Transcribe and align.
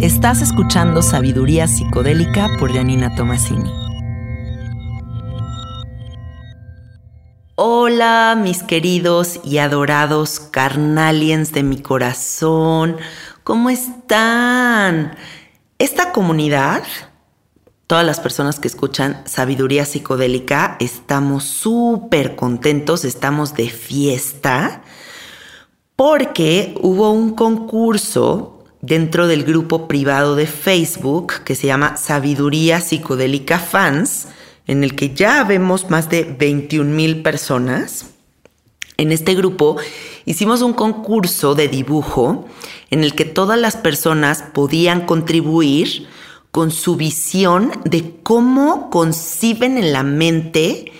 Estás 0.00 0.40
escuchando 0.40 1.02
Sabiduría 1.02 1.68
Psicodélica 1.68 2.48
por 2.58 2.72
Janina 2.72 3.14
Tomasini. 3.14 3.70
Hola, 7.56 8.38
mis 8.42 8.62
queridos 8.62 9.38
y 9.44 9.58
adorados 9.58 10.40
carnaliens 10.40 11.52
de 11.52 11.62
mi 11.62 11.82
corazón. 11.82 12.96
¿Cómo 13.44 13.68
están? 13.68 15.14
Esta 15.78 16.10
comunidad 16.12 16.84
todas 17.90 18.06
las 18.06 18.20
personas 18.20 18.60
que 18.60 18.68
escuchan 18.68 19.20
Sabiduría 19.24 19.84
Psicodélica, 19.84 20.76
estamos 20.78 21.42
súper 21.42 22.36
contentos, 22.36 23.04
estamos 23.04 23.54
de 23.54 23.68
fiesta, 23.68 24.82
porque 25.96 26.76
hubo 26.82 27.10
un 27.10 27.34
concurso 27.34 28.62
dentro 28.80 29.26
del 29.26 29.42
grupo 29.42 29.88
privado 29.88 30.36
de 30.36 30.46
Facebook 30.46 31.42
que 31.44 31.56
se 31.56 31.66
llama 31.66 31.96
Sabiduría 31.96 32.80
Psicodélica 32.80 33.58
Fans, 33.58 34.28
en 34.68 34.84
el 34.84 34.94
que 34.94 35.12
ya 35.12 35.42
vemos 35.42 35.90
más 35.90 36.08
de 36.08 36.22
21 36.22 36.94
mil 36.94 37.22
personas. 37.22 38.06
En 38.98 39.10
este 39.10 39.34
grupo 39.34 39.78
hicimos 40.26 40.62
un 40.62 40.74
concurso 40.74 41.56
de 41.56 41.66
dibujo 41.66 42.46
en 42.90 43.02
el 43.02 43.16
que 43.16 43.24
todas 43.24 43.58
las 43.58 43.76
personas 43.76 44.44
podían 44.54 45.06
contribuir 45.06 46.06
con 46.50 46.70
su 46.70 46.96
visión 46.96 47.72
de 47.84 48.16
cómo 48.22 48.90
conciben 48.90 49.78
en 49.78 49.92
la 49.92 50.02
mente 50.02 50.92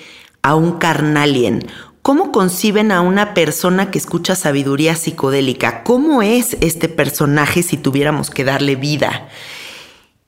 a 0.42 0.54
un 0.54 0.72
carnalien, 0.72 1.66
cómo 2.02 2.32
conciben 2.32 2.92
a 2.92 3.00
una 3.00 3.34
persona 3.34 3.90
que 3.90 3.98
escucha 3.98 4.34
sabiduría 4.34 4.94
psicodélica, 4.94 5.82
cómo 5.82 6.22
es 6.22 6.56
este 6.60 6.88
personaje 6.88 7.62
si 7.62 7.76
tuviéramos 7.76 8.30
que 8.30 8.44
darle 8.44 8.76
vida. 8.76 9.28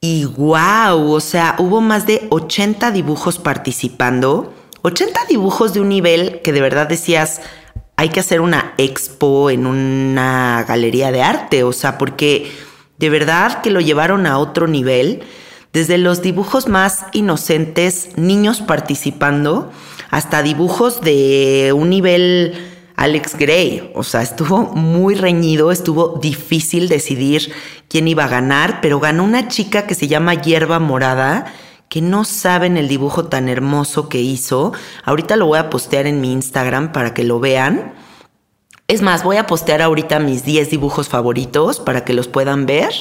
Y 0.01 0.25
wow, 0.25 1.13
o 1.13 1.21
sea, 1.21 1.55
hubo 1.59 1.81
más 1.81 2.07
de 2.07 2.27
80 2.31 2.91
dibujos 2.91 3.39
participando, 3.39 4.53
80 4.83 5.27
dibujos 5.29 5.73
de 5.73 5.81
un 5.81 5.89
nivel 5.89 6.41
que 6.43 6.53
de 6.53 6.61
verdad 6.61 6.89
decías, 6.89 7.41
hay 7.97 8.09
que 8.09 8.19
hacer 8.19 8.41
una 8.41 8.75
expo 8.79 9.49
en 9.49 9.65
una 9.65 10.65
galería 10.67 11.13
de 11.13 11.23
arte, 11.23 11.63
o 11.63 11.73
sea, 11.73 11.99
porque 11.99 12.51
de 13.03 13.11
verdad 13.11 13.63
que 13.63 13.71
lo 13.71 13.81
llevaron 13.81 14.29
a 14.29 14.39
otro 14.39 14.69
nivel, 14.69 15.25
desde 15.73 15.99
los 15.99 16.23
dibujos 16.23 16.69
más 16.69 17.07
inocentes, 17.13 18.11
niños 18.15 18.61
participando, 18.61 19.73
hasta 20.11 20.41
dibujos 20.41 21.01
de 21.01 21.73
un 21.75 21.91
nivel 21.91 22.55
Alex 22.95 23.37
Gray. 23.37 23.91
O 23.97 24.05
sea, 24.05 24.23
estuvo 24.23 24.63
muy 24.77 25.17
reñido, 25.17 25.73
estuvo 25.73 26.21
difícil 26.23 26.89
decidir 26.89 27.53
quién 27.89 28.07
iba 28.07 28.23
a 28.23 28.29
ganar, 28.29 28.81
pero 28.81 29.01
ganó 29.01 29.25
una 29.25 29.49
chica 29.49 29.89
que 29.89 29.97
se 29.97 30.07
llama 30.07 30.35
Hierba 30.35 30.79
Morada, 30.79 31.53
que 31.89 32.01
no 32.01 32.25
saben 32.25 32.77
el 32.77 32.87
dibujo 32.87 33.25
tan 33.25 33.49
hermoso 33.49 34.09
que 34.09 34.21
hizo. 34.21 34.75
Ahorita 35.03 35.35
lo 35.35 35.47
voy 35.47 35.59
a 35.59 35.71
postear 35.71 36.07
en 36.07 36.21
mi 36.21 36.33
Instagram 36.33 36.93
para 36.93 37.15
que 37.15 37.25
lo 37.25 37.41
vean. 37.41 37.95
Es 38.93 39.01
más, 39.01 39.25
voy 39.25 39.39
a 39.39 39.47
postear 39.47 39.81
ahorita 39.81 40.19
mis 40.19 40.45
10 40.45 40.69
dibujos 40.69 41.09
favoritos 41.09 41.81
para 41.81 42.05
que 42.05 42.13
los 42.13 42.29
puedan 42.29 42.67
ver. 42.67 42.93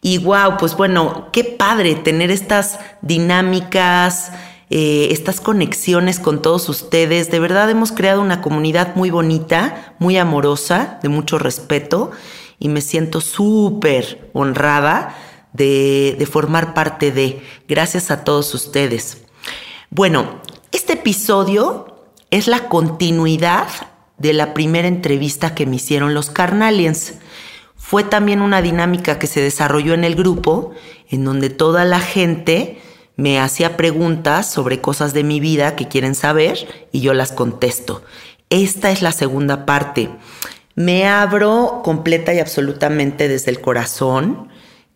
Y 0.00 0.16
wow, 0.16 0.56
pues 0.58 0.74
bueno, 0.74 1.28
qué 1.32 1.44
padre 1.44 1.96
tener 1.96 2.30
estas 2.30 2.78
dinámicas, 3.02 4.32
eh, 4.70 5.08
estas 5.10 5.42
conexiones 5.42 6.18
con 6.18 6.40
todos 6.40 6.66
ustedes. 6.70 7.30
De 7.30 7.40
verdad 7.40 7.68
hemos 7.68 7.92
creado 7.92 8.22
una 8.22 8.40
comunidad 8.40 8.96
muy 8.96 9.10
bonita, 9.10 9.94
muy 9.98 10.16
amorosa, 10.16 10.98
de 11.02 11.10
mucho 11.10 11.38
respeto 11.38 12.10
y 12.58 12.70
me 12.70 12.80
siento 12.80 13.20
súper 13.20 14.30
honrada 14.32 15.14
de, 15.52 16.16
de 16.18 16.24
formar 16.24 16.72
parte 16.72 17.12
de. 17.12 17.42
Gracias 17.68 18.10
a 18.10 18.24
todos 18.24 18.54
ustedes. 18.54 19.18
Bueno, 19.90 20.40
este 20.72 20.94
episodio 20.94 21.98
es 22.30 22.46
la 22.46 22.70
continuidad 22.70 23.68
de 24.22 24.32
la 24.32 24.54
primera 24.54 24.86
entrevista 24.86 25.52
que 25.52 25.66
me 25.66 25.76
hicieron 25.76 26.14
los 26.14 26.30
Carnalians. 26.30 27.14
Fue 27.74 28.04
también 28.04 28.40
una 28.40 28.62
dinámica 28.62 29.18
que 29.18 29.26
se 29.26 29.40
desarrolló 29.40 29.94
en 29.94 30.04
el 30.04 30.14
grupo, 30.14 30.70
en 31.10 31.24
donde 31.24 31.50
toda 31.50 31.84
la 31.84 31.98
gente 31.98 32.78
me 33.16 33.40
hacía 33.40 33.76
preguntas 33.76 34.48
sobre 34.48 34.80
cosas 34.80 35.12
de 35.12 35.24
mi 35.24 35.40
vida 35.40 35.74
que 35.74 35.88
quieren 35.88 36.14
saber 36.14 36.86
y 36.92 37.00
yo 37.00 37.14
las 37.14 37.32
contesto. 37.32 38.04
Esta 38.48 38.92
es 38.92 39.02
la 39.02 39.10
segunda 39.10 39.66
parte. 39.66 40.08
Me 40.76 41.08
abro 41.08 41.80
completa 41.82 42.32
y 42.32 42.38
absolutamente 42.38 43.26
desde 43.26 43.50
el 43.50 43.60
corazón. 43.60 44.50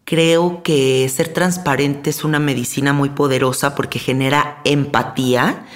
Creo 0.05 0.63
que 0.63 1.09
ser 1.09 1.33
transparente 1.33 2.11
es 2.11 2.23
una 2.23 2.39
medicina 2.39 2.93
muy 2.93 3.09
poderosa 3.09 3.75
porque 3.75 3.99
genera 3.99 4.61
empatía 4.65 5.67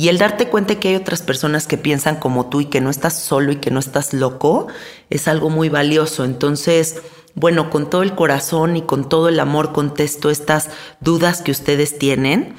y 0.00 0.08
el 0.08 0.16
darte 0.16 0.48
cuenta 0.48 0.76
que 0.76 0.88
hay 0.88 0.96
otras 0.96 1.20
personas 1.20 1.66
que 1.66 1.76
piensan 1.76 2.16
como 2.16 2.48
tú 2.48 2.62
y 2.62 2.64
que 2.64 2.80
no 2.80 2.88
estás 2.88 3.20
solo 3.20 3.52
y 3.52 3.56
que 3.56 3.70
no 3.70 3.80
estás 3.80 4.14
loco 4.14 4.68
es 5.10 5.28
algo 5.28 5.50
muy 5.50 5.68
valioso. 5.68 6.24
Entonces, 6.24 7.02
bueno, 7.34 7.68
con 7.68 7.90
todo 7.90 8.02
el 8.02 8.14
corazón 8.14 8.78
y 8.78 8.80
con 8.80 9.10
todo 9.10 9.28
el 9.28 9.38
amor 9.38 9.72
contesto 9.72 10.30
estas 10.30 10.70
dudas 11.00 11.42
que 11.42 11.50
ustedes 11.50 11.98
tienen 11.98 12.54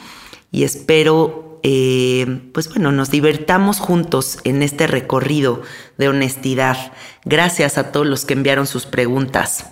y 0.51 0.65
espero, 0.65 1.59
eh, 1.63 2.43
pues 2.53 2.69
bueno, 2.69 2.91
nos 2.91 3.09
divertamos 3.09 3.79
juntos 3.79 4.37
en 4.43 4.61
este 4.61 4.85
recorrido 4.85 5.63
de 5.97 6.09
honestidad. 6.09 6.93
Gracias 7.25 7.79
a 7.79 7.91
todos 7.91 8.05
los 8.05 8.23
que 8.23 8.33
enviaron 8.33 8.67
sus 8.67 8.85
preguntas. 8.85 9.65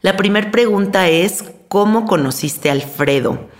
La 0.00 0.16
primera 0.16 0.50
pregunta 0.50 1.10
es, 1.10 1.44
¿cómo 1.68 2.06
conociste 2.06 2.70
a 2.70 2.72
Alfredo? 2.72 3.50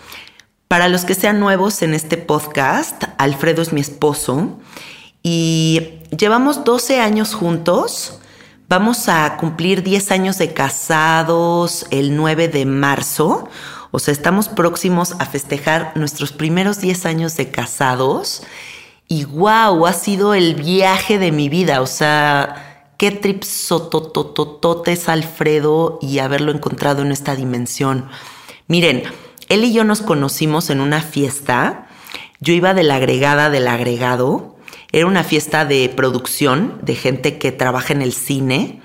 Para 0.69 0.89
los 0.89 1.05
que 1.05 1.15
sean 1.15 1.41
nuevos 1.41 1.83
en 1.83 1.95
este 1.95 2.17
podcast, 2.17 3.05
Alfredo 3.19 3.63
es 3.63 3.73
mi 3.73 3.81
esposo 3.81 4.59
y 5.23 6.01
llevamos 6.17 6.65
12 6.65 7.01
años 7.01 7.35
juntos. 7.35 8.19
Vamos 8.69 9.09
a 9.09 9.37
cumplir 9.37 9.83
10 9.83 10.11
años 10.11 10.39
de 10.39 10.53
casados 10.53 11.87
el 11.91 12.17
9 12.17 12.49
de 12.49 12.65
marzo. 12.67 13.49
O 13.91 13.99
sea, 13.99 14.13
estamos 14.13 14.49
próximos 14.49 15.15
a 15.19 15.27
festejar 15.27 15.93
nuestros 15.97 16.33
primeros 16.33 16.81
10 16.81 17.07
años 17.07 17.37
de 17.37 17.51
casados. 17.51 18.43
Y 19.07 19.27
wow, 19.27 19.87
ha 19.87 19.93
sido 19.93 20.35
el 20.35 20.55
viaje 20.55 21.19
de 21.19 21.31
mi 21.31 21.49
vida. 21.49 21.83
O 21.83 21.87
sea, 21.87 22.91
qué 22.97 23.11
trip 23.11 23.45
es 23.45 25.09
Alfredo 25.09 25.99
y 26.01 26.19
haberlo 26.19 26.53
encontrado 26.53 27.03
en 27.03 27.13
esta 27.13 27.37
dimensión. 27.37 28.09
Miren, 28.67 29.05
él 29.49 29.65
y 29.65 29.73
yo 29.73 29.85
nos 29.85 30.03
conocimos 30.03 30.71
en 30.71 30.81
una 30.81 31.01
fiesta. 31.01 31.87
Yo 32.41 32.53
iba 32.53 32.75
de 32.75 32.83
la 32.83 32.97
agregada 32.97 33.51
del 33.51 33.69
agregado. 33.69 34.57
Era 34.93 35.07
una 35.07 35.25
fiesta 35.25 35.65
de 35.65 35.89
producción 35.89 36.79
de 36.83 36.95
gente 36.95 37.39
que 37.39 37.53
trabaja 37.53 37.93
en 37.93 38.03
el 38.03 38.13
cine. 38.13 38.81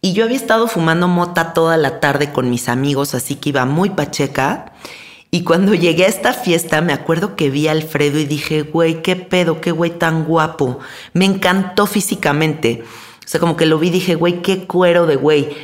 Y 0.00 0.12
yo 0.12 0.24
había 0.24 0.36
estado 0.36 0.68
fumando 0.68 1.08
mota 1.08 1.54
toda 1.54 1.76
la 1.76 1.98
tarde 2.00 2.30
con 2.30 2.50
mis 2.50 2.68
amigos, 2.68 3.14
así 3.14 3.36
que 3.36 3.48
iba 3.50 3.64
muy 3.64 3.90
pacheca. 3.90 4.72
Y 5.30 5.44
cuando 5.44 5.74
llegué 5.74 6.04
a 6.04 6.08
esta 6.08 6.32
fiesta, 6.32 6.80
me 6.80 6.92
acuerdo 6.92 7.36
que 7.36 7.50
vi 7.50 7.68
a 7.68 7.72
Alfredo 7.72 8.18
y 8.18 8.24
dije, 8.24 8.62
güey, 8.62 9.02
qué 9.02 9.16
pedo, 9.16 9.60
qué 9.60 9.70
güey 9.70 9.98
tan 9.98 10.24
guapo. 10.24 10.78
Me 11.12 11.24
encantó 11.24 11.86
físicamente. 11.86 12.84
O 13.24 13.28
sea, 13.28 13.40
como 13.40 13.56
que 13.56 13.66
lo 13.66 13.78
vi 13.78 13.88
y 13.88 13.92
dije, 13.92 14.14
güey, 14.14 14.42
qué 14.42 14.66
cuero 14.66 15.06
de 15.06 15.16
güey. 15.16 15.56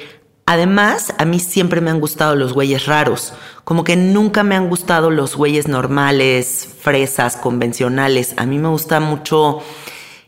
Además, 0.51 1.15
a 1.17 1.25
mí 1.27 1.39
siempre 1.39 1.81
me 1.81 1.93
han 1.93 2.01
gustado 2.01 2.35
los 2.35 2.55
güeyes 2.55 2.87
raros. 2.87 3.35
Como 3.63 3.85
que 3.85 3.95
nunca 3.95 4.43
me 4.43 4.57
han 4.57 4.69
gustado 4.69 5.09
los 5.09 5.37
güeyes 5.37 5.69
normales, 5.69 6.69
fresas, 6.83 7.37
convencionales. 7.37 8.35
A 8.37 8.47
mí 8.47 8.59
me 8.59 8.67
gusta 8.67 8.99
mucho 8.99 9.61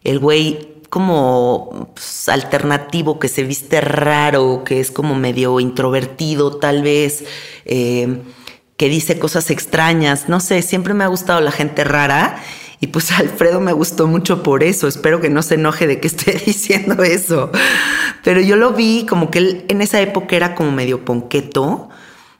el 0.04 0.20
güey 0.20 0.76
como 0.88 1.90
pues, 1.92 2.28
alternativo, 2.28 3.18
que 3.18 3.26
se 3.26 3.42
viste 3.42 3.80
raro, 3.80 4.62
que 4.64 4.78
es 4.78 4.92
como 4.92 5.16
medio 5.16 5.58
introvertido 5.58 6.56
tal 6.56 6.84
vez, 6.84 7.24
eh, 7.64 8.22
que 8.76 8.88
dice 8.88 9.18
cosas 9.18 9.50
extrañas. 9.50 10.28
No 10.28 10.38
sé, 10.38 10.62
siempre 10.62 10.94
me 10.94 11.02
ha 11.02 11.08
gustado 11.08 11.40
la 11.40 11.50
gente 11.50 11.82
rara 11.82 12.40
y 12.82 12.88
pues 12.88 13.12
Alfredo 13.12 13.60
me 13.60 13.72
gustó 13.72 14.08
mucho 14.08 14.42
por 14.42 14.64
eso. 14.64 14.88
Espero 14.88 15.20
que 15.20 15.30
no 15.30 15.42
se 15.42 15.54
enoje 15.54 15.86
de 15.86 16.00
que 16.00 16.08
esté 16.08 16.32
diciendo 16.46 17.04
eso. 17.04 17.52
Pero 18.24 18.40
yo 18.40 18.56
lo 18.56 18.72
vi 18.72 19.06
como 19.08 19.30
que 19.30 19.38
él 19.38 19.64
en 19.68 19.82
esa 19.82 20.00
época 20.00 20.34
era 20.34 20.56
como 20.56 20.72
medio 20.72 21.04
ponqueto, 21.04 21.90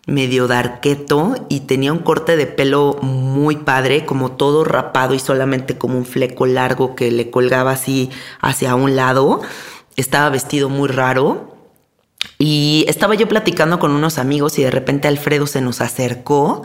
medio 0.05 0.49
darqueto 0.49 1.47
y 1.49 1.61
tenía 1.61 1.93
un 1.93 2.01
corte 2.01 2.37
de 2.37 2.47
pelo 2.47 2.99
muy 3.03 3.55
padre, 3.59 4.05
como 4.05 4.33
todo 4.33 4.65
rapado 4.65 5.15
y 5.15 5.21
solamente 5.21 5.79
como 5.79 5.97
un 5.97 6.05
fleco 6.05 6.45
largo 6.45 6.97
que 6.97 7.13
le 7.13 7.31
colgaba 7.31 7.71
así 7.71 8.11
hacia 8.41 8.75
un 8.75 8.97
lado. 8.97 9.43
Estaba 9.95 10.29
vestido 10.29 10.69
muy 10.69 10.89
raro. 10.89 11.57
Y 12.39 12.85
estaba 12.89 13.15
yo 13.15 13.29
platicando 13.29 13.79
con 13.79 13.93
unos 13.93 14.19
amigos 14.19 14.59
y 14.59 14.65
de 14.65 14.73
repente 14.73 15.07
Alfredo 15.07 15.47
se 15.47 15.61
nos 15.61 15.81
acercó 15.81 16.65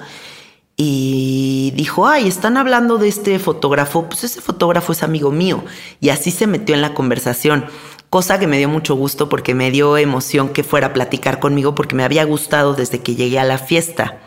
y 0.80 1.74
dijo, 1.76 2.08
ay, 2.08 2.28
están 2.28 2.56
hablando 2.56 3.00
de 3.00 3.08
este 3.08 3.40
fotógrafo, 3.40 4.08
pues 4.08 4.24
ese 4.24 4.42
fotógrafo 4.42 4.92
es 4.92 5.02
amigo 5.02 5.32
mío. 5.32 5.66
Y 6.00 6.10
así 6.10 6.30
se 6.30 6.46
metió 6.46 6.76
en 6.76 6.84
la 6.84 6.94
conversación, 6.94 7.66
cosa 8.12 8.38
que 8.38 8.46
me 8.46 8.60
dio 8.60 8.70
mucho 8.70 8.94
gusto 8.94 9.28
porque 9.28 9.56
me 9.56 9.72
dio 9.72 9.98
emoción 9.98 10.50
que 10.50 10.64
fuera 10.64 10.88
a 10.88 10.94
platicar 10.94 11.40
conmigo 11.40 11.74
porque 11.74 11.96
me 11.96 12.04
había 12.04 12.24
gustado 12.26 12.76
desde 12.76 13.00
que 13.00 13.16
llegué 13.16 13.40
a 13.40 13.44
la 13.44 13.58
fiesta. 13.58 14.20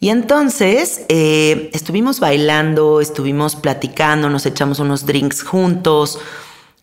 Y 0.00 0.08
entonces 0.08 1.04
eh, 1.10 1.70
estuvimos 1.74 2.20
bailando, 2.20 3.02
estuvimos 3.02 3.54
platicando, 3.54 4.30
nos 4.30 4.46
echamos 4.46 4.78
unos 4.78 5.04
drinks 5.04 5.42
juntos, 5.42 6.18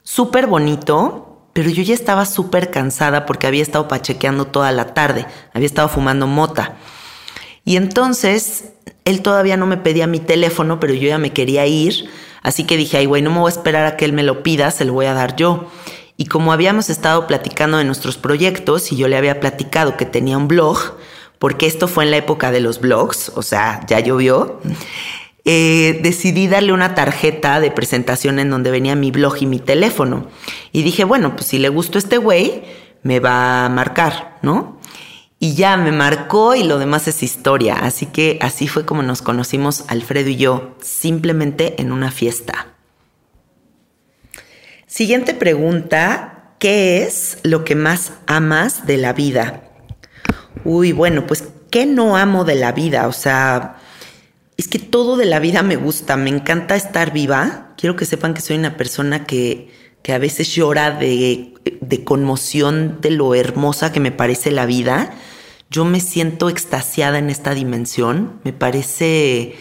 súper 0.04 0.46
bonito, 0.46 1.48
pero 1.54 1.72
yo 1.72 1.82
ya 1.82 1.96
estaba 1.96 2.28
súper 2.28 2.70
cansada 2.70 3.26
porque 3.26 3.48
había 3.48 3.64
estado 3.64 3.88
pachequeando 3.88 4.46
toda 4.46 4.72
la 4.72 4.94
tarde, 4.94 5.26
había 5.52 5.66
estado 5.66 5.90
fumando 5.90 6.28
mota. 6.28 6.76
Y 7.66 7.78
entonces 7.78 8.74
él 9.06 9.22
todavía 9.22 9.58
no 9.58 9.66
me 9.66 9.78
pedía 9.78 10.08
mi 10.08 10.20
teléfono, 10.20 10.80
pero 10.80 10.94
yo 10.94 11.08
ya 11.08 11.18
me 11.18 11.34
quería 11.34 11.66
ir. 11.66 12.10
Así 12.42 12.66
que 12.66 12.78
dije, 12.78 12.98
ay, 12.98 13.06
güey, 13.06 13.22
no 13.22 13.32
me 13.32 13.40
voy 13.40 13.50
a 13.50 13.56
esperar 13.56 13.86
a 13.86 13.98
que 13.98 14.06
él 14.06 14.14
me 14.14 14.24
lo 14.24 14.44
pida, 14.44 14.72
se 14.72 14.86
lo 14.86 14.94
voy 14.94 15.06
a 15.06 15.14
dar 15.14 15.36
yo. 15.36 15.70
Y 16.18 16.26
como 16.26 16.54
habíamos 16.54 16.90
estado 16.90 17.26
platicando 17.26 17.78
de 17.78 17.86
nuestros 17.86 18.18
proyectos 18.18 18.92
y 18.92 18.98
yo 18.98 19.08
le 19.08 19.18
había 19.18 19.40
platicado 19.40 19.98
que 19.98 20.06
tenía 20.06 20.38
un 20.38 20.48
blog, 20.48 20.78
porque 21.40 21.66
esto 21.66 21.88
fue 21.88 22.04
en 22.04 22.12
la 22.12 22.18
época 22.18 22.52
de 22.52 22.60
los 22.60 22.80
blogs, 22.80 23.32
o 23.36 23.42
sea, 23.42 23.82
ya 23.88 24.00
llovió, 24.00 24.62
eh, 25.46 26.00
decidí 26.04 26.48
darle 26.48 26.72
una 26.72 26.96
tarjeta 26.96 27.60
de 27.60 27.72
presentación 27.72 28.40
en 28.40 28.50
donde 28.50 28.72
venía 28.72 28.96
mi 28.96 29.12
blog 29.12 29.38
y 29.42 29.46
mi 29.46 29.60
teléfono. 29.60 30.28
Y 30.72 30.84
dije, 30.84 31.04
bueno, 31.04 31.36
pues 31.36 31.48
si 31.48 31.60
le 31.60 31.70
gustó 31.70 31.98
este 31.98 32.18
güey, 32.18 32.64
me 33.02 33.20
va 33.20 33.66
a 33.66 33.70
marcar, 33.70 34.38
¿no? 34.42 34.78
Y 35.44 35.56
ya 35.56 35.76
me 35.76 35.92
marcó 35.92 36.56
y 36.56 36.64
lo 36.64 36.80
demás 36.80 37.10
es 37.10 37.22
historia. 37.22 37.76
Así 37.76 38.06
que 38.06 38.40
así 38.40 38.70
fue 38.70 38.86
como 38.86 39.04
nos 39.04 39.22
conocimos 39.22 39.84
Alfredo 39.90 40.30
y 40.30 40.38
yo, 40.38 40.78
simplemente 40.82 41.82
en 41.82 41.92
una 41.92 42.12
fiesta. 42.12 42.68
Siguiente 44.88 45.34
pregunta, 45.34 46.54
¿qué 46.60 47.04
es 47.04 47.40
lo 47.44 47.66
que 47.66 47.76
más 47.76 48.14
amas 48.26 48.88
de 48.88 48.96
la 48.96 49.12
vida? 49.12 49.64
Uy, 50.64 50.94
bueno, 50.94 51.28
pues 51.28 51.44
¿qué 51.70 51.86
no 51.86 52.16
amo 52.16 52.46
de 52.46 52.56
la 52.56 52.72
vida? 52.72 53.10
O 53.10 53.12
sea, 53.12 53.82
es 54.56 54.70
que 54.70 54.80
todo 54.80 55.18
de 55.18 55.26
la 55.26 55.40
vida 55.40 55.62
me 55.62 55.76
gusta, 55.76 56.16
me 56.16 56.30
encanta 56.30 56.78
estar 56.78 57.12
viva. 57.12 57.74
Quiero 57.76 57.98
que 57.98 58.06
sepan 58.06 58.34
que 58.34 58.40
soy 58.40 58.56
una 58.56 58.78
persona 58.78 59.26
que 59.26 59.70
que 60.04 60.12
a 60.12 60.20
veces 60.20 60.54
llora 60.54 60.92
de, 60.92 61.54
de 61.80 62.04
conmoción 62.04 63.00
de 63.02 63.10
lo 63.10 63.34
hermosa 63.34 63.94
que 63.94 64.02
me 64.02 64.12
parece 64.12 64.52
la 64.52 64.66
vida, 64.66 65.14
yo 65.74 65.86
me 65.86 66.00
siento 66.00 66.50
extasiada 66.50 67.18
en 67.18 67.32
esta 67.32 67.56
dimensión. 67.56 68.40
Me 68.44 68.54
parece 68.54 69.56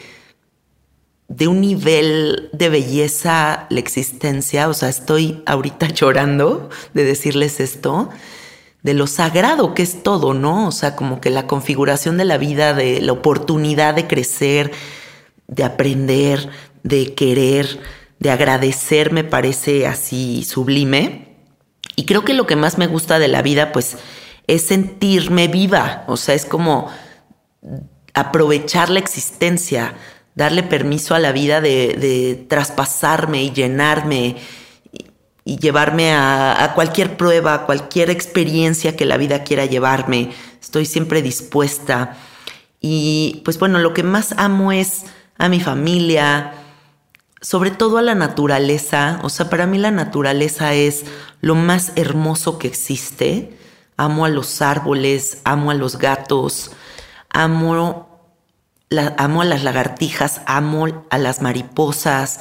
de 1.27 1.49
un 1.49 1.63
nivel 1.63 2.51
de 2.53 2.69
belleza 2.69 3.67
la 3.71 3.81
existencia. 3.81 4.69
O 4.69 4.75
sea, 4.75 4.91
estoy 4.91 5.43
ahorita 5.47 5.89
llorando 5.95 6.69
de 6.93 7.05
decirles 7.05 7.61
esto, 7.61 8.11
de 8.83 8.93
lo 8.93 9.07
sagrado 9.07 9.73
que 9.73 9.83
es 9.83 10.03
todo, 10.03 10.35
¿no? 10.35 10.69
O 10.69 10.73
sea, 10.73 10.97
como 10.97 11.21
que 11.21 11.31
la 11.31 11.47
configuración 11.47 12.19
de 12.19 12.27
la 12.27 12.37
vida, 12.37 12.75
de 12.75 13.01
la 13.01 13.13
oportunidad 13.13 13.95
de 13.95 14.07
crecer, 14.07 14.71
de 15.49 15.65
aprender, 15.65 16.51
de 16.83 17.15
querer, 17.15 17.81
de 18.19 18.31
agradecer, 18.31 19.13
me 19.13 19.25
parece 19.25 19.87
así 19.87 20.45
sublime. 20.45 21.39
Y 21.97 22.05
creo 22.05 22.23
que 22.23 22.35
lo 22.35 22.47
que 22.47 22.57
más 22.57 22.77
me 22.77 22.87
gusta 22.87 23.19
de 23.19 23.29
la 23.29 23.41
vida, 23.41 23.73
pues, 23.73 23.97
es 24.55 24.67
sentirme 24.67 25.49
viva, 25.49 26.05
o 26.07 26.17
sea, 26.19 26.35
es 26.35 26.45
como 26.45 26.91
aprovechar 28.13 28.91
la 28.91 28.99
existencia, 28.99 29.95
darle 30.35 30.63
permiso 30.63 31.15
a 31.15 31.19
la 31.19 31.33
vida 31.33 31.63
de, 31.63 32.45
traspasarme 32.49 33.43
y 33.43 33.53
llenarme 33.53 34.37
y, 35.45 35.57
llevarme 35.57 36.13
a, 36.13 36.63
a, 36.63 36.75
cualquier 36.75 37.17
prueba, 37.17 37.55
a 37.55 37.67
cualquier 37.67 38.11
experiencia 38.11 38.95
que 38.95 39.07
la 39.07 39.17
vida 39.17 39.43
quiera 39.43 39.65
llevarme. 39.65 40.31
Estoy 40.61 40.85
siempre 40.85 41.23
dispuesta. 41.23 42.17
Y 42.81 43.41
pues 43.45 43.59
bueno, 43.59 43.79
lo 43.79 43.95
que 43.95 44.03
más 44.03 44.35
amo 44.37 44.71
es 44.71 45.05
a 45.39 45.49
mi 45.49 45.61
familia, 45.61 46.53
sobre 47.41 47.71
todo 47.71 47.97
a 47.97 48.03
la 48.03 48.15
naturaleza. 48.15 49.19
O 49.23 49.31
sea, 49.31 49.49
para 49.49 49.67
mí 49.67 49.79
la 49.79 49.91
naturaleza 49.91 50.75
es 50.75 51.05
lo 51.41 51.55
más 51.55 51.93
hermoso 51.97 52.59
que 52.59 52.69
existe 52.69 53.57
amo 54.03 54.25
a 54.25 54.29
los 54.29 54.63
árboles, 54.63 55.39
amo 55.45 55.71
a 55.71 55.75
los 55.75 55.97
gatos, 55.97 56.73
amo, 57.31 58.09
amo 59.17 59.43
a 59.43 59.45
las 59.45 59.63
lagartijas, 59.63 60.41
amo 60.47 61.07
a 61.09 61.19
las 61.19 61.41
mariposas, 61.41 62.41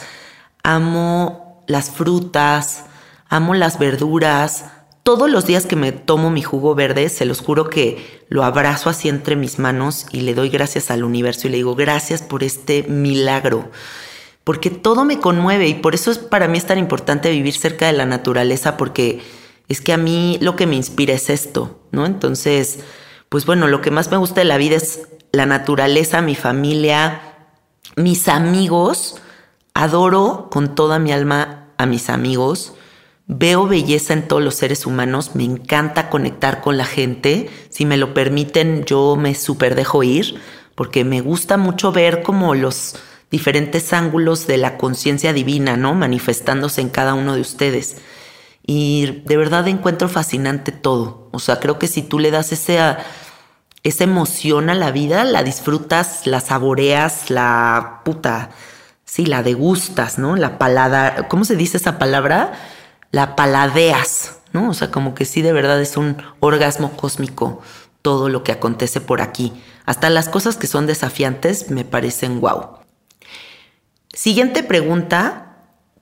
amo 0.64 1.64
las 1.68 1.92
frutas, 1.92 2.86
amo 3.30 3.54
las 3.54 3.78
verduras. 3.78 4.66
Todos 5.04 5.30
los 5.30 5.46
días 5.46 5.68
que 5.68 5.76
me 5.76 5.92
tomo 5.92 6.32
mi 6.32 6.42
jugo 6.42 6.74
verde, 6.74 7.10
se 7.10 7.26
los 7.26 7.42
juro 7.42 7.70
que 7.70 8.26
lo 8.28 8.44
abrazo 8.44 8.90
así 8.90 9.08
entre 9.08 9.36
mis 9.36 9.60
manos 9.60 10.08
y 10.12 10.22
le 10.22 10.34
doy 10.34 10.50
gracias 10.50 10.90
al 10.90 11.04
universo 11.04 11.48
y 11.48 11.52
le 11.52 11.58
digo 11.58 11.76
gracias 11.76 12.24
por 12.24 12.44
este 12.44 12.84
milagro. 12.84 13.70
Porque 14.44 14.72
todo 14.72 15.06
me 15.06 15.20
conmueve 15.20 15.68
y 15.68 15.76
por 15.76 15.94
eso 15.94 16.10
es 16.10 16.18
para 16.18 16.48
mí 16.48 16.58
es 16.58 16.66
tan 16.66 16.80
importante 16.80 17.30
vivir 17.30 17.54
cerca 17.54 17.86
de 17.86 17.94
la 17.94 18.08
naturaleza 18.08 18.78
porque 18.78 19.22
es 19.72 19.82
que 19.82 19.94
a 19.94 19.98
mí 19.98 20.38
lo 20.42 20.56
que 20.56 20.68
me 20.68 20.76
inspira 20.76 21.14
es 21.14 21.30
esto, 21.30 21.80
¿no? 21.92 22.06
Entonces, 22.06 22.80
pues 23.30 23.46
bueno, 23.46 23.68
lo 23.68 23.82
que 23.82 23.92
más 23.92 24.12
me 24.12 24.18
gusta 24.18 24.42
de 24.42 24.46
la 24.46 24.58
vida 24.58 24.76
es 24.76 25.08
la 25.32 25.46
naturaleza, 25.46 26.22
mi 26.22 26.36
familia, 26.36 27.22
mis 27.96 28.28
amigos. 28.28 29.16
Adoro 29.74 30.50
con 30.52 30.76
toda 30.76 31.00
mi 31.00 31.14
alma 31.14 31.70
a 31.78 31.86
mis 31.86 32.10
amigos. 32.10 32.74
Veo 33.28 33.66
belleza 33.66 34.12
en 34.12 34.28
todos 34.28 34.44
los 34.44 34.56
seres 34.56 34.86
humanos. 34.86 35.36
Me 35.36 35.46
encanta 35.46 36.10
conectar 36.10 36.60
con 36.60 36.78
la 36.78 36.84
gente. 36.84 37.50
Si 37.70 37.86
me 37.86 37.96
lo 37.96 38.14
permiten, 38.14 38.84
yo 38.84 39.16
me 39.16 39.34
súper 39.36 39.76
dejo 39.76 40.04
ir 40.04 40.42
porque 40.76 41.06
me 41.06 41.22
gusta 41.22 41.56
mucho 41.56 41.94
ver 41.94 42.24
como 42.24 42.56
los 42.56 42.96
diferentes 43.30 43.94
ángulos 43.94 44.48
de 44.48 44.58
la 44.58 44.78
conciencia 44.78 45.32
divina, 45.32 45.78
¿no? 45.78 45.94
Manifestándose 45.94 46.82
en 46.82 46.90
cada 46.90 47.14
uno 47.14 47.36
de 47.36 47.42
ustedes. 47.42 47.98
Y 48.66 49.24
de 49.26 49.38
verdad 49.38 49.68
encuentro 49.68 50.08
fascinante 50.08 50.72
todo. 50.72 51.30
O 51.32 51.40
sea, 51.40 51.60
creo 51.60 51.80
que 51.80 51.88
si 51.88 52.02
tú 52.02 52.20
le 52.20 52.32
das 52.32 52.52
ese, 52.52 52.80
esa 53.84 54.04
emoción 54.04 54.70
a 54.70 54.76
la 54.76 54.92
vida, 54.92 55.24
la 55.24 55.44
disfrutas, 55.44 56.28
la 56.28 56.40
saboreas, 56.40 57.30
la 57.30 58.02
puta, 58.06 58.50
sí, 59.06 59.26
la 59.26 59.44
degustas, 59.44 60.18
¿no? 60.18 60.36
La 60.36 60.58
palada, 60.58 61.28
¿cómo 61.28 61.46
se 61.46 61.56
dice 61.56 61.78
esa 61.78 61.98
palabra? 61.98 62.54
La 63.12 63.36
paladeas, 63.36 64.38
¿no? 64.54 64.70
O 64.70 64.74
sea, 64.74 64.92
como 64.92 65.16
que 65.16 65.26
sí, 65.26 65.42
de 65.42 65.54
verdad 65.54 65.82
es 65.82 65.98
un 65.98 66.18
orgasmo 66.40 66.92
cósmico 66.96 67.62
todo 68.02 68.30
lo 68.30 68.44
que 68.44 68.52
acontece 68.52 69.02
por 69.02 69.22
aquí. 69.22 69.54
Hasta 69.86 70.10
las 70.10 70.30
cosas 70.30 70.58
que 70.58 70.68
son 70.68 70.86
desafiantes 70.86 71.70
me 71.72 71.86
parecen 71.86 72.40
guau. 72.40 72.80
Siguiente 74.14 74.64
pregunta, 74.64 75.51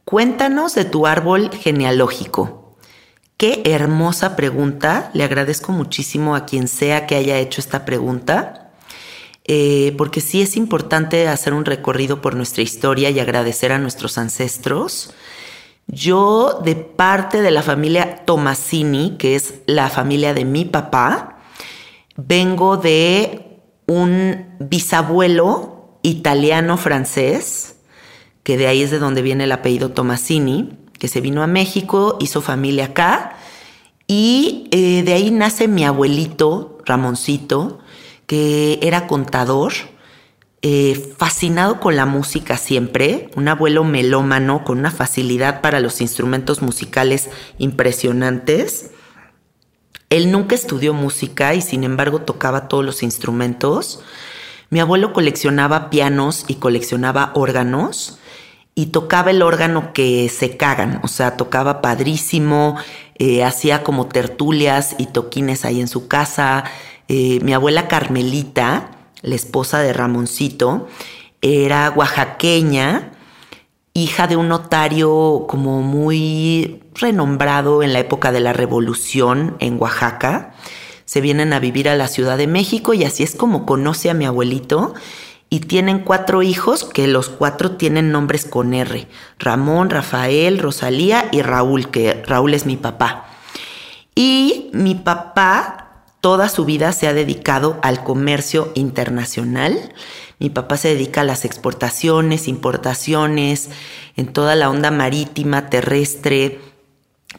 Cuéntanos 0.10 0.74
de 0.74 0.86
tu 0.86 1.06
árbol 1.06 1.52
genealógico. 1.52 2.76
Qué 3.38 3.62
hermosa 3.64 4.36
pregunta. 4.36 5.12
Le 5.14 5.24
agradezco 5.24 5.72
muchísimo 5.72 6.36
a 6.36 6.48
quien 6.48 6.68
sea 6.68 7.06
que 7.06 7.14
haya 7.14 7.38
hecho 7.38 7.62
esta 7.62 7.86
pregunta. 7.86 8.72
Eh, 9.46 9.94
porque 10.00 10.20
sí 10.20 10.42
es 10.42 10.58
importante 10.58 11.28
hacer 11.28 11.54
un 11.54 11.64
recorrido 11.64 12.22
por 12.22 12.36
nuestra 12.36 12.64
historia 12.64 13.12
y 13.12 13.20
agradecer 13.20 13.72
a 13.72 13.78
nuestros 13.78 14.18
ancestros. 14.18 15.14
Yo, 15.86 16.60
de 16.66 16.74
parte 16.74 17.44
de 17.44 17.52
la 17.52 17.62
familia 17.62 18.26
Tomasini, 18.26 19.16
que 19.20 19.36
es 19.36 19.60
la 19.68 19.92
familia 19.92 20.34
de 20.34 20.44
mi 20.44 20.66
papá, 20.66 21.38
vengo 22.16 22.78
de 22.78 23.62
un 23.86 24.56
bisabuelo 24.58 26.00
italiano-francés 26.02 27.76
que 28.50 28.58
de 28.58 28.66
ahí 28.66 28.82
es 28.82 28.90
de 28.90 28.98
donde 28.98 29.22
viene 29.22 29.44
el 29.44 29.52
apellido 29.52 29.92
Tomasini, 29.92 30.76
que 30.98 31.08
se 31.08 31.22
vino 31.22 31.44
a 31.44 31.46
México, 31.46 32.18
hizo 32.20 32.42
familia 32.42 32.86
acá, 32.86 33.38
y 34.08 34.68
eh, 34.72 35.04
de 35.04 35.14
ahí 35.14 35.30
nace 35.30 35.68
mi 35.68 35.86
abuelito, 35.86 36.80
Ramoncito, 36.84 37.78
que 38.26 38.80
era 38.82 39.06
contador, 39.06 39.74
eh, 40.64 41.14
fascinado 41.16 41.80
con 41.80 41.96
la 41.96 42.08
música 42.08 42.58
siempre, 42.58 43.30
un 43.36 43.50
abuelo 43.50 43.84
melómano 43.84 44.64
con 44.64 44.80
una 44.80 44.90
facilidad 44.90 45.62
para 45.62 45.80
los 45.80 46.02
instrumentos 46.02 46.64
musicales 46.64 47.30
impresionantes. 47.60 48.90
Él 50.10 50.32
nunca 50.32 50.56
estudió 50.56 50.96
música 50.96 51.54
y 51.54 51.62
sin 51.62 51.84
embargo 51.84 52.22
tocaba 52.22 52.68
todos 52.68 52.84
los 52.84 53.04
instrumentos. 53.04 54.00
Mi 54.72 54.80
abuelo 54.80 55.14
coleccionaba 55.14 55.92
pianos 55.92 56.46
y 56.48 56.56
coleccionaba 56.56 57.32
órganos 57.36 58.18
y 58.80 58.86
tocaba 58.86 59.32
el 59.32 59.42
órgano 59.42 59.92
que 59.92 60.30
se 60.30 60.56
cagan, 60.56 61.02
o 61.04 61.10
sea, 61.10 61.36
tocaba 61.36 61.82
padrísimo, 61.82 62.78
eh, 63.16 63.44
hacía 63.44 63.84
como 63.84 64.08
tertulias 64.08 64.96
y 64.98 65.08
toquines 65.08 65.66
ahí 65.66 65.82
en 65.82 65.90
su 65.90 66.08
casa. 66.08 66.64
Eh, 67.10 67.42
mi 67.42 67.52
abuela 67.52 67.90
Carmelita, 67.90 68.92
la 69.22 69.36
esposa 69.36 69.80
de 69.80 69.92
Ramoncito, 69.92 70.88
era 71.42 71.92
oaxaqueña, 71.94 73.12
hija 73.94 74.28
de 74.28 74.38
un 74.38 74.48
notario 74.48 75.46
como 75.50 75.82
muy 75.82 76.82
renombrado 76.96 77.84
en 77.84 77.92
la 77.92 78.00
época 78.00 78.32
de 78.32 78.40
la 78.40 78.54
revolución 78.54 79.58
en 79.60 79.78
Oaxaca. 79.78 80.54
Se 81.04 81.20
vienen 81.20 81.52
a 81.52 81.60
vivir 81.60 81.90
a 81.90 81.98
la 81.98 82.08
Ciudad 82.08 82.38
de 82.38 82.48
México 82.48 82.94
y 82.94 83.04
así 83.04 83.24
es 83.24 83.36
como 83.36 83.66
conoce 83.66 84.10
a 84.10 84.14
mi 84.14 84.24
abuelito 84.24 84.94
y 85.50 85.62
tienen 85.62 86.00
cuatro 86.00 86.44
hijos 86.44 86.84
que 86.84 87.08
los 87.08 87.30
cuatro 87.30 87.72
tienen 87.72 88.12
nombres 88.12 88.46
con 88.46 88.74
R. 88.74 89.08
Ramón, 89.40 89.90
Rafael, 89.90 90.60
Rosalía 90.60 91.28
y 91.32 91.42
Raúl, 91.42 91.90
que 91.90 92.22
Raúl 92.26 92.54
es 92.54 92.66
mi 92.66 92.78
papá. 92.78 93.26
Y 94.14 94.70
mi 94.74 94.96
papá 94.96 95.90
toda 96.22 96.50
su 96.50 96.66
vida 96.66 96.92
se 96.92 97.08
ha 97.08 97.14
dedicado 97.14 97.80
al 97.82 98.04
comercio 98.04 98.72
internacional. 98.76 99.94
Mi 100.38 100.50
papá 100.50 100.78
se 100.78 100.90
dedica 100.90 101.22
a 101.22 101.26
las 101.26 101.46
exportaciones, 101.46 102.48
importaciones, 102.48 103.70
en 104.16 104.32
toda 104.32 104.56
la 104.56 104.70
onda 104.70 104.92
marítima, 104.92 105.70
terrestre, 105.70 106.60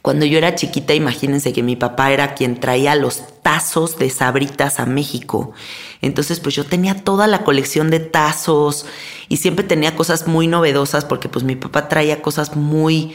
cuando 0.03 0.25
yo 0.25 0.39
era 0.39 0.55
chiquita, 0.55 0.95
imagínense 0.95 1.53
que 1.53 1.63
mi 1.63 1.75
papá 1.77 2.13
era 2.13 2.35
quien 2.35 2.61
traía 2.61 2.95
los 2.95 3.25
tazos 3.43 3.99
de 3.99 4.09
sabritas 4.09 4.79
a 4.79 4.87
México. 4.87 5.53
Entonces, 6.01 6.39
pues 6.41 6.55
yo 6.55 6.65
tenía 6.65 6.95
toda 6.95 7.27
la 7.27 7.43
colección 7.43 7.91
de 7.91 7.99
tazos 7.99 8.87
y 9.29 9.39
siempre 9.39 9.65
tenía 9.65 9.97
cosas 9.97 10.27
muy 10.29 10.47
novedosas 10.47 11.05
porque 11.05 11.29
pues 11.29 11.45
mi 11.45 11.57
papá 11.57 11.89
traía 11.89 12.23
cosas 12.23 12.57
muy 12.57 13.15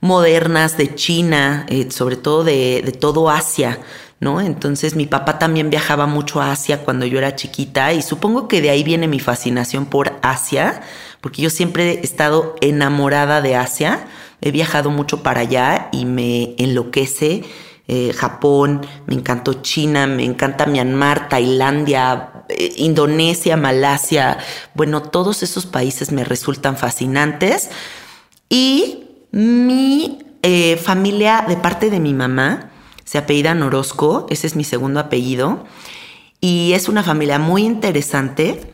modernas 0.00 0.76
de 0.76 0.94
China, 0.94 1.66
eh, 1.68 1.90
sobre 1.90 2.16
todo 2.16 2.42
de, 2.42 2.82
de 2.84 2.92
todo 2.92 3.30
Asia. 3.30 3.78
¿No? 4.20 4.40
Entonces 4.40 4.94
mi 4.94 5.04
papá 5.04 5.38
también 5.38 5.68
viajaba 5.68 6.06
mucho 6.06 6.40
a 6.40 6.52
Asia 6.52 6.82
cuando 6.82 7.04
yo 7.04 7.18
era 7.18 7.36
chiquita 7.36 7.92
y 7.92 8.00
supongo 8.00 8.48
que 8.48 8.62
de 8.62 8.70
ahí 8.70 8.82
viene 8.82 9.06
mi 9.06 9.20
fascinación 9.20 9.84
por 9.84 10.18
Asia, 10.22 10.80
porque 11.20 11.42
yo 11.42 11.50
siempre 11.50 11.90
he 11.90 12.00
estado 12.00 12.54
enamorada 12.62 13.42
de 13.42 13.56
Asia 13.56 14.06
He 14.44 14.50
viajado 14.50 14.90
mucho 14.90 15.22
para 15.22 15.40
allá 15.40 15.88
y 15.90 16.04
me 16.04 16.54
enloquece. 16.58 17.44
Eh, 17.88 18.12
Japón, 18.14 18.86
me 19.06 19.14
encantó 19.14 19.54
China, 19.62 20.06
me 20.06 20.22
encanta 20.22 20.66
Myanmar, 20.66 21.30
Tailandia, 21.30 22.44
eh, 22.50 22.74
Indonesia, 22.76 23.56
Malasia. 23.56 24.36
Bueno, 24.74 25.00
todos 25.00 25.42
esos 25.42 25.64
países 25.64 26.12
me 26.12 26.24
resultan 26.24 26.76
fascinantes. 26.76 27.70
Y 28.50 29.04
mi 29.30 30.18
eh, 30.42 30.76
familia 30.76 31.46
de 31.48 31.56
parte 31.56 31.88
de 31.88 31.98
mi 31.98 32.12
mamá, 32.12 32.70
se 33.02 33.16
apellida 33.16 33.56
Orozco, 33.64 34.26
ese 34.28 34.46
es 34.46 34.56
mi 34.56 34.64
segundo 34.64 35.00
apellido, 35.00 35.64
y 36.38 36.74
es 36.74 36.90
una 36.90 37.02
familia 37.02 37.38
muy 37.38 37.64
interesante 37.64 38.73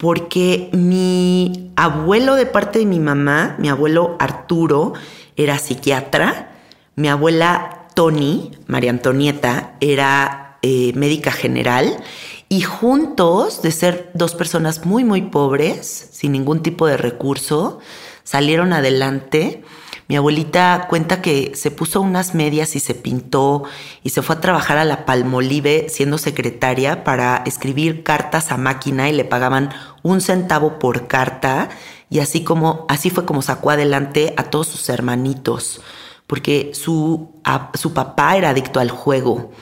porque 0.00 0.70
mi 0.72 1.72
abuelo 1.76 2.34
de 2.34 2.46
parte 2.46 2.78
de 2.78 2.86
mi 2.86 2.98
mamá, 2.98 3.54
mi 3.58 3.68
abuelo 3.68 4.16
Arturo, 4.18 4.94
era 5.36 5.58
psiquiatra, 5.58 6.52
mi 6.96 7.08
abuela 7.08 7.88
Tony, 7.94 8.50
María 8.66 8.90
Antonieta, 8.92 9.74
era 9.80 10.56
eh, 10.62 10.92
médica 10.94 11.30
general, 11.30 12.02
y 12.48 12.62
juntos, 12.62 13.60
de 13.60 13.72
ser 13.72 14.10
dos 14.14 14.34
personas 14.34 14.86
muy, 14.86 15.04
muy 15.04 15.20
pobres, 15.20 16.08
sin 16.12 16.32
ningún 16.32 16.62
tipo 16.62 16.86
de 16.86 16.96
recurso, 16.96 17.78
salieron 18.24 18.72
adelante 18.72 19.62
mi 20.10 20.16
abuelita 20.16 20.88
cuenta 20.90 21.22
que 21.22 21.52
se 21.54 21.70
puso 21.70 22.00
unas 22.00 22.34
medias 22.34 22.74
y 22.74 22.80
se 22.80 22.96
pintó 22.96 23.62
y 24.02 24.10
se 24.10 24.22
fue 24.22 24.34
a 24.34 24.40
trabajar 24.40 24.76
a 24.76 24.84
la 24.84 25.06
Palmolive 25.06 25.86
siendo 25.88 26.18
secretaria 26.18 27.04
para 27.04 27.44
escribir 27.46 28.02
cartas 28.02 28.50
a 28.50 28.56
máquina 28.56 29.08
y 29.08 29.12
le 29.12 29.24
pagaban 29.24 29.70
un 30.02 30.20
centavo 30.20 30.80
por 30.80 31.06
carta 31.06 31.68
y 32.10 32.18
así 32.18 32.42
como 32.42 32.86
así 32.88 33.10
fue 33.10 33.24
como 33.24 33.40
sacó 33.40 33.70
adelante 33.70 34.34
a 34.36 34.42
todos 34.42 34.66
sus 34.66 34.88
hermanitos 34.88 35.80
porque 36.26 36.72
su, 36.74 37.30
su 37.74 37.94
papá 37.94 38.36
era 38.36 38.48
adicto 38.48 38.80
al 38.80 38.90
juego. 38.90 39.52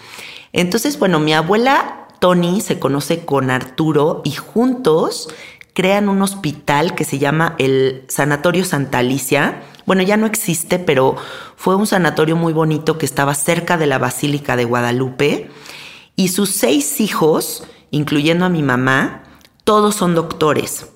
Entonces, 0.55 0.99
bueno, 0.99 1.21
mi 1.21 1.35
abuela 1.35 2.09
Tony 2.21 2.63
se 2.63 2.79
conoce 2.79 3.27
con 3.27 3.51
Arturo 3.51 4.23
y 4.25 4.31
juntos 4.31 5.29
crean 5.75 6.09
un 6.09 6.23
hospital 6.23 6.95
que 6.95 7.05
se 7.05 7.19
llama 7.19 7.55
el 7.59 8.07
Sanatorio 8.09 8.65
Santa 8.65 9.01
Alicia 9.01 9.63
bueno, 9.89 10.03
ya 10.03 10.19
no 10.19 10.27
existe, 10.27 10.79
pero 10.79 11.17
fue 11.57 11.75
un 11.75 11.87
sanatorio 11.87 12.37
muy 12.37 12.53
bonito 12.53 12.99
que 12.99 13.07
estaba 13.07 13.35
cerca 13.35 13.79
de 13.79 13.87
la 13.87 13.97
Basílica 13.97 14.55
de 14.55 14.67
Guadalupe. 14.67 15.51
Y 16.15 16.29
sus 16.29 16.51
seis 16.51 17.01
hijos, 17.01 17.65
incluyendo 17.91 18.45
a 18.45 18.51
mi 18.51 18.63
mamá, 18.63 19.23
todos 19.65 19.95
son 19.95 20.15
doctores. 20.15 20.89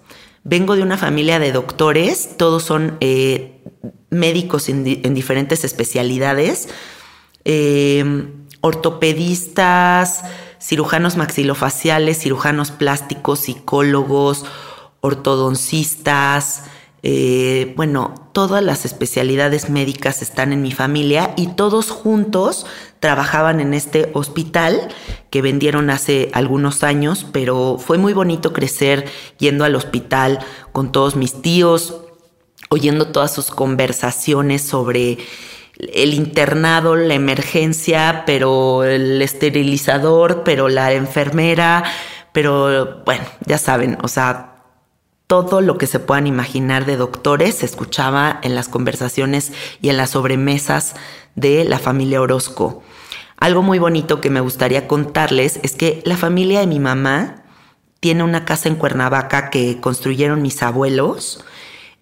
Vengo 0.45 0.77
de 0.77 0.83
una 0.83 0.99
familia 0.99 1.39
de 1.39 1.53
doctores, 1.53 2.37
todos 2.37 2.65
son 2.65 2.99
eh, 3.01 3.63
médicos 4.11 4.69
en, 4.69 4.85
diferentes 5.15 5.65
especialidades, 5.65 6.69
eh, 7.47 8.27
ortopedistas, 8.61 10.23
cirujanos 10.61 11.17
maxilofaciales, 11.17 12.19
cirujanos 12.19 12.71
plásticos, 12.71 13.41
psicólogos, 13.41 14.45
ortodoncistas, 15.01 16.65
eh, 17.05 17.73
bueno, 17.77 18.15
todas 18.33 18.63
las 18.63 18.85
especialidades 18.85 19.69
médicas 19.71 20.23
están 20.23 20.53
en 20.53 20.63
mi 20.63 20.71
familia 20.71 21.35
y 21.37 21.49
todos 21.49 21.91
juntos 21.91 22.65
trabajaban 23.01 23.59
en 23.59 23.75
este 23.75 24.11
hospital 24.15 24.89
que 25.31 25.43
vendieron 25.43 25.91
hace 25.91 26.31
algunos 26.33 26.85
años, 26.85 27.27
pero 27.33 27.77
fue 27.79 27.99
muy 27.99 28.13
bonito 28.13 28.53
crecer 28.53 29.07
yendo 29.39 29.65
al 29.65 29.75
hospital 29.75 30.39
con 30.71 30.93
todos 30.93 31.17
mis 31.17 31.43
tíos, 31.43 31.97
oyendo 32.69 33.09
todas 33.09 33.35
sus 33.35 33.51
conversaciones 33.51 34.63
sobre 34.63 35.19
el 35.79 36.15
internado, 36.15 36.95
la 36.95 37.15
emergencia, 37.15 38.23
pero 38.27 38.85
el 38.85 39.21
esterilizador, 39.21 40.45
pero 40.45 40.69
la 40.69 40.93
enfermera, 40.93 41.83
pero 42.33 43.03
bueno, 43.05 43.25
ya 43.45 43.59
saben, 43.59 43.99
o 44.03 44.09
sea, 44.09 44.52
todo 45.27 45.61
lo 45.61 45.79
que 45.79 45.87
se 45.87 45.99
puedan 45.99 46.27
imaginar 46.27 46.85
de 46.85 46.97
doctores 46.97 47.57
se 47.57 47.67
escuchaba 47.67 48.39
en 48.43 48.55
las 48.55 48.69
conversaciones 48.69 49.53
y 49.81 49.89
en 49.89 49.97
las 49.97 50.11
sobremesas 50.11 50.95
de 51.35 51.65
la 51.65 51.79
familia 51.79 52.21
Orozco. 52.21 52.83
Algo 53.39 53.63
muy 53.63 53.79
bonito 53.79 54.21
que 54.21 54.31
me 54.31 54.41
gustaría 54.41 54.87
contarles 54.87 55.59
es 55.63 55.75
que 55.75 56.03
la 56.05 56.17
familia 56.17 56.61
de 56.61 56.67
mi 56.67 56.79
mamá 56.79 57.43
tiene 57.99 58.25
una 58.25 58.45
casa 58.45 58.69
en 58.69 58.77
Cuernavaca 58.77 59.51
que 59.51 59.81
construyeron 59.81 60.43
mis 60.43 60.63
abuelos, 60.63 61.45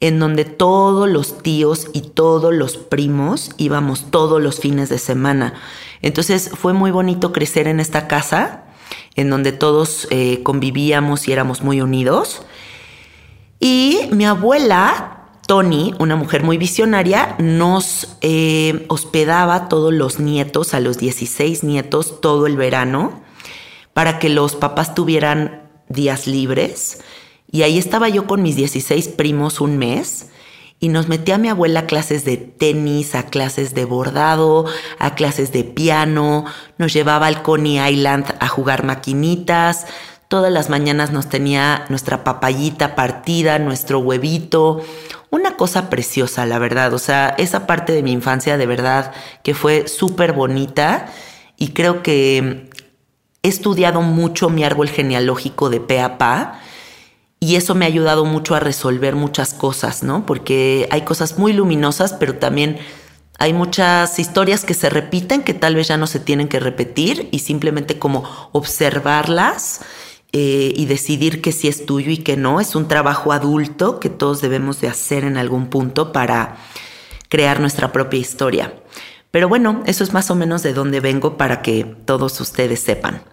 en 0.00 0.18
donde 0.18 0.46
todos 0.46 1.09
los 1.09 1.42
tíos 1.42 1.88
y 1.92 2.00
todos 2.00 2.54
los 2.54 2.78
primos 2.78 3.50
íbamos 3.59 4.11
todos 4.11 4.40
los 4.40 4.61
fines 4.61 4.88
de 4.88 4.98
semana. 4.98 5.54
Entonces 6.02 6.50
fue 6.54 6.72
muy 6.72 6.90
bonito 6.90 7.33
crecer 7.33 7.68
en 7.68 7.80
esta 7.80 8.09
casa, 8.09 8.64
en 9.14 9.28
donde 9.28 9.52
todos 9.52 10.09
eh, 10.11 10.42
convivíamos 10.42 11.28
y 11.28 11.33
éramos 11.33 11.62
muy 11.62 11.80
unidos. 11.80 12.42
Y 13.61 14.09
mi 14.11 14.25
abuela, 14.25 15.29
Tony, 15.46 15.94
una 15.99 16.16
mujer 16.16 16.42
muy 16.42 16.57
visionaria, 16.57 17.37
nos 17.38 18.16
eh, 18.23 18.87
hospedaba 18.88 19.68
todos 19.68 19.92
los 19.92 20.18
nietos, 20.18 20.73
a 20.73 20.81
los 20.81 20.96
16 20.96 21.62
nietos, 21.62 22.23
todo 22.23 22.46
el 22.46 22.57
verano, 22.57 23.20
para 23.92 24.18
que 24.18 24.31
los 24.31 24.57
papás 24.57 24.94
tuvieran 24.94 25.68
días 25.90 26.27
libres. 26.27 27.03
Y 27.53 27.62
ahí 27.62 27.77
estaba 27.79 28.09
yo 28.09 28.27
con 28.27 28.42
mis 28.42 28.57
16 28.57 29.09
primos 29.09 29.61
un 29.61 29.77
mes 29.77 30.31
y 30.83 30.88
nos 30.88 31.09
metía 31.09 31.35
a 31.35 31.38
mi 31.38 31.49
abuela 31.49 31.81
a 31.81 31.87
clases 31.87 32.25
de 32.25 32.38
tenis, 32.38 33.14
a 33.14 33.27
clases 33.27 33.75
de 33.75 33.85
bordado, 33.85 34.64
a 34.99 35.14
clases 35.14 35.53
de 35.53 35.62
piano, 35.62 36.46
nos 36.79 36.94
llevaba 36.94 37.27
al 37.27 37.42
Coney 37.42 37.79
Island 37.79 38.35
a 38.40 38.49
jugar 38.49 38.85
maquinitas, 38.85 39.87
Todas 40.30 40.52
las 40.52 40.70
mañanas 40.70 41.10
nos 41.10 41.28
tenía 41.28 41.86
nuestra 41.88 42.22
papayita 42.22 42.94
partida, 42.94 43.58
nuestro 43.58 43.98
huevito. 43.98 44.80
Una 45.30 45.56
cosa 45.56 45.90
preciosa, 45.90 46.46
la 46.46 46.60
verdad. 46.60 46.94
O 46.94 47.00
sea, 47.00 47.34
esa 47.36 47.66
parte 47.66 47.92
de 47.92 48.04
mi 48.04 48.12
infancia 48.12 48.56
de 48.56 48.64
verdad 48.64 49.12
que 49.42 49.54
fue 49.54 49.88
súper 49.88 50.32
bonita 50.32 51.12
y 51.56 51.72
creo 51.72 52.04
que 52.04 52.70
he 53.42 53.48
estudiado 53.48 54.02
mucho 54.02 54.50
mi 54.50 54.62
árbol 54.62 54.88
genealógico 54.88 55.68
de 55.68 55.80
pe 55.80 56.00
a 56.00 56.16
pa 56.16 56.60
y 57.40 57.56
eso 57.56 57.74
me 57.74 57.84
ha 57.84 57.88
ayudado 57.88 58.24
mucho 58.24 58.54
a 58.54 58.60
resolver 58.60 59.16
muchas 59.16 59.52
cosas, 59.52 60.04
¿no? 60.04 60.26
Porque 60.26 60.86
hay 60.92 61.00
cosas 61.02 61.40
muy 61.40 61.54
luminosas, 61.54 62.12
pero 62.12 62.36
también 62.36 62.78
hay 63.40 63.52
muchas 63.52 64.16
historias 64.20 64.64
que 64.64 64.74
se 64.74 64.90
repiten 64.90 65.42
que 65.42 65.54
tal 65.54 65.74
vez 65.74 65.88
ya 65.88 65.96
no 65.96 66.06
se 66.06 66.20
tienen 66.20 66.46
que 66.46 66.60
repetir 66.60 67.28
y 67.32 67.40
simplemente 67.40 67.98
como 67.98 68.22
observarlas 68.52 69.80
eh, 70.32 70.72
y 70.76 70.86
decidir 70.86 71.42
que 71.42 71.50
sí 71.50 71.66
es 71.66 71.86
tuyo 71.86 72.12
y 72.12 72.18
que 72.18 72.36
no. 72.36 72.60
Es 72.60 72.76
un 72.76 72.86
trabajo 72.86 73.32
adulto 73.32 73.98
que 73.98 74.08
todos 74.08 74.40
debemos 74.40 74.80
de 74.80 74.86
hacer 74.86 75.24
en 75.24 75.36
algún 75.36 75.66
punto 75.66 76.12
para 76.12 76.56
crear 77.28 77.58
nuestra 77.58 77.90
propia 77.90 78.20
historia. 78.20 78.74
Pero 79.32 79.48
bueno, 79.48 79.82
eso 79.86 80.04
es 80.04 80.12
más 80.12 80.30
o 80.30 80.36
menos 80.36 80.62
de 80.62 80.72
dónde 80.72 81.00
vengo 81.00 81.36
para 81.36 81.62
que 81.62 81.84
todos 82.04 82.40
ustedes 82.40 82.78
sepan. 82.80 83.24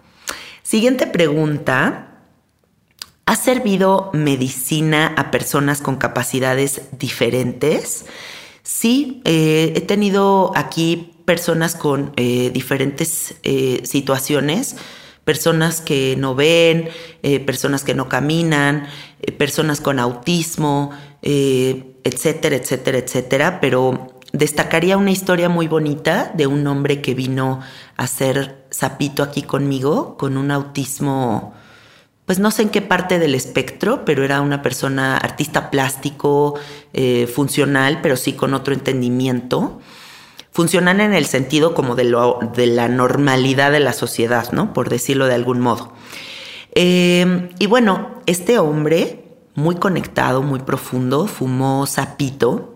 Siguiente 0.64 1.06
pregunta. 1.06 2.04
¿Ha 3.26 3.36
servido 3.36 4.10
medicina 4.12 5.14
a 5.16 5.30
personas 5.30 5.80
con 5.80 5.96
capacidades 5.96 6.82
diferentes? 6.98 8.06
Sí, 8.64 9.20
eh, 9.24 9.72
he 9.76 9.80
tenido 9.82 10.50
aquí 10.56 11.14
personas 11.26 11.76
con 11.76 12.12
eh, 12.16 12.50
diferentes 12.52 13.34
situaciones 13.84 14.76
personas 15.28 15.82
que 15.82 16.16
no 16.16 16.34
ven, 16.34 16.88
eh, 17.22 17.38
personas 17.38 17.84
que 17.84 17.92
no 17.92 18.08
caminan, 18.08 18.86
eh, 19.20 19.30
personas 19.30 19.82
con 19.82 19.98
autismo, 19.98 20.90
eh, 21.20 21.96
etcétera, 22.02 22.56
etcétera, 22.56 22.96
etcétera. 22.96 23.60
Pero 23.60 24.06
destacaría 24.32 24.96
una 24.96 25.10
historia 25.10 25.50
muy 25.50 25.68
bonita 25.68 26.32
de 26.32 26.46
un 26.46 26.66
hombre 26.66 27.02
que 27.02 27.12
vino 27.12 27.60
a 27.98 28.06
ser 28.06 28.64
sapito 28.70 29.22
aquí 29.22 29.42
conmigo, 29.42 30.16
con 30.16 30.38
un 30.38 30.50
autismo, 30.50 31.52
pues 32.24 32.38
no 32.38 32.50
sé 32.50 32.62
en 32.62 32.70
qué 32.70 32.80
parte 32.80 33.18
del 33.18 33.34
espectro, 33.34 34.06
pero 34.06 34.24
era 34.24 34.40
una 34.40 34.62
persona 34.62 35.18
artista 35.18 35.70
plástico, 35.70 36.54
funcional, 37.34 38.00
pero 38.00 38.16
sí 38.16 38.32
con 38.32 38.54
otro 38.54 38.72
entendimiento 38.72 39.78
funcionan 40.58 41.00
en 41.00 41.14
el 41.14 41.24
sentido 41.24 41.72
como 41.72 41.94
de, 41.94 42.02
lo, 42.02 42.40
de 42.52 42.66
la 42.66 42.88
normalidad 42.88 43.70
de 43.70 43.78
la 43.78 43.92
sociedad, 43.92 44.50
¿no? 44.50 44.72
Por 44.72 44.88
decirlo 44.88 45.28
de 45.28 45.34
algún 45.36 45.60
modo. 45.60 45.92
Em, 46.72 47.50
y 47.60 47.66
bueno, 47.66 48.20
este 48.26 48.58
hombre, 48.58 49.36
muy 49.54 49.76
conectado, 49.76 50.42
muy 50.42 50.58
profundo, 50.58 51.28
fumó 51.28 51.86
sapito. 51.86 52.74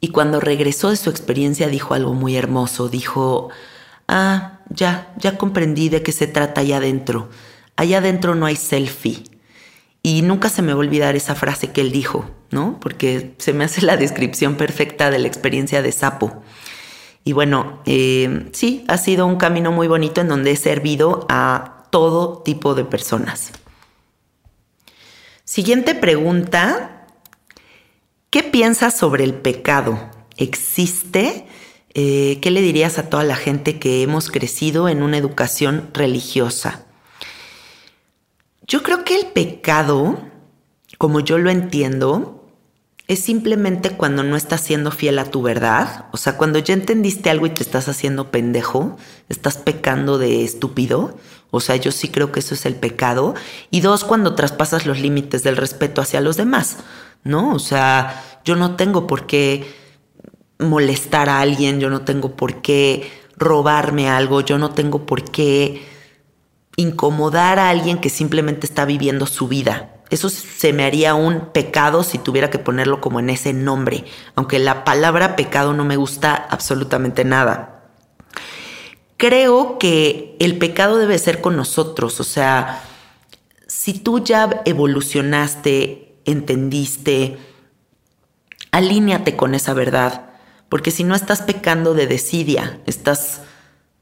Y 0.00 0.08
cuando 0.08 0.40
regresó 0.40 0.90
de 0.90 0.96
su 0.96 1.10
experiencia 1.10 1.68
dijo 1.68 1.94
algo 1.94 2.12
muy 2.12 2.34
hermoso. 2.34 2.88
Dijo, 2.88 3.50
ah, 4.08 4.58
ya, 4.68 5.14
ya 5.18 5.38
comprendí 5.38 5.90
de 5.90 6.02
qué 6.02 6.10
se 6.10 6.26
trata 6.26 6.62
allá 6.62 6.78
adentro. 6.78 7.28
Allá 7.76 7.98
adentro 7.98 8.34
no 8.34 8.46
hay 8.46 8.56
selfie. 8.56 9.22
Y 10.06 10.22
nunca 10.22 10.50
se 10.50 10.62
me 10.62 10.72
va 10.72 10.76
a 10.76 10.86
olvidar 10.86 11.16
esa 11.16 11.34
frase 11.34 11.72
que 11.72 11.80
él 11.80 11.90
dijo, 11.90 12.30
¿no? 12.52 12.78
Porque 12.78 13.34
se 13.38 13.52
me 13.52 13.64
hace 13.64 13.82
la 13.82 13.96
descripción 13.96 14.54
perfecta 14.54 15.10
de 15.10 15.18
la 15.18 15.26
experiencia 15.26 15.82
de 15.82 15.90
sapo. 15.90 16.44
Y 17.24 17.32
bueno, 17.32 17.82
eh, 17.86 18.48
sí, 18.52 18.84
ha 18.86 18.98
sido 18.98 19.26
un 19.26 19.34
camino 19.34 19.72
muy 19.72 19.88
bonito 19.88 20.20
en 20.20 20.28
donde 20.28 20.52
he 20.52 20.56
servido 20.56 21.26
a 21.28 21.88
todo 21.90 22.38
tipo 22.44 22.76
de 22.76 22.84
personas. 22.84 23.50
Siguiente 25.42 25.96
pregunta. 25.96 27.08
¿Qué 28.30 28.44
piensas 28.44 28.96
sobre 28.96 29.24
el 29.24 29.34
pecado? 29.34 29.98
existe, 30.36 31.46
eh, 31.94 32.38
¿qué 32.40 32.52
le 32.52 32.60
dirías 32.62 32.98
a 32.98 33.08
toda 33.10 33.24
la 33.24 33.34
gente 33.34 33.80
que 33.80 34.04
hemos 34.04 34.30
crecido 34.30 34.88
en 34.88 35.02
una 35.02 35.18
educación 35.18 35.90
religiosa? 35.92 36.85
Yo 38.66 38.82
creo 38.82 39.04
que 39.04 39.16
el 39.16 39.26
pecado, 39.26 40.18
como 40.98 41.20
yo 41.20 41.38
lo 41.38 41.50
entiendo, 41.50 42.36
es 43.08 43.20
simplemente 43.20 43.90
cuando 43.90 44.24
no 44.24 44.36
estás 44.36 44.60
siendo 44.60 44.90
fiel 44.90 45.20
a 45.20 45.30
tu 45.30 45.40
verdad. 45.42 46.06
O 46.12 46.16
sea, 46.16 46.36
cuando 46.36 46.58
ya 46.58 46.74
entendiste 46.74 47.30
algo 47.30 47.46
y 47.46 47.50
te 47.50 47.62
estás 47.62 47.88
haciendo 47.88 48.32
pendejo, 48.32 48.96
estás 49.28 49.58
pecando 49.58 50.18
de 50.18 50.44
estúpido. 50.44 51.16
O 51.52 51.60
sea, 51.60 51.76
yo 51.76 51.92
sí 51.92 52.08
creo 52.08 52.32
que 52.32 52.40
eso 52.40 52.54
es 52.54 52.66
el 52.66 52.74
pecado. 52.74 53.34
Y 53.70 53.80
dos, 53.80 54.02
cuando 54.02 54.34
traspasas 54.34 54.86
los 54.86 54.98
límites 54.98 55.44
del 55.44 55.56
respeto 55.56 56.00
hacia 56.00 56.20
los 56.20 56.36
demás, 56.36 56.78
¿no? 57.22 57.54
O 57.54 57.60
sea, 57.60 58.40
yo 58.44 58.56
no 58.56 58.74
tengo 58.74 59.06
por 59.06 59.26
qué 59.26 59.64
molestar 60.58 61.28
a 61.28 61.40
alguien, 61.40 61.78
yo 61.78 61.90
no 61.90 62.02
tengo 62.02 62.34
por 62.34 62.62
qué 62.62 63.08
robarme 63.36 64.08
algo, 64.08 64.40
yo 64.40 64.58
no 64.58 64.70
tengo 64.70 65.06
por 65.06 65.30
qué 65.30 65.86
incomodar 66.76 67.58
a 67.58 67.70
alguien 67.70 67.98
que 67.98 68.10
simplemente 68.10 68.66
está 68.66 68.84
viviendo 68.84 69.26
su 69.26 69.48
vida. 69.48 69.94
Eso 70.10 70.28
se 70.30 70.72
me 70.72 70.84
haría 70.84 71.14
un 71.14 71.52
pecado 71.52 72.04
si 72.04 72.18
tuviera 72.18 72.50
que 72.50 72.60
ponerlo 72.60 73.00
como 73.00 73.18
en 73.18 73.30
ese 73.30 73.52
nombre, 73.52 74.04
aunque 74.36 74.58
la 74.58 74.84
palabra 74.84 75.34
pecado 75.34 75.72
no 75.72 75.84
me 75.84 75.96
gusta 75.96 76.34
absolutamente 76.34 77.24
nada. 77.24 77.82
Creo 79.16 79.78
que 79.78 80.36
el 80.38 80.58
pecado 80.58 80.98
debe 80.98 81.18
ser 81.18 81.40
con 81.40 81.56
nosotros, 81.56 82.20
o 82.20 82.24
sea, 82.24 82.82
si 83.66 83.94
tú 83.94 84.22
ya 84.22 84.62
evolucionaste, 84.64 86.20
entendiste, 86.24 87.38
alíñate 88.70 89.34
con 89.34 89.54
esa 89.54 89.72
verdad, 89.72 90.30
porque 90.68 90.90
si 90.90 91.02
no 91.02 91.14
estás 91.14 91.42
pecando 91.42 91.94
de 91.94 92.06
desidia, 92.06 92.80
estás 92.86 93.40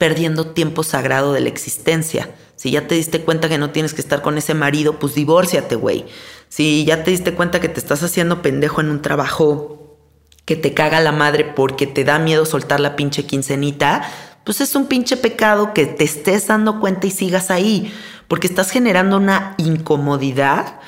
perdiendo 0.05 0.49
tiempo 0.49 0.83
sagrado 0.83 1.33
de 1.33 1.40
la 1.40 1.49
existencia. 1.49 2.29
Si 2.57 2.71
ya 2.71 2.87
te 2.87 2.95
diste 2.95 3.23
cuenta 3.23 3.49
que 3.49 3.57
no 3.57 3.71
tienes 3.71 3.95
que 3.95 4.03
estar 4.03 4.21
con 4.21 4.37
ese 4.37 4.53
marido, 4.53 4.99
pues 4.99 5.14
divórciate, 5.14 5.77
güey. 5.77 6.05
Si 6.51 6.85
ya 6.85 7.03
te 7.03 7.11
diste 7.11 7.33
cuenta 7.33 7.59
que 7.59 7.71
te 7.71 7.81
estás 7.81 8.03
haciendo 8.03 8.43
pendejo 8.43 8.83
en 8.83 8.90
un 8.90 9.01
trabajo 9.01 9.97
que 10.45 10.57
te 10.57 10.75
caga 10.75 11.01
la 11.01 11.11
madre 11.11 11.45
porque 11.45 11.87
te 11.87 12.05
da 12.05 12.19
miedo 12.19 12.45
soltar 12.45 12.81
la 12.81 12.97
pinche 12.97 13.25
quincenita, 13.25 14.03
pues 14.45 14.61
es 14.61 14.75
un 14.75 14.88
pinche 14.88 15.17
pecado 15.17 15.73
que 15.73 15.87
te 15.87 16.05
estés 16.05 16.49
dando 16.49 16.81
cuenta 16.81 17.07
y 17.07 17.11
sigas 17.11 17.51
ahí, 17.51 17.90
porque 18.29 18.47
estás 18.47 18.71
generando 18.71 19.17
una 19.17 19.55
incomodidad 19.57 20.81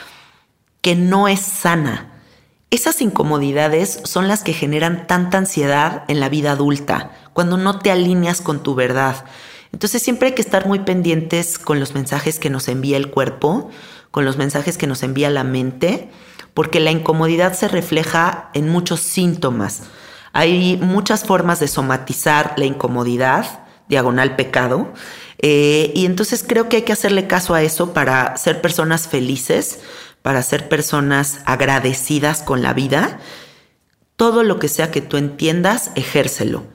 que 0.83 0.95
no 0.95 1.27
es 1.27 1.41
sana. 1.41 2.21
Esas 2.71 3.01
incomodidades 3.01 3.99
son 4.05 4.29
las 4.29 4.43
que 4.43 4.53
generan 4.53 5.07
tanta 5.07 5.39
ansiedad 5.39 6.05
en 6.09 6.21
la 6.21 6.29
vida 6.29 6.53
adulta, 6.53 7.13
cuando 7.37 7.59
no 7.59 7.81
te 7.81 7.91
alineas 7.91 8.41
con 8.41 8.63
tu 8.63 8.75
verdad. 8.75 9.27
Entonces 9.71 10.03
siempre 10.03 10.29
hay 10.29 10.35
que 10.35 10.41
estar 10.41 10.67
muy 10.67 10.79
pendientes 10.79 11.59
con 11.59 11.79
los 11.79 11.95
mensajes 11.95 12.39
que 12.39 12.49
nos 12.49 12.67
envía 12.67 12.97
el 12.97 13.11
cuerpo, 13.11 13.69
con 14.11 14.25
los 14.25 14.39
mensajes 14.39 14.79
que 14.79 14.87
nos 14.87 15.03
envía 15.03 15.29
la 15.29 15.45
mente, 15.45 16.09
porque 16.55 16.81
la 16.81 16.93
incomodidad 16.93 17.53
se 17.53 17.69
refleja 17.69 18.49
en 18.55 18.71
muchos 18.71 19.01
síntomas. 19.01 19.83
Hay 20.33 20.79
muchas 20.81 21.25
formas 21.25 21.61
de 21.61 21.69
somatizar 21.69 22.55
la 22.57 22.65
incomodidad, 22.65 23.67
diagonal 23.87 24.35
pecado, 24.35 24.95
eh, 25.39 25.93
y 25.95 26.07
entonces 26.07 26.43
creo 26.43 26.71
que 26.71 26.77
hay 26.77 26.83
que 26.85 26.95
hacerle 26.95 27.27
caso 27.27 27.53
a 27.53 27.61
eso 27.61 27.93
para 27.93 28.35
ser 28.39 28.63
personas 28.63 29.09
felices, 29.09 29.81
para 30.23 30.43
ser 30.43 30.71
personas 30.71 31.41
agradecidas 31.45 32.41
con 32.41 32.63
la 32.63 32.73
vida. 32.73 33.21
Todo 34.17 34.43
lo 34.43 34.59
que 34.59 34.69
sea 34.69 34.91
que 34.91 35.03
tú 35.03 35.19
entiendas, 35.19 35.91
ejércelo 35.97 36.75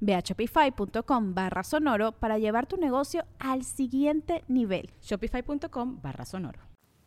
Ve 0.00 0.14
a 0.14 0.20
shopify.com 0.20 1.34
barra 1.34 1.64
sonoro 1.64 2.12
para 2.12 2.38
llevar 2.38 2.66
tu 2.66 2.76
negocio 2.76 3.24
al 3.38 3.64
siguiente 3.64 4.44
nivel. 4.48 4.90
Shopify.com 5.02 6.00
barra 6.02 6.24
sonoro. 6.24 6.60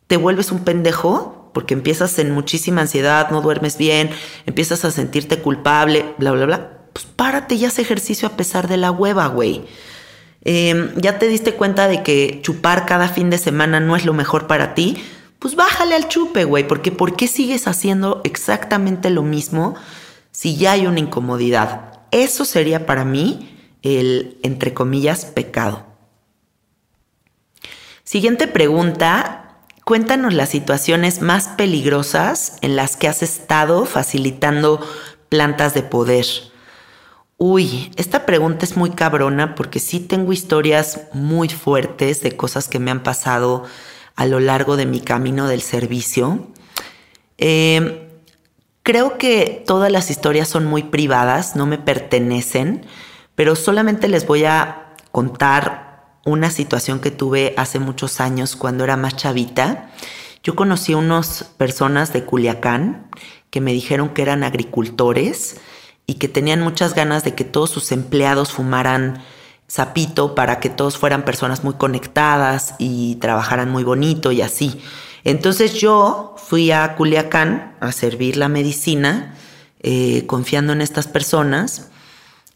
Te 0.06 0.16
vuelves 0.16 0.52
un 0.52 0.60
pendejo 0.60 1.50
porque 1.52 1.74
empiezas 1.74 2.18
en 2.18 2.30
muchísima 2.32 2.80
ansiedad, 2.80 3.30
no 3.30 3.42
duermes 3.42 3.76
bien, 3.76 4.10
empiezas 4.46 4.84
a 4.84 4.90
sentirte 4.90 5.40
culpable, 5.40 6.14
bla, 6.18 6.32
bla, 6.32 6.46
bla. 6.46 6.78
Pues 6.92 7.04
párate 7.04 7.56
y 7.56 7.64
haz 7.64 7.78
ejercicio 7.78 8.26
a 8.26 8.36
pesar 8.36 8.68
de 8.68 8.78
la 8.78 8.90
hueva, 8.90 9.26
güey. 9.26 9.64
Em, 10.42 10.94
ya 10.96 11.18
te 11.18 11.28
diste 11.28 11.54
cuenta 11.54 11.88
de 11.88 12.02
que 12.02 12.40
chupar 12.42 12.86
cada 12.86 13.08
fin 13.08 13.28
de 13.28 13.38
semana 13.38 13.80
no 13.80 13.96
es 13.96 14.06
lo 14.06 14.14
mejor 14.14 14.46
para 14.46 14.74
ti, 14.74 14.96
pues 15.38 15.56
bájale 15.56 15.94
al 15.94 16.08
chupe, 16.08 16.44
güey, 16.44 16.66
porque 16.66 16.90
¿por 16.90 17.14
qué 17.14 17.28
sigues 17.28 17.68
haciendo 17.68 18.22
exactamente 18.24 19.10
lo 19.10 19.22
mismo 19.22 19.74
si 20.30 20.56
ya 20.56 20.72
hay 20.72 20.86
una 20.86 21.00
incomodidad? 21.00 21.87
Eso 22.10 22.44
sería 22.44 22.86
para 22.86 23.04
mí 23.04 23.58
el, 23.82 24.38
entre 24.42 24.74
comillas, 24.74 25.24
pecado. 25.24 25.86
Siguiente 28.04 28.46
pregunta. 28.46 29.44
Cuéntanos 29.84 30.34
las 30.34 30.50
situaciones 30.50 31.22
más 31.22 31.48
peligrosas 31.48 32.58
en 32.60 32.76
las 32.76 32.96
que 32.96 33.08
has 33.08 33.22
estado 33.22 33.86
facilitando 33.86 34.86
plantas 35.28 35.74
de 35.74 35.82
poder. 35.82 36.26
Uy, 37.36 37.92
esta 37.96 38.26
pregunta 38.26 38.64
es 38.64 38.76
muy 38.76 38.90
cabrona 38.90 39.54
porque 39.54 39.78
sí 39.78 40.00
tengo 40.00 40.32
historias 40.32 41.02
muy 41.12 41.48
fuertes 41.48 42.20
de 42.20 42.36
cosas 42.36 42.68
que 42.68 42.78
me 42.78 42.90
han 42.90 43.02
pasado 43.02 43.64
a 44.16 44.26
lo 44.26 44.40
largo 44.40 44.76
de 44.76 44.86
mi 44.86 45.00
camino 45.00 45.46
del 45.46 45.62
servicio. 45.62 46.48
Eh, 47.38 48.07
Creo 48.88 49.18
que 49.18 49.62
todas 49.66 49.92
las 49.92 50.10
historias 50.10 50.48
son 50.48 50.64
muy 50.64 50.82
privadas, 50.82 51.56
no 51.56 51.66
me 51.66 51.76
pertenecen, 51.76 52.86
pero 53.34 53.54
solamente 53.54 54.08
les 54.08 54.26
voy 54.26 54.46
a 54.46 54.94
contar 55.12 56.16
una 56.24 56.48
situación 56.48 56.98
que 56.98 57.10
tuve 57.10 57.52
hace 57.58 57.80
muchos 57.80 58.18
años 58.18 58.56
cuando 58.56 58.84
era 58.84 58.96
más 58.96 59.14
chavita. 59.14 59.90
Yo 60.42 60.56
conocí 60.56 60.94
a 60.94 60.96
unas 60.96 61.44
personas 61.58 62.14
de 62.14 62.24
Culiacán 62.24 63.10
que 63.50 63.60
me 63.60 63.74
dijeron 63.74 64.08
que 64.08 64.22
eran 64.22 64.42
agricultores 64.42 65.60
y 66.06 66.14
que 66.14 66.28
tenían 66.28 66.62
muchas 66.62 66.94
ganas 66.94 67.24
de 67.24 67.34
que 67.34 67.44
todos 67.44 67.68
sus 67.68 67.92
empleados 67.92 68.52
fumaran 68.52 69.22
sapito 69.66 70.34
para 70.34 70.60
que 70.60 70.70
todos 70.70 70.96
fueran 70.96 71.26
personas 71.26 71.62
muy 71.62 71.74
conectadas 71.74 72.74
y 72.78 73.16
trabajaran 73.16 73.70
muy 73.70 73.84
bonito 73.84 74.32
y 74.32 74.40
así. 74.40 74.80
Entonces 75.24 75.74
yo 75.74 76.34
fui 76.38 76.70
a 76.70 76.94
Culiacán 76.94 77.76
a 77.80 77.92
servir 77.92 78.36
la 78.36 78.48
medicina, 78.48 79.34
eh, 79.80 80.24
confiando 80.26 80.72
en 80.72 80.80
estas 80.80 81.06
personas, 81.06 81.90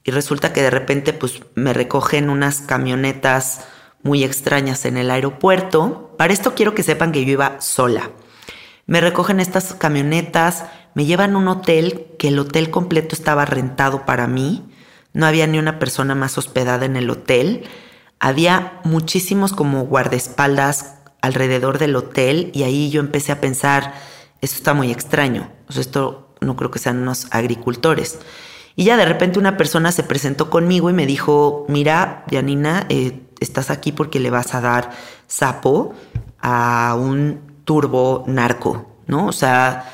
y 0.04 0.10
resulta 0.10 0.52
que 0.52 0.62
de 0.62 0.70
repente 0.70 1.12
pues 1.12 1.40
me 1.54 1.72
recogen 1.72 2.30
unas 2.30 2.60
camionetas 2.60 3.60
muy 4.02 4.24
extrañas 4.24 4.84
en 4.84 4.96
el 4.96 5.10
aeropuerto. 5.10 6.14
Para 6.18 6.32
esto 6.32 6.54
quiero 6.54 6.74
que 6.74 6.82
sepan 6.82 7.12
que 7.12 7.24
yo 7.24 7.32
iba 7.32 7.60
sola. 7.60 8.10
Me 8.86 9.00
recogen 9.00 9.38
estas 9.38 9.74
camionetas, 9.74 10.64
me 10.94 11.04
llevan 11.04 11.34
a 11.34 11.38
un 11.38 11.48
hotel, 11.48 12.06
que 12.18 12.28
el 12.28 12.38
hotel 12.38 12.70
completo 12.70 13.14
estaba 13.14 13.44
rentado 13.44 14.04
para 14.04 14.26
mí, 14.26 14.64
no 15.12 15.26
había 15.26 15.46
ni 15.46 15.58
una 15.58 15.78
persona 15.78 16.14
más 16.14 16.36
hospedada 16.36 16.84
en 16.84 16.96
el 16.96 17.08
hotel, 17.10 17.64
había 18.18 18.80
muchísimos 18.84 19.52
como 19.52 19.84
guardaespaldas 19.86 20.96
alrededor 21.22 21.78
del 21.78 21.96
hotel 21.96 22.50
y 22.52 22.64
ahí 22.64 22.90
yo 22.90 23.00
empecé 23.00 23.32
a 23.32 23.40
pensar, 23.40 23.94
esto 24.42 24.56
está 24.56 24.74
muy 24.74 24.90
extraño, 24.90 25.50
esto 25.68 26.34
no 26.40 26.56
creo 26.56 26.70
que 26.70 26.78
sean 26.78 26.98
unos 26.98 27.28
agricultores. 27.30 28.18
Y 28.74 28.84
ya 28.84 28.96
de 28.96 29.04
repente 29.04 29.38
una 29.38 29.56
persona 29.56 29.92
se 29.92 30.02
presentó 30.02 30.50
conmigo 30.50 30.90
y 30.90 30.92
me 30.92 31.06
dijo, 31.06 31.64
mira, 31.68 32.24
Janina, 32.30 32.86
eh, 32.88 33.20
estás 33.40 33.70
aquí 33.70 33.92
porque 33.92 34.20
le 34.20 34.30
vas 34.30 34.54
a 34.54 34.60
dar 34.60 34.90
sapo 35.26 35.94
a 36.40 36.96
un 36.98 37.40
turbo 37.64 38.24
narco, 38.26 38.98
¿no? 39.06 39.26
O 39.26 39.32
sea, 39.32 39.84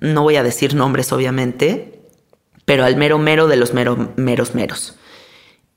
no 0.00 0.22
voy 0.22 0.36
a 0.36 0.42
decir 0.42 0.74
nombres 0.74 1.12
obviamente, 1.12 2.02
pero 2.64 2.84
al 2.84 2.96
mero 2.96 3.18
mero 3.18 3.48
de 3.48 3.56
los 3.56 3.74
mero, 3.74 4.12
meros 4.16 4.54
meros. 4.54 4.96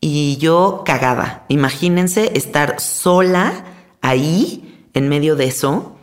Y 0.01 0.37
yo 0.37 0.83
cagada, 0.85 1.45
imagínense 1.47 2.37
estar 2.37 2.81
sola 2.81 3.63
ahí 4.01 4.72
en 4.93 5.09
medio 5.09 5.35
de 5.35 5.45
eso. 5.45 5.95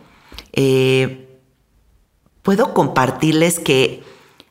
Eh, 0.53 1.29
puedo 2.42 2.74
compartirles 2.74 3.59
que 3.59 4.03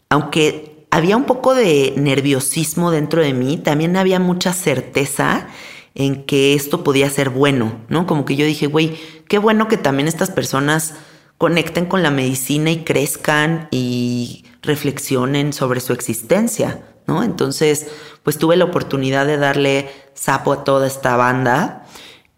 aunque 0.10 0.88
había 0.92 1.18
un 1.18 1.26
poco 1.26 1.54
de 1.54 1.94
nerviosismo 1.98 2.92
dentro 2.92 3.22
de 3.22 3.34
mí, 3.34 3.58
también 3.58 3.96
había 3.96 4.20
mucha 4.20 4.54
certeza 4.54 5.48
en 5.96 6.24
que 6.26 6.54
esto 6.54 6.84
podía 6.84 7.10
ser 7.10 7.30
bueno, 7.30 7.80
¿no? 7.90 8.08
Como 8.08 8.26
que 8.26 8.36
yo 8.36 8.46
dije, 8.46 8.68
güey, 8.68 8.98
qué 9.28 9.38
bueno 9.38 9.68
que 9.68 9.78
también 9.78 10.08
estas 10.08 10.32
personas 10.32 10.96
conecten 11.38 11.86
con 11.86 12.04
la 12.04 12.12
medicina 12.12 12.72
y 12.72 12.84
crezcan 12.84 13.68
y 13.72 14.46
reflexionen 14.62 15.54
sobre 15.54 15.80
su 15.80 15.94
existencia, 15.94 16.84
¿no? 17.08 17.24
Entonces, 17.24 17.88
pues 18.24 18.38
tuve 18.38 18.58
la 18.58 18.66
oportunidad 18.66 19.26
de 19.26 19.38
darle 19.38 19.90
sapo 20.14 20.54
a 20.54 20.64
toda 20.64 20.88
esta 20.88 21.16
banda 21.16 21.86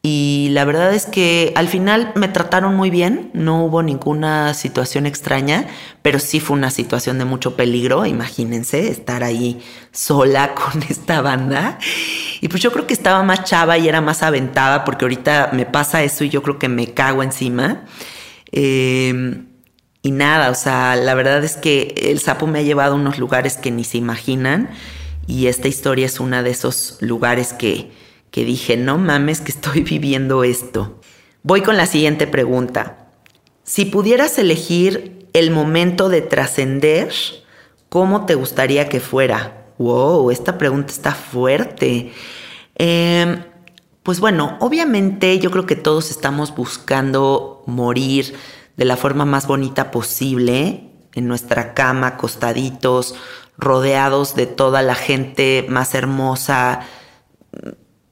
y 0.03 0.49
la 0.51 0.65
verdad 0.65 0.95
es 0.95 1.05
que 1.05 1.53
al 1.55 1.67
final 1.67 2.11
me 2.15 2.27
trataron 2.27 2.75
muy 2.75 2.89
bien, 2.89 3.29
no 3.33 3.63
hubo 3.63 3.83
ninguna 3.83 4.55
situación 4.55 5.05
extraña, 5.05 5.67
pero 6.01 6.17
sí 6.17 6.39
fue 6.39 6.57
una 6.57 6.71
situación 6.71 7.19
de 7.19 7.25
mucho 7.25 7.55
peligro, 7.55 8.07
imagínense, 8.07 8.87
estar 8.89 9.23
ahí 9.23 9.61
sola 9.91 10.55
con 10.55 10.81
esta 10.89 11.21
banda. 11.21 11.77
Y 12.41 12.47
pues 12.47 12.63
yo 12.63 12.71
creo 12.71 12.87
que 12.87 12.95
estaba 12.95 13.21
más 13.21 13.43
chava 13.43 13.77
y 13.77 13.87
era 13.87 14.01
más 14.01 14.23
aventada, 14.23 14.85
porque 14.85 15.05
ahorita 15.05 15.51
me 15.53 15.67
pasa 15.67 16.01
eso 16.01 16.23
y 16.23 16.29
yo 16.29 16.41
creo 16.41 16.57
que 16.57 16.67
me 16.67 16.93
cago 16.95 17.21
encima. 17.21 17.85
Em, 18.51 19.45
y 20.01 20.09
nada, 20.09 20.49
o 20.49 20.55
sea, 20.55 20.95
la 20.95 21.13
verdad 21.13 21.43
es 21.43 21.57
que 21.57 21.93
el 21.95 22.19
sapo 22.19 22.47
me 22.47 22.57
ha 22.57 22.63
llevado 22.63 22.93
a 22.93 22.95
unos 22.95 23.19
lugares 23.19 23.57
que 23.57 23.69
ni 23.69 23.83
se 23.83 23.99
imaginan 23.99 24.71
y 25.27 25.45
esta 25.45 25.67
historia 25.67 26.07
es 26.07 26.19
una 26.19 26.41
de 26.41 26.49
esos 26.49 26.97
lugares 27.01 27.53
que 27.53 27.91
que 28.31 28.45
dije, 28.45 28.77
no 28.77 28.97
mames 28.97 29.41
que 29.41 29.51
estoy 29.51 29.81
viviendo 29.83 30.43
esto. 30.43 30.99
Voy 31.43 31.61
con 31.61 31.77
la 31.77 31.85
siguiente 31.85 32.27
pregunta. 32.27 33.09
Si 33.63 33.85
pudieras 33.85 34.37
elegir 34.39 35.27
el 35.33 35.51
momento 35.51 36.09
de 36.09 36.21
trascender, 36.21 37.11
¿cómo 37.89 38.25
te 38.25 38.35
gustaría 38.35 38.89
que 38.89 38.99
fuera? 38.99 39.65
Wow, 39.77 40.31
esta 40.31 40.57
pregunta 40.57 40.91
está 40.91 41.13
fuerte. 41.13 42.11
Em, 42.75 43.43
pues 44.03 44.19
bueno, 44.19 44.57
obviamente 44.59 45.37
yo 45.39 45.51
creo 45.51 45.65
que 45.65 45.75
todos 45.75 46.09
estamos 46.09 46.55
buscando 46.55 47.63
morir 47.67 48.33
de 48.77 48.85
la 48.85 48.97
forma 48.97 49.25
más 49.25 49.47
bonita 49.47 49.91
posible, 49.91 50.87
en 51.13 51.27
nuestra 51.27 51.73
cama, 51.73 52.07
acostaditos, 52.07 53.15
rodeados 53.57 54.35
de 54.35 54.47
toda 54.47 54.81
la 54.81 54.95
gente 54.95 55.65
más 55.69 55.93
hermosa, 55.93 56.81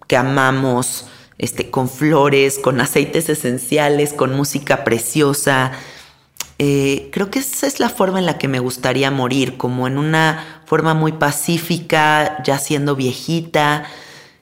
que 0.10 0.18
amamos, 0.18 1.06
este, 1.38 1.70
con 1.70 1.88
flores, 1.88 2.58
con 2.60 2.82
aceites 2.82 3.30
esenciales, 3.30 4.12
con 4.12 4.36
música 4.36 4.84
preciosa. 4.84 5.72
Eh, 6.58 7.10
creo 7.14 7.30
que 7.30 7.40
esa 7.40 7.68
es 7.68 7.80
la 7.80 7.90
forma 7.90 8.18
en 8.18 8.26
la 8.26 8.40
que 8.40 8.48
me 8.48 8.60
gustaría 8.60 9.12
morir, 9.12 9.56
como 9.56 9.88
en 9.88 10.00
una 10.00 10.64
forma 10.66 10.96
muy 10.96 11.12
pacífica, 11.12 12.42
ya 12.44 12.58
siendo 12.58 12.96
viejita, 12.96 13.86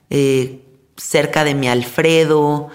eh, 0.10 0.62
cerca 0.96 1.44
de 1.44 1.54
mi 1.54 1.68
Alfredo, 1.68 2.70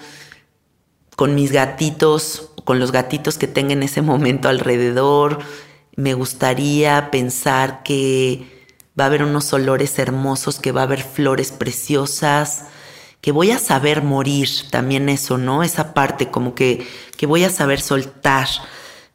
con 1.15 1.33
mis 1.33 1.51
gatitos, 1.51 2.51
con 2.63 2.79
los 2.79 2.91
gatitos 2.91 3.39
que 3.39 3.47
tenga 3.47 3.73
en 3.73 3.81
ese 3.81 4.03
momento 4.03 4.49
alrededor. 4.49 5.39
Me 5.95 6.13
gustaría 6.13 7.09
pensar 7.09 7.81
que 7.81 8.69
va 8.97 9.05
a 9.05 9.07
haber 9.07 9.23
unos 9.23 9.51
olores 9.51 9.97
hermosos, 9.97 10.59
que 10.59 10.71
va 10.71 10.81
a 10.81 10.83
haber 10.83 11.01
flores 11.01 11.51
preciosas, 11.51 12.67
que 13.23 13.31
voy 13.31 13.51
a 13.51 13.57
saber 13.57 14.03
morir, 14.03 14.49
también 14.69 15.07
eso, 15.07 15.37
¿no? 15.37 15.63
Esa 15.63 15.93
parte 15.93 16.29
como 16.29 16.55
que, 16.55 16.85
que 17.15 17.25
voy 17.25 17.45
a 17.45 17.49
saber 17.49 17.79
soltar, 17.79 18.49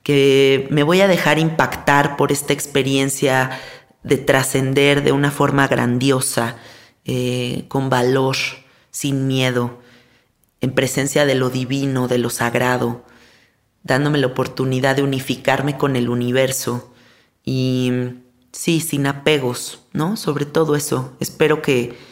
que 0.02 0.66
me 0.70 0.82
voy 0.82 1.02
a 1.02 1.08
dejar 1.08 1.38
impactar 1.38 2.16
por 2.16 2.32
esta 2.32 2.54
experiencia 2.54 3.60
de 4.02 4.16
trascender 4.16 5.02
de 5.02 5.12
una 5.12 5.30
forma 5.30 5.68
grandiosa, 5.68 6.56
eh, 7.04 7.66
con 7.68 7.90
valor, 7.90 8.38
sin 8.90 9.26
miedo, 9.26 9.78
en 10.62 10.72
presencia 10.72 11.26
de 11.26 11.34
lo 11.34 11.50
divino, 11.50 12.08
de 12.08 12.16
lo 12.16 12.30
sagrado, 12.30 13.04
dándome 13.82 14.16
la 14.16 14.28
oportunidad 14.28 14.96
de 14.96 15.02
unificarme 15.02 15.76
con 15.76 15.96
el 15.96 16.08
universo 16.08 16.94
y 17.44 17.92
sí, 18.52 18.80
sin 18.80 19.06
apegos, 19.06 19.80
¿no? 19.92 20.16
Sobre 20.16 20.46
todo 20.46 20.76
eso. 20.76 21.14
Espero 21.20 21.60
que 21.60 22.07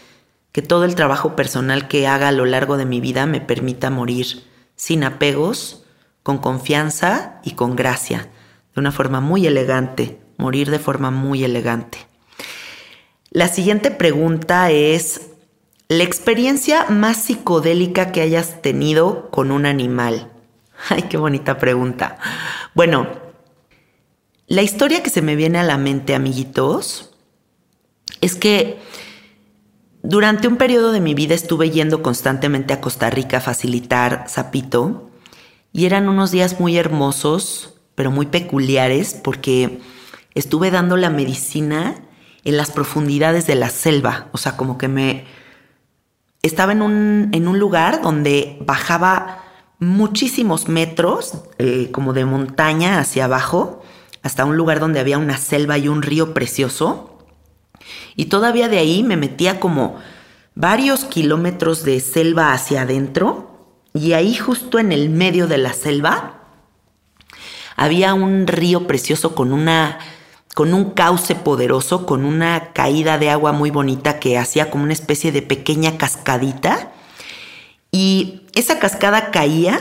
que 0.57 0.63
todo 0.63 0.85
el 0.85 0.95
trabajo 0.95 1.37
personal 1.37 1.87
que 1.87 2.07
haga 2.07 2.29
a 2.29 2.33
lo 2.33 2.47
largo 2.47 2.79
de 2.79 2.87
mi 2.87 2.99
vida 2.99 3.27
me 3.27 3.43
permita 3.43 3.91
morir 3.91 4.43
sin 4.75 5.05
apegos, 5.05 5.85
con 6.23 6.39
confianza 6.39 7.43
y 7.45 7.51
con 7.51 7.77
gracia, 7.77 8.31
de 8.75 8.81
una 8.81 8.91
forma 8.91 9.21
muy 9.21 9.47
elegante, 9.47 10.19
morir 10.39 10.71
de 10.71 10.79
forma 10.79 11.11
muy 11.11 11.45
elegante. 11.45 11.99
La 13.29 13.49
siguiente 13.49 13.91
pregunta 13.91 14.71
es, 14.71 15.33
¿la 15.89 16.05
experiencia 16.05 16.87
más 16.89 17.19
psicodélica 17.19 18.11
que 18.11 18.23
hayas 18.23 18.63
tenido 18.63 19.31
con 19.31 19.51
un 19.51 19.67
animal? 19.67 20.33
Ay, 20.89 21.03
qué 21.03 21.19
bonita 21.19 21.59
pregunta. 21.59 22.17
Bueno, 22.73 23.09
la 24.47 24.63
historia 24.63 25.03
que 25.03 25.11
se 25.11 25.21
me 25.21 25.37
viene 25.37 25.59
a 25.59 25.65
la 25.65 25.77
mente, 25.77 26.15
amiguitos, 26.15 27.11
es 28.23 28.37
que 28.37 28.79
durante 30.03 30.49
un 30.49 30.57
periodo 30.57 30.93
de 30.93 31.01
mi 31.01 31.15
vida 31.15 31.35
estuve 31.35 31.71
yendo 31.71 32.03
constantemente 32.03 32.73
a 32.73 32.81
Costa 32.81 33.11
Rica 33.11 33.39
a 33.39 33.41
facilitar 33.41 34.27
Zapito 34.29 35.11
y 35.73 35.87
eran 35.87 36.09
unos 36.09 36.31
días 36.31 36.61
muy 36.61 36.77
hermosos, 36.77 37.75
pero 37.95 38.11
muy 38.11 38.27
peculiares 38.27 39.15
porque 39.15 39.81
estuve 40.35 40.71
dando 40.71 40.97
la 40.97 41.11
medicina 41.11 41.97
en 42.45 42.57
las 42.57 42.71
profundidades 42.71 43.47
de 43.47 43.57
la 43.57 43.71
selva, 43.71 44.29
o 44.33 44.39
sea, 44.39 44.57
como 44.57 44.79
que 44.79 44.89
me 44.89 45.25
estaba 46.43 46.73
en 46.73 46.83
un, 46.83 47.31
en 47.33 47.49
un 47.49 47.59
lugar 47.59 48.03
donde 48.03 48.57
bajaba 48.61 49.43
muchísimos 49.79 50.69
metros, 50.69 51.35
eh, 51.59 51.91
como 51.91 52.13
de 52.13 52.25
montaña 52.25 52.99
hacia 52.99 53.25
abajo, 53.25 53.83
hasta 54.23 54.45
un 54.45 54.57
lugar 54.57 54.81
donde 54.81 55.01
había 55.01 55.19
una 55.19 55.37
selva 55.37 55.79
y 55.79 55.89
un 55.89 56.03
río 56.03 56.35
precioso. 56.35 57.16
Y 58.17 58.27
todavía 58.27 58.69
de 58.69 58.79
ahí 58.79 59.03
me 59.03 59.17
metía 59.17 59.61
como 59.61 59.97
varios 60.55 61.05
kilómetros 61.05 61.85
de 61.85 62.01
selva 62.01 62.53
hacia 62.53 62.83
adentro 62.83 63.57
y 63.93 64.13
ahí 64.13 64.35
justo 64.35 64.79
en 64.79 64.93
el 64.93 65.11
medio 65.11 65.47
de 65.47 65.59
la 65.59 65.73
selva 65.73 66.41
había 67.77 68.15
un 68.15 68.47
río 68.47 68.87
precioso 68.87 69.35
con 69.35 69.53
una 69.53 69.99
con 70.55 70.73
un 70.73 70.93
cauce 70.93 71.35
poderoso, 71.35 72.07
con 72.07 72.25
una 72.25 72.73
caída 72.73 73.19
de 73.19 73.29
agua 73.29 73.53
muy 73.53 73.71
bonita 73.71 74.19
que 74.19 74.39
hacía 74.39 74.71
como 74.71 74.85
una 74.85 74.95
especie 74.95 75.31
de 75.31 75.43
pequeña 75.43 75.99
cascadita. 75.99 76.93
Y 77.93 78.47
esa 78.55 78.79
cascada 78.79 79.31
caía 79.31 79.79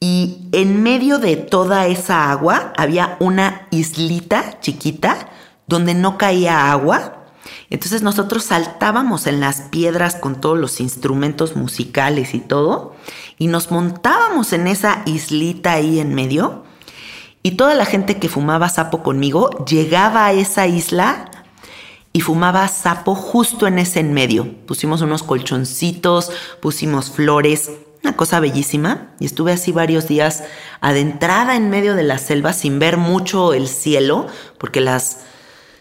y 0.00 0.48
en 0.52 0.82
medio 0.82 1.18
de 1.18 1.36
toda 1.36 1.88
esa 1.88 2.30
agua 2.30 2.72
había 2.78 3.18
una 3.20 3.68
islita 3.70 4.60
chiquita 4.60 5.28
donde 5.66 5.94
no 5.94 6.18
caía 6.18 6.70
agua. 6.70 7.24
Entonces 7.70 8.02
nosotros 8.02 8.44
saltábamos 8.44 9.26
en 9.26 9.40
las 9.40 9.62
piedras 9.62 10.16
con 10.16 10.40
todos 10.40 10.58
los 10.58 10.80
instrumentos 10.80 11.56
musicales 11.56 12.34
y 12.34 12.40
todo, 12.40 12.94
y 13.38 13.48
nos 13.48 13.70
montábamos 13.70 14.52
en 14.52 14.66
esa 14.66 15.02
islita 15.06 15.72
ahí 15.72 16.00
en 16.00 16.14
medio, 16.14 16.64
y 17.42 17.52
toda 17.52 17.74
la 17.74 17.84
gente 17.84 18.18
que 18.18 18.28
fumaba 18.28 18.68
sapo 18.68 19.02
conmigo 19.02 19.50
llegaba 19.66 20.26
a 20.26 20.32
esa 20.32 20.66
isla 20.66 21.30
y 22.12 22.20
fumaba 22.20 22.66
sapo 22.66 23.14
justo 23.14 23.66
en 23.66 23.78
ese 23.78 24.00
en 24.00 24.12
medio. 24.12 24.52
Pusimos 24.66 25.00
unos 25.02 25.22
colchoncitos, 25.22 26.32
pusimos 26.60 27.10
flores, 27.10 27.70
una 28.02 28.16
cosa 28.16 28.40
bellísima, 28.40 29.12
y 29.20 29.26
estuve 29.26 29.52
así 29.52 29.70
varios 29.70 30.08
días 30.08 30.42
adentrada 30.80 31.56
en 31.56 31.70
medio 31.70 31.94
de 31.94 32.04
la 32.04 32.18
selva 32.18 32.52
sin 32.52 32.78
ver 32.78 32.96
mucho 32.96 33.52
el 33.52 33.68
cielo, 33.68 34.26
porque 34.58 34.80
las 34.80 35.20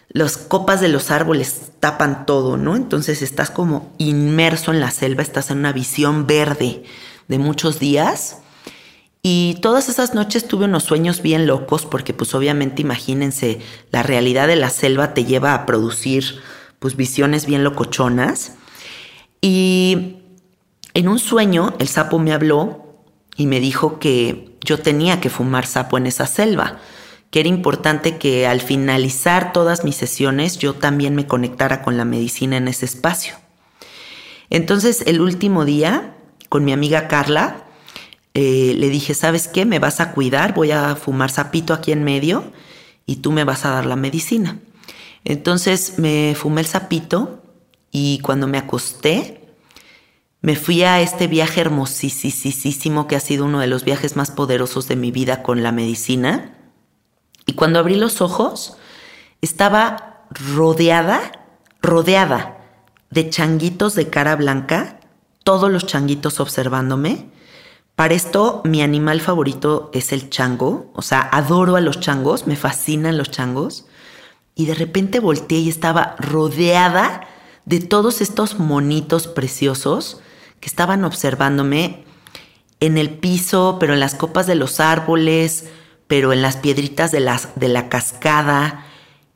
las 0.10 0.38
copas 0.38 0.82
de 0.82 0.88
los 0.88 1.12
árboles 1.12 1.72
tapan 1.80 2.26
todo, 2.26 2.58
¿no? 2.58 2.76
Entonces 2.76 3.22
estás 3.22 3.50
como 3.50 3.94
inmerso 3.98 4.72
en 4.72 4.80
la 4.80 4.92
selva, 4.92 5.24
estás 5.24 5.52
en 5.52 5.60
una 5.60 5.74
visión 5.74 6.28
verde 6.28 6.84
de 7.28 7.40
muchos 7.40 7.80
días 7.80 8.38
Y 9.28 9.58
todas 9.60 9.90
esas 9.90 10.14
noches 10.14 10.48
tuve 10.48 10.66
unos 10.66 10.84
sueños 10.84 11.24
bien 11.24 11.48
locos 11.48 11.88
porque 11.88 12.14
pues 12.14 12.36
obviamente 12.36 12.84
imagínense, 12.84 13.60
la 13.92 14.04
realidad 14.04 14.48
de 14.48 14.56
la 14.56 14.70
selva 14.70 15.16
te 15.16 15.26
lleva 15.26 15.56
a 15.56 15.66
producir 15.66 16.40
pues 16.78 16.96
visiones 16.96 17.48
bien 17.48 17.64
locochonas. 17.64 18.52
Y 19.42 20.18
en 20.94 21.08
un 21.08 21.18
sueño 21.18 21.74
el 21.80 21.88
sapo 21.88 22.20
me 22.20 22.34
habló 22.34 22.86
y 23.36 23.48
me 23.48 23.60
dijo 23.60 23.98
que 23.98 24.60
yo 24.64 24.78
tenía 24.78 25.20
que 25.20 25.32
fumar 25.32 25.66
sapo 25.66 25.98
en 25.98 26.06
esa 26.06 26.28
selva, 26.28 26.78
que 27.36 27.42
era 27.42 27.50
importante 27.50 28.16
que 28.16 28.48
al 28.48 28.62
finalizar 28.62 29.52
todas 29.52 29.84
mis 29.84 29.98
sesiones 29.98 30.58
yo 30.58 30.74
también 30.74 31.16
me 31.16 31.28
conectara 31.28 31.82
con 31.82 31.98
la 31.98 32.06
medicina 32.06 32.56
en 32.56 32.70
ese 32.70 32.86
espacio. 32.86 33.36
Entonces 34.50 35.04
el 35.06 35.20
último 35.20 35.66
día, 35.66 36.16
con 36.48 36.64
mi 36.64 36.72
amiga 36.72 37.10
Carla, 37.10 37.66
eh, 38.36 38.74
le 38.78 38.88
dije, 38.88 39.14
¿sabes 39.14 39.50
qué? 39.50 39.66
Me 39.66 39.80
vas 39.80 40.00
a 40.00 40.14
cuidar, 40.14 40.54
voy 40.54 40.72
a 40.72 40.96
fumar 40.96 41.30
sapito 41.30 41.74
aquí 41.74 41.92
en 41.92 42.06
medio 42.06 42.54
y 43.06 43.18
tú 43.18 43.34
me 43.34 43.44
vas 43.44 43.66
a 43.66 43.72
dar 43.72 43.86
la 43.86 43.98
medicina. 43.98 44.58
Entonces 45.26 46.00
me 46.00 46.36
fumé 46.38 46.62
el 46.62 46.68
sapito 46.68 47.44
y 47.92 48.20
cuando 48.20 48.48
me 48.48 48.60
acosté, 48.60 49.42
me 50.40 50.56
fui 50.56 50.84
a 50.84 51.02
este 51.02 51.28
viaje 51.28 51.60
hermosísimo 51.60 53.08
que 53.08 53.18
ha 53.18 53.20
sido 53.20 53.44
uno 53.44 53.60
de 53.60 53.68
los 53.68 53.84
viajes 53.84 54.16
más 54.16 54.32
poderosos 54.32 54.88
de 54.88 54.96
mi 54.96 55.12
vida 55.12 55.44
con 55.44 55.64
la 55.64 55.74
medicina. 55.74 56.55
Y 57.46 57.54
cuando 57.54 57.80
abrí 57.80 57.96
los 57.96 58.22
ojos, 58.22 58.78
estaba 59.42 60.26
rodeada, 60.32 61.32
rodeada 61.82 62.58
de 63.10 63.30
changuitos 63.30 63.96
de 63.96 64.10
cara 64.10 64.36
blanca, 64.36 65.00
todos 65.44 65.72
los 65.72 65.86
changuitos 65.86 66.40
observándome 66.40 67.30
para 67.96 68.14
esto, 68.14 68.62
mi 68.66 68.82
animal 68.82 69.22
favorito 69.22 69.90
es 69.94 70.12
el 70.12 70.30
chango. 70.30 70.92
O 70.96 71.02
sea, 71.02 71.22
adoro 71.22 71.78
a 71.78 71.82
los 71.82 72.02
changos, 72.02 72.46
me 72.46 72.58
fascinan 72.58 73.18
los 73.18 73.32
changos. 73.32 73.86
Y 74.54 74.66
de 74.66 74.76
repente 74.76 75.22
volteé 75.22 75.60
y 75.60 75.70
estaba 75.70 76.16
rodeada 76.20 77.22
de 77.64 77.80
todos 77.80 78.20
estos 78.20 78.60
monitos 78.60 79.28
preciosos 79.28 80.20
que 80.60 80.68
estaban 80.68 81.06
observándome 81.06 82.04
en 82.82 82.98
el 82.98 83.12
piso, 83.12 83.78
pero 83.80 83.94
en 83.94 84.02
las 84.02 84.16
copas 84.16 84.46
de 84.46 84.56
los 84.56 84.82
árboles, 84.82 85.70
pero 86.08 86.34
en 86.34 86.42
las 86.42 86.58
piedritas 86.58 87.12
de, 87.12 87.20
las, 87.20 87.50
de 87.56 87.68
la 87.68 87.90
cascada. 87.90 88.86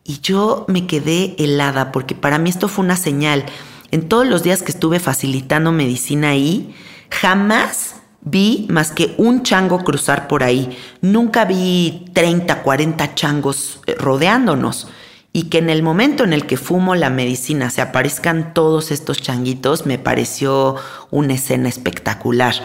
Y 0.03 0.19
yo 0.21 0.65
me 0.67 0.87
quedé 0.87 1.35
helada 1.37 1.91
porque 1.91 2.15
para 2.15 2.39
mí 2.39 2.49
esto 2.49 2.67
fue 2.67 2.85
una 2.85 2.97
señal. 2.97 3.45
En 3.91 4.07
todos 4.07 4.27
los 4.27 4.43
días 4.43 4.61
que 4.61 4.71
estuve 4.71 4.99
facilitando 4.99 5.71
medicina 5.71 6.29
ahí, 6.29 6.75
jamás 7.09 7.95
vi 8.21 8.67
más 8.69 8.91
que 8.91 9.15
un 9.17 9.43
chango 9.43 9.83
cruzar 9.83 10.27
por 10.27 10.43
ahí. 10.43 10.77
Nunca 11.01 11.45
vi 11.45 12.05
30, 12.13 12.61
40 12.61 13.15
changos 13.15 13.81
eh, 13.87 13.95
rodeándonos. 13.97 14.87
Y 15.31 15.43
que 15.43 15.59
en 15.59 15.69
el 15.69 15.83
momento 15.83 16.23
en 16.23 16.33
el 16.33 16.47
que 16.47 16.57
fumo 16.57 16.95
la 16.95 17.11
medicina 17.11 17.69
se 17.69 17.81
aparezcan 17.81 18.55
todos 18.55 18.89
estos 18.89 19.21
changuitos, 19.21 19.85
me 19.85 19.99
pareció 19.99 20.75
una 21.11 21.35
escena 21.35 21.69
espectacular. 21.69 22.55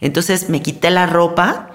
Entonces 0.00 0.48
me 0.48 0.62
quité 0.62 0.90
la 0.90 1.04
ropa, 1.04 1.70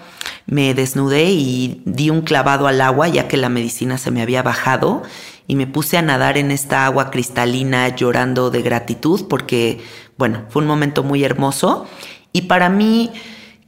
me 0.46 0.74
desnudé 0.74 1.32
y 1.32 1.82
di 1.86 2.10
un 2.10 2.22
clavado 2.22 2.68
al 2.68 2.82
agua 2.82 3.08
ya 3.08 3.28
que 3.28 3.38
la 3.38 3.50
medicina 3.50 3.98
se 3.98 4.12
me 4.12 4.22
había 4.22 4.44
bajado 4.44 5.04
y 5.48 5.56
me 5.56 5.68
puse 5.68 5.98
a 5.98 6.02
nadar 6.02 6.38
en 6.38 6.52
esta 6.52 6.86
agua 6.86 7.12
cristalina 7.12 7.88
llorando 7.96 8.50
de 8.50 8.62
gratitud 8.62 9.28
porque, 9.28 9.82
bueno, 10.18 10.46
fue 10.50 10.62
un 10.62 10.68
momento 10.68 11.04
muy 11.04 11.24
hermoso 11.24 11.88
y 12.34 12.44
para 12.44 12.70
mí, 12.70 13.12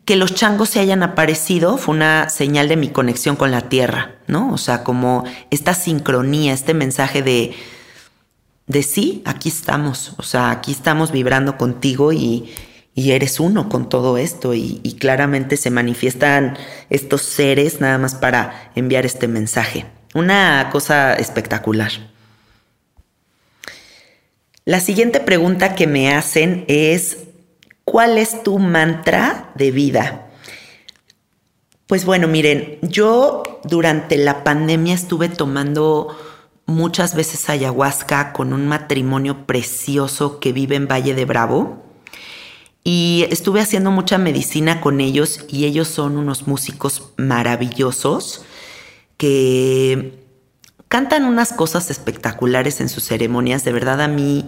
que 0.06 0.16
los 0.16 0.36
changos 0.36 0.70
se 0.70 0.80
hayan 0.80 1.02
aparecido 1.02 1.78
fue 1.78 1.96
una 1.96 2.30
señal 2.30 2.68
de 2.68 2.76
mi 2.76 2.90
conexión 2.90 3.36
con 3.36 3.52
la 3.52 3.62
tierra, 3.70 4.16
¿no? 4.28 4.52
O 4.52 4.58
sea, 4.58 4.84
como 4.84 5.24
esta 5.50 5.74
sincronía, 5.74 6.54
este 6.54 6.74
mensaje 6.74 7.22
de, 7.22 7.56
de 8.68 8.84
sí, 8.84 9.22
aquí 9.26 9.50
estamos, 9.50 10.14
o 10.18 10.24
sea, 10.24 10.52
aquí 10.52 10.72
estamos 10.72 11.12
vibrando 11.12 11.58
contigo 11.58 12.12
y, 12.12 12.54
eres 12.96 13.40
uno 13.40 13.70
con 13.70 13.90
todo 13.90 14.18
esto 14.18 14.54
y, 14.54 14.80
y, 14.84 14.94
claramente 14.96 15.58
se 15.58 15.72
manifiestan 15.72 16.58
estos 16.90 17.24
seres 17.24 17.82
nada 17.82 17.98
más 17.98 18.16
para 18.16 18.72
enviar 18.76 19.06
este 19.06 19.28
mensaje. 19.28 19.86
Una 20.14 20.70
cosa 20.72 21.16
espectacular. 21.16 21.92
La 24.66 24.80
siguiente 24.80 25.20
pregunta 25.20 25.76
que 25.76 25.88
me 25.88 26.14
hacen 26.14 26.66
es, 26.68 27.18
¿Cuál 27.86 28.18
es 28.18 28.44
tu 28.44 28.60
mantra 28.60 29.52
de 29.56 29.72
vida? 29.72 30.30
Pues 31.86 32.06
bueno, 32.06 32.28
miren, 32.28 32.80
yo 32.82 33.44
durante 33.66 34.18
la 34.18 34.44
pandemia 34.44 34.96
estuve 34.96 35.28
tomando 35.28 36.18
muchas 36.66 37.14
veces 37.14 37.50
ayahuasca 37.50 38.32
con 38.32 38.54
un 38.54 38.68
matrimonio 38.68 39.46
precioso 39.46 40.40
que 40.40 40.54
vive 40.54 40.78
en 40.78 40.88
Valle 40.88 41.14
de 41.14 41.26
Bravo. 41.26 41.84
Y 42.84 43.26
estuve 43.30 43.62
haciendo 43.62 43.92
mucha 43.92 44.18
medicina 44.18 44.82
con 44.82 45.00
ellos 45.00 45.46
y 45.48 45.66
ellos 45.66 45.88
son 45.88 46.18
unos 46.18 46.48
músicos 46.48 47.12
maravillosos 47.16 48.44
que 49.18 50.20
cantan 50.90 51.26
unas 51.26 51.54
cosas 51.54 51.90
espectaculares 51.90 52.82
en 52.82 52.90
sus 52.90 53.06
ceremonias. 53.06 53.64
De 53.64 53.72
verdad 53.72 54.02
a 54.02 54.08
mí 54.08 54.46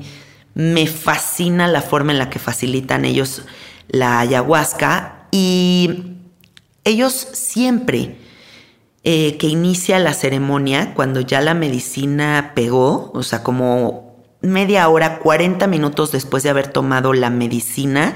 me 0.54 0.88
fascina 0.88 1.68
la 1.68 1.82
forma 1.82 2.12
en 2.12 2.18
la 2.18 2.30
que 2.30 2.40
facilitan 2.40 3.06
ellos 3.06 3.44
la 3.88 4.20
ayahuasca 4.20 5.28
y 5.32 6.16
ellos 6.84 7.14
siempre 7.14 8.18
eh, 9.04 9.38
que 9.38 9.48
inicia 9.48 10.00
la 10.00 10.14
ceremonia, 10.14 10.94
cuando 10.96 11.22
ya 11.22 11.40
la 11.40 11.54
medicina 11.54 12.54
pegó, 12.56 13.12
o 13.14 13.22
sea, 13.22 13.44
como 13.44 14.15
media 14.46 14.88
hora, 14.90 15.20
40 15.20 15.68
minutos 15.68 16.12
después 16.12 16.44
de 16.44 16.50
haber 16.50 16.68
tomado 16.68 17.14
la 17.14 17.30
medicina, 17.30 18.14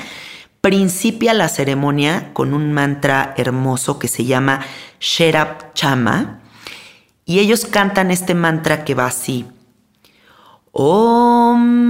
principia 0.62 1.34
la 1.34 1.48
ceremonia 1.50 2.32
con 2.34 2.54
un 2.54 2.74
mantra 2.74 3.34
hermoso 3.38 4.00
que 4.00 4.08
se 4.08 4.26
llama 4.26 4.62
Sherab 5.00 5.74
Chama. 5.74 6.42
Y 7.26 7.40
ellos 7.40 7.66
cantan 7.66 8.12
este 8.12 8.34
mantra 8.34 8.84
que 8.84 8.96
va 8.96 9.06
así. 9.06 9.46
Om 10.72 11.88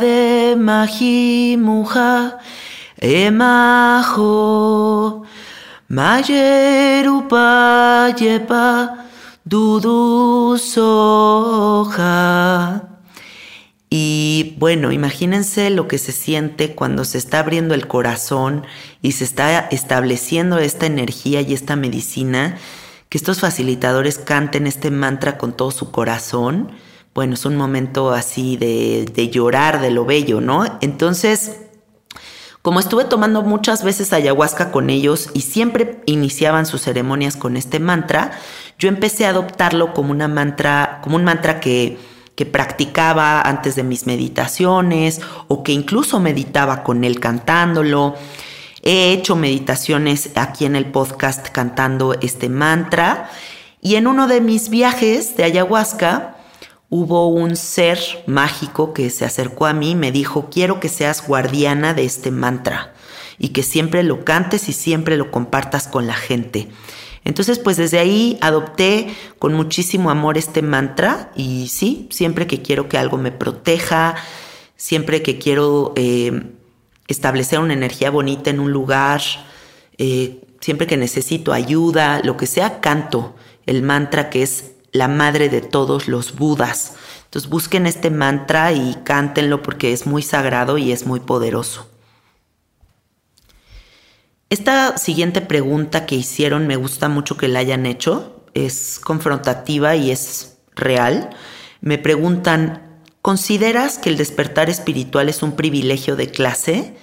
de 0.00 0.56
Mahi 0.58 1.56
Muja 1.58 2.38
Emajo 2.98 4.16
Mayerupa 5.88 7.38
Yepa 8.16 9.06
Dudu 9.44 10.58
Soja. 10.58 12.06
Y 13.98 14.56
bueno, 14.58 14.92
imagínense 14.92 15.70
lo 15.70 15.88
que 15.88 15.96
se 15.96 16.12
siente 16.12 16.74
cuando 16.74 17.06
se 17.06 17.16
está 17.16 17.38
abriendo 17.38 17.72
el 17.72 17.86
corazón 17.86 18.66
y 19.00 19.12
se 19.12 19.24
está 19.24 19.60
estableciendo 19.70 20.58
esta 20.58 20.84
energía 20.84 21.40
y 21.40 21.54
esta 21.54 21.76
medicina, 21.76 22.58
que 23.08 23.16
estos 23.16 23.40
facilitadores 23.40 24.18
canten 24.18 24.66
este 24.66 24.90
mantra 24.90 25.38
con 25.38 25.56
todo 25.56 25.70
su 25.70 25.90
corazón 25.90 26.72
bueno, 27.16 27.32
es 27.32 27.46
un 27.46 27.56
momento 27.56 28.10
así 28.10 28.58
de, 28.58 29.30
llorar 29.32 29.80
de 29.80 29.90
lo 29.90 30.04
bello, 30.04 30.42
¿no? 30.42 30.66
Entonces, 30.82 31.56
como 32.60 32.78
estuve 32.78 33.06
tomando 33.06 33.40
muchas 33.40 33.82
veces 33.82 34.12
ayahuasca 34.12 34.70
con 34.70 34.90
ellos 34.90 35.30
y 35.32 35.40
siempre 35.40 36.02
iniciaban 36.04 36.66
sus 36.66 36.82
ceremonias 36.82 37.36
con 37.36 37.56
este 37.56 37.80
mantra, 37.80 38.32
yo 38.78 38.90
empecé 38.90 39.24
a 39.24 39.30
adoptarlo 39.30 39.94
como 39.94 40.10
una 40.10 40.28
mantra, 40.28 41.00
como 41.02 41.16
un 41.16 41.24
mantra 41.24 41.58
que, 41.58 41.96
que 42.36 42.46
practicaba 42.46 43.40
antes 43.40 43.74
de 43.74 43.82
mis 43.82 44.06
meditaciones 44.06 45.20
o 45.48 45.62
que 45.62 45.72
incluso 45.72 46.20
meditaba 46.20 46.84
con 46.84 47.02
él 47.02 47.18
cantándolo. 47.18 48.14
He 48.82 49.12
hecho 49.12 49.34
meditaciones 49.34 50.30
aquí 50.36 50.66
en 50.66 50.76
el 50.76 50.86
podcast 50.86 51.48
cantando 51.48 52.14
este 52.20 52.48
mantra 52.48 53.30
y 53.80 53.96
en 53.96 54.06
uno 54.06 54.28
de 54.28 54.40
mis 54.40 54.68
viajes 54.68 55.36
de 55.36 55.44
ayahuasca 55.44 56.36
hubo 56.88 57.28
un 57.28 57.56
ser 57.56 57.98
mágico 58.26 58.92
que 58.92 59.10
se 59.10 59.24
acercó 59.24 59.66
a 59.66 59.72
mí 59.72 59.92
y 59.92 59.96
me 59.96 60.12
dijo, 60.12 60.48
quiero 60.50 60.78
que 60.78 60.88
seas 60.88 61.26
guardiana 61.26 61.94
de 61.94 62.04
este 62.04 62.30
mantra 62.30 62.92
y 63.38 63.48
que 63.48 63.62
siempre 63.62 64.02
lo 64.02 64.24
cantes 64.24 64.68
y 64.68 64.72
siempre 64.72 65.16
lo 65.16 65.30
compartas 65.30 65.88
con 65.88 66.06
la 66.06 66.14
gente. 66.14 66.68
Entonces, 67.26 67.58
pues 67.58 67.76
desde 67.76 67.98
ahí 67.98 68.38
adopté 68.40 69.08
con 69.40 69.52
muchísimo 69.52 70.10
amor 70.10 70.38
este 70.38 70.62
mantra 70.62 71.32
y 71.34 71.66
sí, 71.66 72.06
siempre 72.12 72.46
que 72.46 72.62
quiero 72.62 72.88
que 72.88 72.98
algo 72.98 73.18
me 73.18 73.32
proteja, 73.32 74.14
siempre 74.76 75.22
que 75.22 75.36
quiero 75.36 75.92
eh, 75.96 76.52
establecer 77.08 77.58
una 77.58 77.72
energía 77.72 78.10
bonita 78.10 78.50
en 78.50 78.60
un 78.60 78.70
lugar, 78.70 79.22
eh, 79.98 80.40
siempre 80.60 80.86
que 80.86 80.96
necesito 80.96 81.52
ayuda, 81.52 82.20
lo 82.22 82.36
que 82.36 82.46
sea, 82.46 82.80
canto 82.80 83.34
el 83.66 83.82
mantra 83.82 84.30
que 84.30 84.44
es 84.44 84.74
la 84.92 85.08
madre 85.08 85.48
de 85.48 85.62
todos 85.62 86.06
los 86.06 86.36
budas. 86.36 86.94
Entonces 87.24 87.50
busquen 87.50 87.88
este 87.88 88.10
mantra 88.10 88.72
y 88.72 88.98
cántenlo 89.02 89.64
porque 89.64 89.92
es 89.92 90.06
muy 90.06 90.22
sagrado 90.22 90.78
y 90.78 90.92
es 90.92 91.06
muy 91.06 91.18
poderoso. 91.18 91.88
Esta 94.48 94.96
siguiente 94.96 95.40
pregunta 95.40 96.06
que 96.06 96.14
hicieron 96.14 96.68
me 96.68 96.76
gusta 96.76 97.08
mucho 97.08 97.36
que 97.36 97.48
la 97.48 97.58
hayan 97.58 97.84
hecho. 97.84 98.44
Es 98.54 99.00
confrontativa 99.00 99.96
y 99.96 100.12
es 100.12 100.58
real. 100.76 101.30
Me 101.80 101.98
preguntan, 101.98 103.02
¿consideras 103.22 103.98
que 103.98 104.08
el 104.08 104.16
despertar 104.16 104.70
espiritual 104.70 105.28
es 105.28 105.42
un 105.42 105.56
privilegio 105.56 106.14
de 106.14 106.30
clase? 106.30 106.94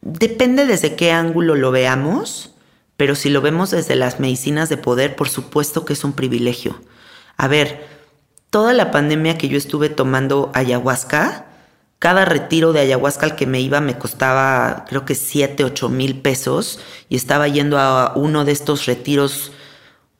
Depende 0.00 0.66
desde 0.66 0.96
qué 0.96 1.12
ángulo 1.12 1.54
lo 1.54 1.70
veamos, 1.70 2.54
pero 2.96 3.14
si 3.14 3.30
lo 3.30 3.40
vemos 3.40 3.70
desde 3.70 3.94
las 3.94 4.18
medicinas 4.18 4.68
de 4.68 4.76
poder, 4.76 5.14
por 5.14 5.28
supuesto 5.28 5.84
que 5.84 5.92
es 5.92 6.02
un 6.02 6.14
privilegio. 6.14 6.80
A 7.36 7.46
ver, 7.46 7.86
toda 8.50 8.72
la 8.72 8.90
pandemia 8.90 9.38
que 9.38 9.48
yo 9.48 9.56
estuve 9.56 9.88
tomando 9.88 10.50
ayahuasca, 10.52 11.46
cada 12.04 12.26
retiro 12.26 12.74
de 12.74 12.80
ayahuasca 12.80 13.24
al 13.24 13.34
que 13.34 13.46
me 13.46 13.62
iba 13.62 13.80
me 13.80 13.96
costaba 13.96 14.84
creo 14.86 15.06
que 15.06 15.14
7, 15.14 15.64
8 15.64 15.88
mil 15.88 16.20
pesos 16.20 16.78
y 17.08 17.16
estaba 17.16 17.48
yendo 17.48 17.78
a 17.78 18.12
uno 18.14 18.44
de 18.44 18.52
estos 18.52 18.84
retiros 18.84 19.52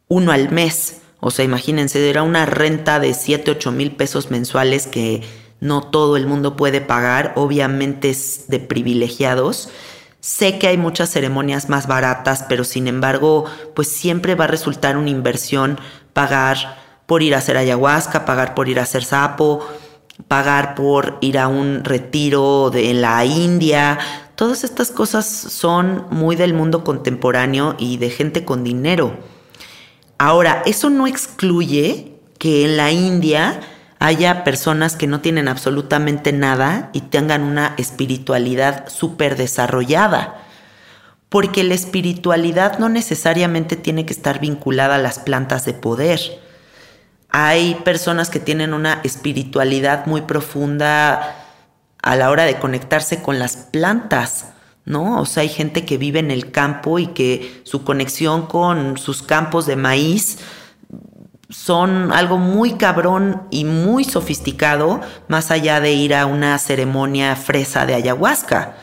uno 0.08 0.32
al 0.32 0.50
mes. 0.50 1.02
O 1.20 1.30
sea, 1.30 1.44
imagínense, 1.44 2.08
era 2.08 2.22
una 2.22 2.46
renta 2.46 3.00
de 3.00 3.12
7, 3.12 3.50
8 3.50 3.70
mil 3.70 3.90
pesos 3.96 4.30
mensuales 4.30 4.86
que 4.86 5.24
no 5.60 5.82
todo 5.82 6.16
el 6.16 6.26
mundo 6.26 6.56
puede 6.56 6.80
pagar, 6.80 7.34
obviamente 7.36 8.08
es 8.08 8.46
de 8.48 8.60
privilegiados. 8.60 9.68
Sé 10.20 10.58
que 10.58 10.68
hay 10.68 10.78
muchas 10.78 11.10
ceremonias 11.10 11.68
más 11.68 11.86
baratas, 11.86 12.46
pero 12.48 12.64
sin 12.64 12.88
embargo, 12.88 13.44
pues 13.74 13.88
siempre 13.88 14.34
va 14.34 14.44
a 14.44 14.48
resultar 14.48 14.96
una 14.96 15.10
inversión 15.10 15.78
pagar 16.14 16.78
por 17.04 17.22
ir 17.22 17.34
a 17.34 17.38
hacer 17.38 17.58
ayahuasca, 17.58 18.24
pagar 18.24 18.54
por 18.54 18.70
ir 18.70 18.80
a 18.80 18.84
hacer 18.84 19.04
sapo, 19.04 19.68
pagar 20.28 20.74
por 20.74 21.18
ir 21.20 21.38
a 21.38 21.48
un 21.48 21.84
retiro 21.84 22.70
de, 22.70 22.94
la 22.94 23.24
India. 23.24 23.98
Todas 24.36 24.64
estas 24.64 24.90
cosas 24.90 25.26
son 25.26 26.06
muy 26.10 26.36
del 26.36 26.54
mundo 26.54 26.84
contemporáneo 26.84 27.76
y 27.78 27.96
de 27.98 28.10
gente 28.10 28.44
con 28.44 28.64
dinero. 28.64 29.16
Ahora, 30.18 30.62
eso 30.66 30.90
no 30.90 31.06
excluye 31.06 32.16
que 32.38 32.64
en 32.64 32.76
la 32.76 32.92
India 32.92 33.60
haya 33.98 34.44
personas 34.44 34.96
que 34.96 35.06
no 35.06 35.20
tienen 35.20 35.48
absolutamente 35.48 36.32
nada 36.32 36.90
y 36.92 37.00
tengan 37.02 37.42
una 37.42 37.74
espiritualidad 37.78 38.88
súper 38.88 39.36
desarrollada. 39.36 40.42
Porque 41.28 41.64
la 41.64 41.74
espiritualidad 41.74 42.78
no 42.78 42.88
necesariamente 42.88 43.76
tiene 43.76 44.06
que 44.06 44.12
estar 44.12 44.40
vinculada 44.40 44.96
a 44.96 44.98
las 44.98 45.18
plantas 45.18 45.64
de 45.64 45.74
poder 45.74 46.43
hay 47.36 47.74
personas 47.74 48.30
que 48.30 48.38
tienen 48.38 48.72
una 48.72 49.00
espiritualidad 49.02 50.06
muy 50.06 50.20
profunda 50.20 51.34
a 52.00 52.14
la 52.14 52.30
hora 52.30 52.44
de 52.44 52.60
conectarse 52.60 53.22
con 53.22 53.40
las 53.40 53.56
plantas, 53.56 54.50
¿no? 54.84 55.20
O 55.20 55.26
sea, 55.26 55.40
hay 55.40 55.48
gente 55.48 55.84
que 55.84 55.98
vive 55.98 56.20
en 56.20 56.30
el 56.30 56.52
campo 56.52 57.00
y 57.00 57.08
que 57.08 57.60
su 57.64 57.82
conexión 57.82 58.46
con 58.46 58.98
sus 58.98 59.20
campos 59.24 59.66
de 59.66 59.74
maíz 59.74 60.38
son 61.50 62.12
algo 62.12 62.38
muy 62.38 62.74
cabrón 62.74 63.42
y 63.50 63.64
muy 63.64 64.04
sofisticado, 64.04 65.00
más 65.26 65.50
allá 65.50 65.80
de 65.80 65.92
ir 65.92 66.14
a 66.14 66.26
una 66.26 66.56
ceremonia 66.58 67.34
fresa 67.34 67.84
de 67.84 67.94
ayahuasca. 67.94 68.76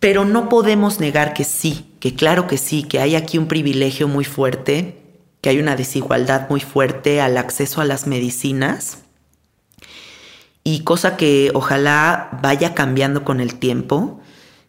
Pero 0.00 0.24
no 0.24 0.48
podemos 0.48 0.98
negar 0.98 1.34
que 1.34 1.44
sí, 1.44 1.94
que 2.00 2.16
claro 2.16 2.48
que 2.48 2.58
sí, 2.58 2.82
que 2.82 2.98
hay 2.98 3.14
aquí 3.14 3.38
un 3.38 3.46
privilegio 3.46 4.08
muy 4.08 4.24
fuerte 4.24 4.99
que 5.40 5.50
hay 5.50 5.58
una 5.58 5.76
desigualdad 5.76 6.48
muy 6.48 6.60
fuerte 6.60 7.20
al 7.20 7.36
acceso 7.36 7.80
a 7.80 7.84
las 7.84 8.06
medicinas 8.06 8.98
y 10.64 10.84
cosa 10.84 11.16
que 11.16 11.50
ojalá 11.54 12.38
vaya 12.42 12.74
cambiando 12.74 13.24
con 13.24 13.40
el 13.40 13.58
tiempo, 13.58 14.20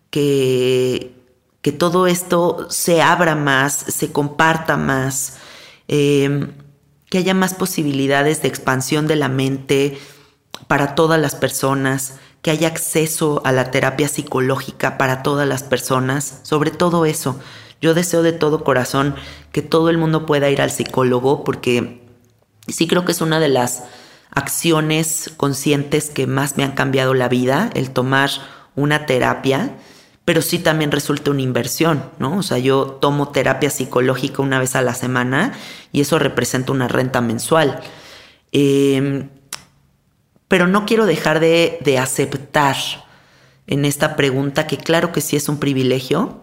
que, 0.10 1.14
que 1.62 1.72
todo 1.72 2.08
esto 2.08 2.68
se 2.70 3.02
abra 3.02 3.36
más, 3.36 3.74
se 3.74 4.12
comparta 4.12 4.78
más, 4.78 5.38
em, 5.88 6.54
que 7.10 7.18
haya 7.18 7.34
más 7.34 7.54
posibilidades 7.54 8.42
de 8.42 8.48
expansión 8.48 9.06
de 9.08 9.18
la 9.18 9.28
mente 9.28 10.00
para 10.68 10.96
todas 10.96 11.20
las 11.20 11.36
personas, 11.36 12.14
que 12.42 12.52
haya 12.52 12.68
acceso 12.68 13.42
a 13.46 13.52
la 13.52 13.70
terapia 13.70 14.08
psicológica 14.08 14.98
para 14.98 15.22
todas 15.22 15.48
las 15.48 15.64
personas, 15.64 16.40
sobre 16.44 16.72
todo 16.72 17.06
eso. 17.06 17.40
Yo 17.82 17.96
deseo 17.96 18.22
de 18.22 18.32
todo 18.32 18.64
corazón 18.64 19.16
que 19.52 19.64
todo 19.64 19.90
el 19.90 19.98
mundo 19.98 20.26
pueda 20.28 20.50
ir 20.50 20.62
al 20.62 20.72
psicólogo 20.72 21.44
porque 21.44 22.04
sí 22.68 22.88
creo 22.88 23.06
que 23.06 23.12
es 23.12 23.22
una 23.22 23.40
de 23.40 23.50
las 23.50 23.84
acciones 24.30 25.34
conscientes 25.36 26.10
que 26.10 26.28
más 26.28 26.58
me 26.58 26.64
han 26.64 26.72
cambiado 26.72 27.14
la 27.14 27.28
vida, 27.28 27.70
el 27.74 27.90
tomar 27.90 28.30
una 28.76 29.06
terapia, 29.06 29.76
pero 30.24 30.42
sí 30.42 30.60
también 30.60 30.92
resulta 30.92 31.32
una 31.32 31.42
inversión, 31.42 32.04
¿no? 32.20 32.38
O 32.38 32.44
sea, 32.44 32.60
yo 32.60 32.86
tomo 33.02 33.30
terapia 33.30 33.70
psicológica 33.70 34.42
una 34.42 34.60
vez 34.60 34.76
a 34.76 34.82
la 34.82 34.94
semana 34.94 35.54
y 35.92 36.02
eso 36.02 36.20
representa 36.20 36.72
una 36.72 36.88
renta 36.88 37.20
mensual. 37.20 37.82
Em, 38.52 39.30
pero 40.48 40.68
no 40.68 40.86
quiero 40.86 41.06
dejar 41.06 41.40
de, 41.40 41.80
de 41.82 41.98
aceptar 41.98 42.76
en 43.68 43.86
esta 43.86 44.16
pregunta 44.16 44.68
que 44.68 44.78
claro 44.78 45.12
que 45.12 45.22
sí 45.22 45.36
es 45.36 45.50
un 45.50 45.60
privilegio, 45.60 46.42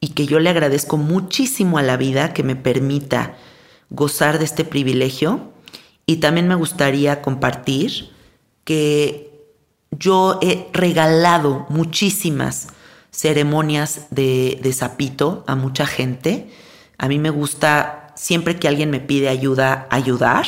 y 0.00 0.08
que 0.08 0.26
yo 0.26 0.38
le 0.38 0.50
agradezco 0.50 0.96
muchísimo 0.96 1.78
a 1.78 1.82
la 1.82 1.96
vida 1.96 2.32
que 2.32 2.42
me 2.42 2.56
permita 2.56 3.36
gozar 3.90 4.38
de 4.38 4.44
este 4.44 4.64
privilegio 4.64 5.52
y 6.06 6.16
también 6.16 6.48
me 6.48 6.54
gustaría 6.54 7.22
compartir 7.22 8.10
que 8.64 9.44
yo 9.90 10.38
he 10.42 10.68
regalado 10.72 11.66
muchísimas 11.68 12.68
ceremonias 13.10 14.06
de, 14.10 14.58
de 14.62 14.72
zapito 14.72 15.44
a 15.46 15.56
mucha 15.56 15.86
gente. 15.86 16.50
A 16.98 17.08
mí 17.08 17.18
me 17.18 17.30
gusta 17.30 18.12
siempre 18.16 18.56
que 18.56 18.68
alguien 18.68 18.90
me 18.90 19.00
pide 19.00 19.28
ayuda, 19.28 19.86
ayudar. 19.90 20.46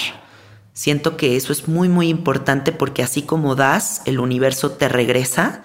Siento 0.75 1.17
que 1.17 1.37
eso 1.37 1.53
es 1.53 1.67
muy, 1.67 1.89
muy 1.89 2.09
importante 2.09 2.73
porque 2.73 3.03
así 3.03 3.23
como 3.23 3.55
das, 3.55 4.03
el 4.05 4.21
universo 4.21 4.73
te 4.73 4.89
regresa. 4.89 5.65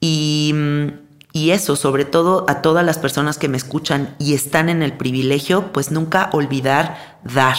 Y 0.00 0.52
mm, 0.54 0.88
y 1.32 1.50
eso, 1.50 1.76
sobre 1.76 2.04
todo 2.04 2.44
a 2.48 2.60
todas 2.60 2.84
las 2.84 2.98
personas 2.98 3.38
que 3.38 3.48
me 3.48 3.56
escuchan 3.56 4.14
y 4.18 4.34
están 4.34 4.68
en 4.68 4.82
el 4.82 4.92
privilegio, 4.92 5.72
pues 5.72 5.90
nunca 5.90 6.28
olvidar 6.32 7.18
dar 7.24 7.56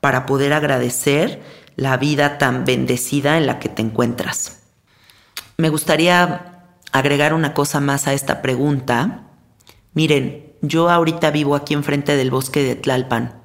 para 0.00 0.26
poder 0.26 0.52
agradecer 0.52 1.42
la 1.76 1.96
vida 1.96 2.38
tan 2.38 2.64
bendecida 2.64 3.36
en 3.38 3.46
la 3.46 3.58
que 3.58 3.68
te 3.68 3.82
encuentras. 3.82 4.60
Me 5.56 5.68
gustaría 5.68 6.64
agregar 6.92 7.32
una 7.32 7.54
cosa 7.54 7.80
más 7.80 8.06
a 8.06 8.12
esta 8.12 8.42
pregunta. 8.42 9.28
Miren, 9.94 10.54
yo 10.62 10.90
ahorita 10.90 11.30
vivo 11.30 11.54
aquí 11.54 11.74
enfrente 11.74 12.16
del 12.16 12.30
bosque 12.30 12.62
de 12.62 12.74
Tlalpan 12.74 13.40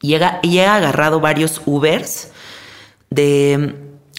y 0.00 0.14
he, 0.14 0.66
agarrado 0.66 1.20
varios 1.20 1.62
Ubers 1.64 2.30
de 3.08 3.74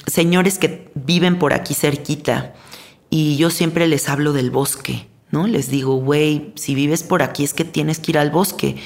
señores 0.08 0.58
que 0.58 0.90
viven 0.96 1.38
por 1.38 1.54
aquí 1.54 1.74
cerquita 1.74 2.56
y 3.10 3.38
yo 3.38 3.50
siempre 3.50 3.88
les 3.88 4.10
hablo 4.10 4.34
del 4.34 4.52
bosque, 4.52 5.08
¿no? 5.32 5.48
Les 5.48 5.70
digo, 5.70 5.96
güey, 5.96 6.54
si 6.56 6.76
vives 6.76 7.04
por 7.04 7.24
aquí 7.24 7.44
es 7.44 7.54
que 7.54 7.66
tienes 7.66 8.00
que 8.00 8.12
ir 8.12 8.18
al 8.18 8.32
bosque, 8.32 8.78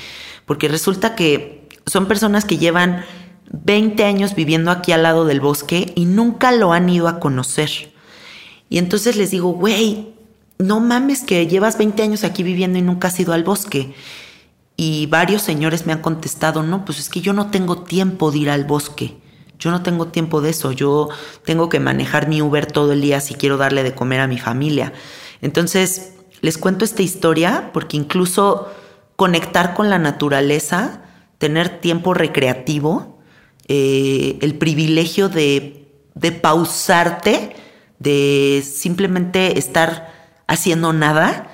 porque 0.45 0.67
resulta 0.67 1.15
que 1.15 1.67
son 1.85 2.07
personas 2.07 2.45
que 2.45 2.57
llevan 2.57 3.03
20 3.51 4.03
años 4.03 4.35
viviendo 4.35 4.71
aquí 4.71 4.91
al 4.91 5.03
lado 5.03 5.25
del 5.25 5.41
bosque 5.41 5.91
y 5.95 6.05
nunca 6.05 6.51
lo 6.51 6.73
han 6.73 6.89
ido 6.89 7.07
a 7.07 7.19
conocer. 7.19 7.93
Y 8.69 8.77
entonces 8.77 9.15
les 9.15 9.31
digo, 9.31 9.49
güey, 9.53 10.13
no 10.59 10.79
mames 10.79 11.23
que 11.23 11.47
llevas 11.47 11.77
20 11.77 12.03
años 12.03 12.23
aquí 12.23 12.43
viviendo 12.43 12.77
y 12.77 12.81
nunca 12.81 13.07
has 13.07 13.19
ido 13.19 13.33
al 13.33 13.43
bosque. 13.43 13.93
Y 14.77 15.07
varios 15.07 15.41
señores 15.41 15.85
me 15.85 15.93
han 15.93 16.01
contestado, 16.01 16.63
no, 16.63 16.85
pues 16.85 16.99
es 16.99 17.09
que 17.09 17.21
yo 17.21 17.33
no 17.33 17.49
tengo 17.49 17.83
tiempo 17.83 18.31
de 18.31 18.39
ir 18.39 18.49
al 18.49 18.65
bosque. 18.65 19.17
Yo 19.59 19.71
no 19.71 19.83
tengo 19.83 20.07
tiempo 20.07 20.41
de 20.41 20.51
eso, 20.51 20.71
yo 20.71 21.09
tengo 21.43 21.67
que 21.67 21.81
manejar 21.81 22.29
mi 22.29 22.41
Uber 22.41 22.65
todo 22.65 22.93
el 22.93 23.01
día 23.01 23.19
si 23.19 23.35
quiero 23.35 23.57
darle 23.57 23.83
de 23.83 23.93
comer 23.93 24.21
a 24.21 24.27
mi 24.27 24.39
familia. 24.39 24.93
Entonces, 25.41 26.13
les 26.41 26.57
cuento 26.57 26.85
esta 26.85 27.01
historia 27.01 27.71
porque 27.73 27.97
incluso 27.97 28.69
conectar 29.17 29.73
con 29.73 29.89
la 29.89 29.99
naturaleza, 29.99 31.01
tener 31.37 31.81
tiempo 31.81 32.13
recreativo, 32.13 33.19
eh, 33.67 34.39
el 34.41 34.55
privilegio 34.55 35.27
de, 35.27 35.87
de 36.15 36.31
pausarte, 36.31 37.55
de 37.99 38.63
simplemente 38.65 39.59
estar 39.59 40.13
haciendo 40.47 40.93
nada, 40.93 41.51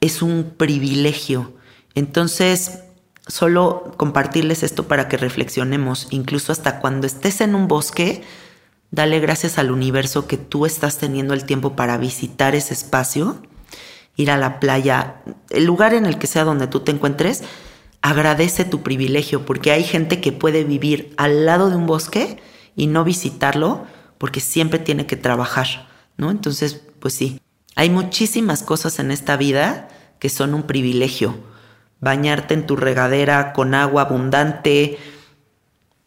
es 0.00 0.22
un 0.22 0.54
privilegio. 0.56 1.54
Entonces, 1.96 2.84
solo 3.28 3.94
compartirles 3.96 4.62
esto 4.62 4.88
para 4.88 5.08
que 5.08 5.16
reflexionemos, 5.16 6.08
incluso 6.10 6.50
hasta 6.50 6.80
cuando 6.80 7.06
estés 7.06 7.40
en 7.40 7.54
un 7.54 7.68
bosque, 7.68 8.22
dale 8.90 9.20
gracias 9.20 9.58
al 9.58 9.70
universo 9.70 10.26
que 10.26 10.38
tú 10.38 10.66
estás 10.66 10.98
teniendo 10.98 11.34
el 11.34 11.44
tiempo 11.44 11.76
para 11.76 11.98
visitar 11.98 12.54
ese 12.54 12.74
espacio, 12.74 13.40
ir 14.16 14.30
a 14.30 14.38
la 14.38 14.58
playa, 14.58 15.22
el 15.50 15.64
lugar 15.64 15.94
en 15.94 16.06
el 16.06 16.18
que 16.18 16.26
sea 16.26 16.44
donde 16.44 16.66
tú 16.66 16.80
te 16.80 16.90
encuentres, 16.90 17.44
agradece 18.02 18.64
tu 18.64 18.82
privilegio, 18.82 19.44
porque 19.44 19.72
hay 19.72 19.84
gente 19.84 20.20
que 20.20 20.32
puede 20.32 20.64
vivir 20.64 21.12
al 21.16 21.46
lado 21.46 21.70
de 21.70 21.76
un 21.76 21.86
bosque 21.86 22.38
y 22.74 22.86
no 22.86 23.04
visitarlo 23.04 23.86
porque 24.18 24.40
siempre 24.40 24.78
tiene 24.78 25.06
que 25.06 25.16
trabajar, 25.16 25.88
¿no? 26.16 26.30
Entonces, 26.30 26.82
pues 26.98 27.14
sí, 27.14 27.40
Hay 27.76 27.90
muchísimas 27.90 28.64
cosas 28.64 28.98
en 28.98 29.12
esta 29.12 29.36
vida 29.36 29.88
que 30.18 30.30
son 30.30 30.52
un 30.52 30.64
privilegio. 30.64 31.38
Bañarte 32.00 32.54
en 32.54 32.66
tu 32.66 32.76
regadera 32.76 33.52
con 33.52 33.74
agua 33.74 34.02
abundante, 34.02 34.98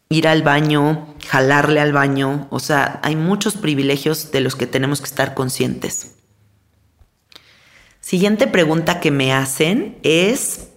ir 0.08 0.28
al 0.28 0.42
baño, 0.42 1.14
jalarle 1.28 1.80
al 1.80 1.92
baño. 1.92 2.46
O 2.50 2.60
sea, 2.60 3.00
hay 3.02 3.16
muchos 3.16 3.56
privilegios 3.56 4.30
de 4.30 4.40
los 4.40 4.56
que 4.56 4.66
tenemos 4.66 5.00
que 5.00 5.06
estar 5.06 5.34
conscientes. 5.34 6.14
Siguiente 8.00 8.46
pregunta 8.46 9.00
que 9.00 9.10
me 9.10 9.32
hacen 9.32 9.98
es, 10.02 10.68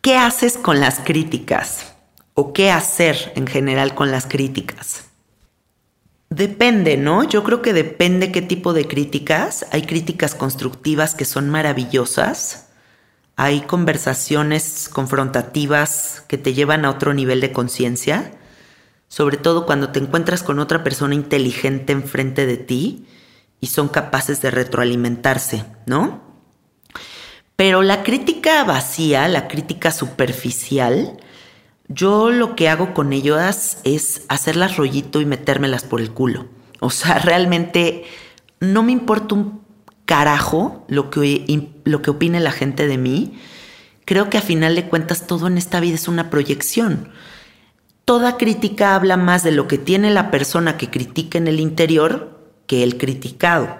¿qué 0.00 0.16
haces 0.16 0.58
con 0.58 0.80
las 0.80 1.00
críticas? 1.00 1.94
¿O 2.34 2.52
qué 2.52 2.70
hacer 2.70 3.32
en 3.36 3.46
general 3.46 3.94
con 3.94 4.10
las 4.10 4.26
críticas? 4.26 5.04
Depende, 6.30 6.96
¿no? 6.96 7.24
Yo 7.24 7.44
creo 7.44 7.60
que 7.60 7.74
depende 7.74 8.32
qué 8.32 8.40
tipo 8.40 8.72
de 8.72 8.88
críticas. 8.88 9.66
Hay 9.70 9.82
críticas 9.82 10.34
constructivas 10.34 11.14
que 11.14 11.26
son 11.26 11.50
maravillosas. 11.50 12.61
Hay 13.42 13.62
conversaciones 13.62 14.88
confrontativas 14.88 16.22
que 16.28 16.38
te 16.38 16.54
llevan 16.54 16.84
a 16.84 16.90
otro 16.90 17.12
nivel 17.12 17.40
de 17.40 17.50
conciencia. 17.50 18.30
Sobre 19.08 19.36
todo 19.36 19.66
cuando 19.66 19.88
te 19.88 19.98
encuentras 19.98 20.44
con 20.44 20.60
otra 20.60 20.84
persona 20.84 21.16
inteligente 21.16 21.92
enfrente 21.92 22.46
de 22.46 22.56
ti 22.56 23.08
y 23.60 23.66
son 23.66 23.88
capaces 23.88 24.42
de 24.42 24.52
retroalimentarse, 24.52 25.64
¿no? 25.86 26.22
Pero 27.56 27.82
la 27.82 28.04
crítica 28.04 28.62
vacía, 28.62 29.26
la 29.26 29.48
crítica 29.48 29.90
superficial, 29.90 31.16
yo 31.88 32.30
lo 32.30 32.54
que 32.54 32.68
hago 32.68 32.94
con 32.94 33.12
ellas 33.12 33.78
es 33.82 34.22
hacerlas 34.28 34.76
rollito 34.76 35.20
y 35.20 35.26
metérmelas 35.26 35.82
por 35.82 36.00
el 36.00 36.12
culo. 36.12 36.46
O 36.78 36.90
sea, 36.90 37.18
realmente 37.18 38.04
no 38.60 38.84
me 38.84 38.92
importa 38.92 39.34
un 39.34 39.61
carajo 40.04 40.84
lo 40.88 41.10
que, 41.10 41.70
lo 41.84 42.02
que 42.02 42.10
opine 42.10 42.40
la 42.40 42.52
gente 42.52 42.86
de 42.86 42.98
mí. 42.98 43.38
Creo 44.04 44.30
que 44.30 44.38
a 44.38 44.42
final 44.42 44.74
de 44.74 44.88
cuentas 44.88 45.26
todo 45.26 45.46
en 45.46 45.58
esta 45.58 45.80
vida 45.80 45.94
es 45.94 46.08
una 46.08 46.30
proyección. 46.30 47.10
Toda 48.04 48.36
crítica 48.36 48.94
habla 48.94 49.16
más 49.16 49.44
de 49.44 49.52
lo 49.52 49.68
que 49.68 49.78
tiene 49.78 50.10
la 50.10 50.30
persona 50.30 50.76
que 50.76 50.90
critica 50.90 51.38
en 51.38 51.46
el 51.46 51.60
interior 51.60 52.40
que 52.66 52.82
el 52.82 52.98
criticado. 52.98 53.78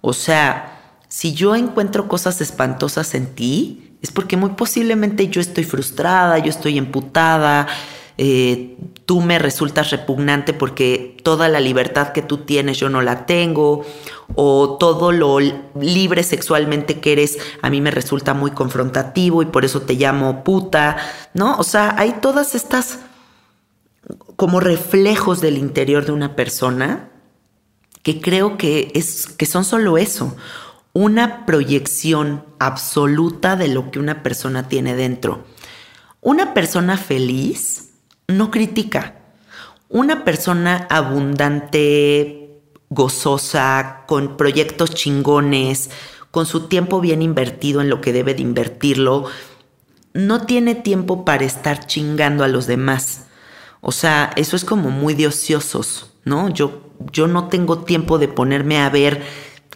O 0.00 0.12
sea, 0.12 1.00
si 1.08 1.32
yo 1.32 1.56
encuentro 1.56 2.06
cosas 2.08 2.40
espantosas 2.40 3.14
en 3.14 3.34
ti, 3.34 3.96
es 4.02 4.12
porque 4.12 4.36
muy 4.36 4.50
posiblemente 4.50 5.28
yo 5.28 5.40
estoy 5.40 5.64
frustrada, 5.64 6.38
yo 6.38 6.50
estoy 6.50 6.78
emputada, 6.78 7.66
eh, 8.18 8.76
tú 9.04 9.20
me 9.20 9.38
resultas 9.38 9.90
repugnante 9.90 10.54
porque 10.54 11.16
toda 11.22 11.48
la 11.48 11.60
libertad 11.60 12.12
que 12.12 12.22
tú 12.22 12.38
tienes 12.38 12.78
yo 12.78 12.88
no 12.88 13.02
la 13.02 13.26
tengo, 13.26 13.84
o 14.34 14.76
todo 14.78 15.12
lo 15.12 15.38
libre 15.38 16.22
sexualmente 16.22 17.00
que 17.00 17.12
eres 17.12 17.38
a 17.62 17.70
mí 17.70 17.80
me 17.80 17.90
resulta 17.90 18.34
muy 18.34 18.50
confrontativo 18.50 19.42
y 19.42 19.46
por 19.46 19.64
eso 19.64 19.82
te 19.82 19.94
llamo 19.94 20.44
puta, 20.44 20.96
¿no? 21.34 21.56
O 21.58 21.64
sea, 21.64 21.94
hay 21.98 22.16
todas 22.20 22.54
estas 22.54 23.00
como 24.36 24.60
reflejos 24.60 25.40
del 25.40 25.58
interior 25.58 26.04
de 26.06 26.12
una 26.12 26.36
persona 26.36 27.10
que 28.02 28.20
creo 28.20 28.56
que, 28.56 28.92
es, 28.94 29.26
que 29.26 29.46
son 29.46 29.64
solo 29.64 29.98
eso 29.98 30.36
una 30.96 31.44
proyección 31.44 32.42
absoluta 32.58 33.54
de 33.56 33.68
lo 33.68 33.90
que 33.90 33.98
una 33.98 34.22
persona 34.22 34.66
tiene 34.66 34.94
dentro. 34.94 35.44
Una 36.22 36.54
persona 36.54 36.96
feliz 36.96 37.90
no 38.28 38.50
critica. 38.50 39.14
Una 39.88 40.24
persona 40.24 40.86
abundante, 40.90 42.60
gozosa, 42.90 44.04
con 44.06 44.36
proyectos 44.36 44.94
chingones, 44.94 45.90
con 46.30 46.46
su 46.46 46.68
tiempo 46.68 47.00
bien 47.00 47.22
invertido 47.22 47.80
en 47.80 47.88
lo 47.88 48.00
que 48.00 48.12
debe 48.12 48.34
de 48.34 48.42
invertirlo, 48.42 49.26
no 50.12 50.42
tiene 50.46 50.74
tiempo 50.74 51.24
para 51.24 51.44
estar 51.44 51.86
chingando 51.86 52.42
a 52.42 52.48
los 52.48 52.66
demás. 52.66 53.26
O 53.80 53.92
sea, 53.92 54.30
eso 54.36 54.56
es 54.56 54.64
como 54.64 54.90
muy 54.90 55.14
de 55.14 55.28
ociosos, 55.28 56.10
¿no? 56.24 56.48
Yo, 56.48 56.90
yo 57.12 57.28
no 57.28 57.48
tengo 57.48 57.84
tiempo 57.84 58.18
de 58.18 58.28
ponerme 58.28 58.78
a 58.78 58.90
ver 58.90 59.22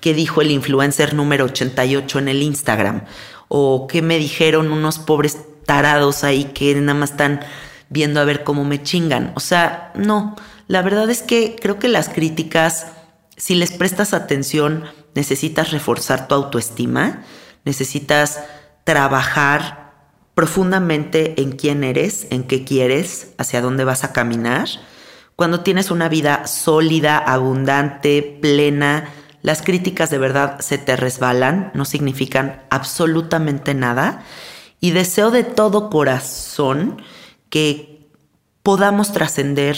qué 0.00 0.14
dijo 0.14 0.40
el 0.40 0.50
influencer 0.50 1.14
número 1.14 1.44
88 1.44 2.18
en 2.18 2.28
el 2.28 2.42
Instagram 2.42 3.04
o 3.48 3.86
qué 3.86 4.02
me 4.02 4.18
dijeron 4.18 4.72
unos 4.72 4.98
pobres 4.98 5.38
tarados 5.66 6.24
ahí 6.24 6.44
que 6.44 6.74
nada 6.74 6.98
más 6.98 7.12
están 7.12 7.40
viendo 7.90 8.20
a 8.20 8.24
ver 8.24 8.44
cómo 8.44 8.64
me 8.64 8.82
chingan. 8.82 9.32
O 9.34 9.40
sea, 9.40 9.92
no, 9.94 10.36
la 10.68 10.80
verdad 10.80 11.10
es 11.10 11.22
que 11.22 11.56
creo 11.60 11.78
que 11.78 11.88
las 11.88 12.08
críticas, 12.08 12.86
si 13.36 13.54
les 13.54 13.72
prestas 13.72 14.14
atención, 14.14 14.84
necesitas 15.14 15.72
reforzar 15.72 16.28
tu 16.28 16.34
autoestima, 16.34 17.24
necesitas 17.64 18.40
trabajar 18.84 19.90
profundamente 20.34 21.42
en 21.42 21.52
quién 21.52 21.84
eres, 21.84 22.26
en 22.30 22.44
qué 22.44 22.64
quieres, 22.64 23.32
hacia 23.36 23.60
dónde 23.60 23.84
vas 23.84 24.04
a 24.04 24.12
caminar. 24.12 24.68
Cuando 25.36 25.60
tienes 25.60 25.90
una 25.90 26.08
vida 26.08 26.46
sólida, 26.46 27.18
abundante, 27.18 28.38
plena, 28.40 29.08
las 29.42 29.62
críticas 29.62 30.10
de 30.10 30.18
verdad 30.18 30.60
se 30.60 30.78
te 30.78 30.96
resbalan, 30.96 31.72
no 31.74 31.84
significan 31.84 32.62
absolutamente 32.70 33.74
nada. 33.74 34.22
Y 34.80 34.92
deseo 34.92 35.30
de 35.30 35.44
todo 35.44 35.90
corazón 35.90 37.02
que 37.50 38.08
podamos 38.62 39.12
trascender 39.12 39.76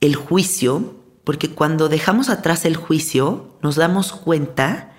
el 0.00 0.14
juicio, 0.14 0.94
porque 1.24 1.50
cuando 1.50 1.88
dejamos 1.88 2.28
atrás 2.28 2.64
el 2.64 2.76
juicio 2.76 3.56
nos 3.62 3.76
damos 3.76 4.12
cuenta 4.12 4.92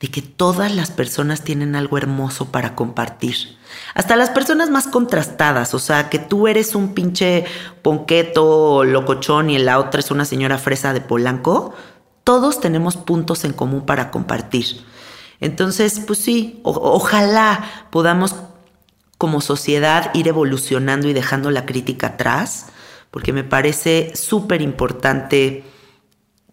de 0.00 0.08
que 0.08 0.22
todas 0.22 0.74
las 0.74 0.90
personas 0.90 1.42
tienen 1.42 1.76
algo 1.76 1.98
hermoso 1.98 2.50
para 2.50 2.74
compartir. 2.74 3.58
Hasta 3.94 4.16
las 4.16 4.30
personas 4.30 4.70
más 4.70 4.86
contrastadas, 4.86 5.74
o 5.74 5.78
sea, 5.78 6.08
que 6.08 6.18
tú 6.18 6.48
eres 6.48 6.74
un 6.74 6.94
pinche 6.94 7.44
ponqueto 7.82 8.84
locochón 8.84 9.50
y 9.50 9.58
la 9.58 9.78
otra 9.78 10.00
es 10.00 10.10
una 10.10 10.24
señora 10.24 10.56
fresa 10.56 10.94
de 10.94 11.02
Polanco, 11.02 11.74
todos 12.24 12.60
tenemos 12.60 12.96
puntos 12.96 13.44
en 13.44 13.52
común 13.52 13.84
para 13.84 14.10
compartir. 14.10 14.84
Entonces, 15.38 16.00
pues 16.06 16.18
sí, 16.18 16.60
ojalá 16.64 17.88
podamos 17.90 18.34
como 19.20 19.42
sociedad 19.42 20.10
ir 20.14 20.28
evolucionando 20.28 21.06
y 21.06 21.12
dejando 21.12 21.50
la 21.50 21.66
crítica 21.66 22.06
atrás, 22.06 22.68
porque 23.10 23.34
me 23.34 23.44
parece 23.44 24.12
súper 24.16 24.62
importante 24.62 25.62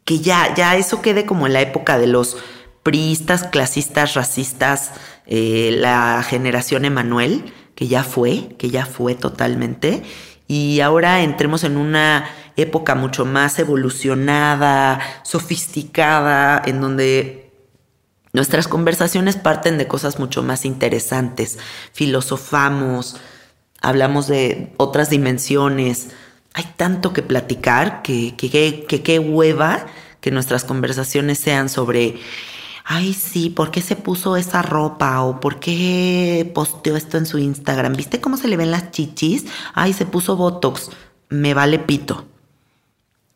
que 0.03 0.19
ya, 0.19 0.53
ya 0.53 0.75
eso 0.75 1.01
quede 1.01 1.25
como 1.25 1.47
en 1.47 1.53
la 1.53 1.61
época 1.61 1.97
de 1.97 2.07
los 2.07 2.35
priistas, 2.83 3.45
clasistas, 3.45 4.15
racistas, 4.15 4.91
eh, 5.25 5.77
la 5.79 6.21
generación 6.27 6.83
Emanuel, 6.83 7.53
que 7.73 7.87
ya 7.87 8.03
fue, 8.03 8.49
que 8.57 8.69
ya 8.69 8.85
fue 8.85 9.15
totalmente, 9.15 10.03
y 10.45 10.81
ahora 10.81 11.21
entremos 11.21 11.63
en 11.63 11.77
una 11.77 12.25
época 12.57 12.95
mucho 12.95 13.23
más 13.23 13.59
evolucionada, 13.59 14.99
sofisticada, 15.23 16.61
en 16.65 16.81
donde 16.81 17.46
nuestras 18.37 18.67
conversaciones 18.67 19.35
parten 19.35 19.77
de 19.77 19.87
cosas 19.87 20.19
mucho 20.19 20.43
más 20.43 20.63
interesantes, 20.63 21.57
filosofamos, 21.91 23.17
hablamos 23.81 24.27
de 24.27 24.71
otras 24.77 25.09
dimensiones, 25.09 26.09
hay 26.53 26.65
tanto 26.77 27.13
que 27.13 27.23
platicar 27.23 28.03
que 28.03 28.35
qué 28.37 29.19
hueva 29.19 29.87
que 30.21 30.31
nuestras 30.31 30.63
conversaciones 30.63 31.39
sean 31.39 31.67
sobre 31.67 32.19
ay, 32.85 33.13
sí, 33.13 33.49
¿por 33.49 33.71
qué 33.71 33.81
se 33.81 33.95
puso 33.95 34.37
esa 34.37 34.61
ropa? 34.61 35.21
¿O 35.23 35.39
por 35.39 35.59
qué 35.59 36.49
posteó 36.53 36.95
esto 36.95 37.17
en 37.17 37.25
su 37.25 37.37
Instagram? 37.37 37.95
¿Viste 37.95 38.21
cómo 38.21 38.37
se 38.37 38.47
le 38.47 38.55
ven 38.55 38.71
las 38.71 38.91
chichis? 38.91 39.45
Ay, 39.73 39.93
se 39.93 40.05
puso 40.05 40.37
Botox. 40.37 40.89
Me 41.29 41.53
vale 41.53 41.79
pito. 41.79 42.25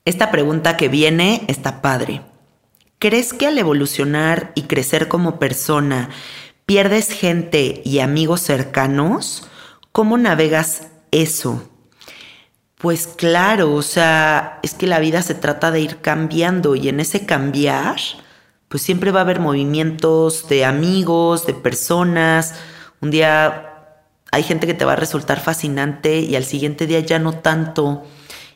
Esta 0.05 0.31
pregunta 0.31 0.77
que 0.77 0.87
viene 0.87 1.43
está 1.47 1.81
padre. 1.81 2.21
¿Crees 3.01 3.33
que 3.33 3.47
al 3.47 3.57
evolucionar 3.57 4.51
y 4.53 4.67
crecer 4.67 5.07
como 5.07 5.39
persona 5.39 6.11
pierdes 6.67 7.09
gente 7.11 7.81
y 7.83 7.97
amigos 7.97 8.41
cercanos? 8.41 9.47
¿Cómo 9.91 10.19
navegas 10.19 10.89
eso? 11.09 11.67
Pues 12.77 13.07
claro, 13.07 13.73
o 13.73 13.81
sea, 13.81 14.59
es 14.61 14.75
que 14.75 14.85
la 14.85 14.99
vida 14.99 15.23
se 15.23 15.33
trata 15.33 15.71
de 15.71 15.79
ir 15.79 15.97
cambiando 16.01 16.75
y 16.75 16.89
en 16.89 16.99
ese 16.99 17.25
cambiar 17.25 17.95
pues 18.67 18.83
siempre 18.83 19.09
va 19.09 19.21
a 19.21 19.23
haber 19.23 19.39
movimientos 19.39 20.47
de 20.47 20.63
amigos, 20.63 21.47
de 21.47 21.55
personas. 21.55 22.53
Un 23.01 23.09
día 23.09 23.97
hay 24.31 24.43
gente 24.43 24.67
que 24.67 24.75
te 24.75 24.85
va 24.85 24.93
a 24.93 24.97
resultar 24.97 25.39
fascinante 25.39 26.19
y 26.19 26.35
al 26.35 26.45
siguiente 26.45 26.85
día 26.85 26.99
ya 26.99 27.17
no 27.17 27.33
tanto. 27.33 28.03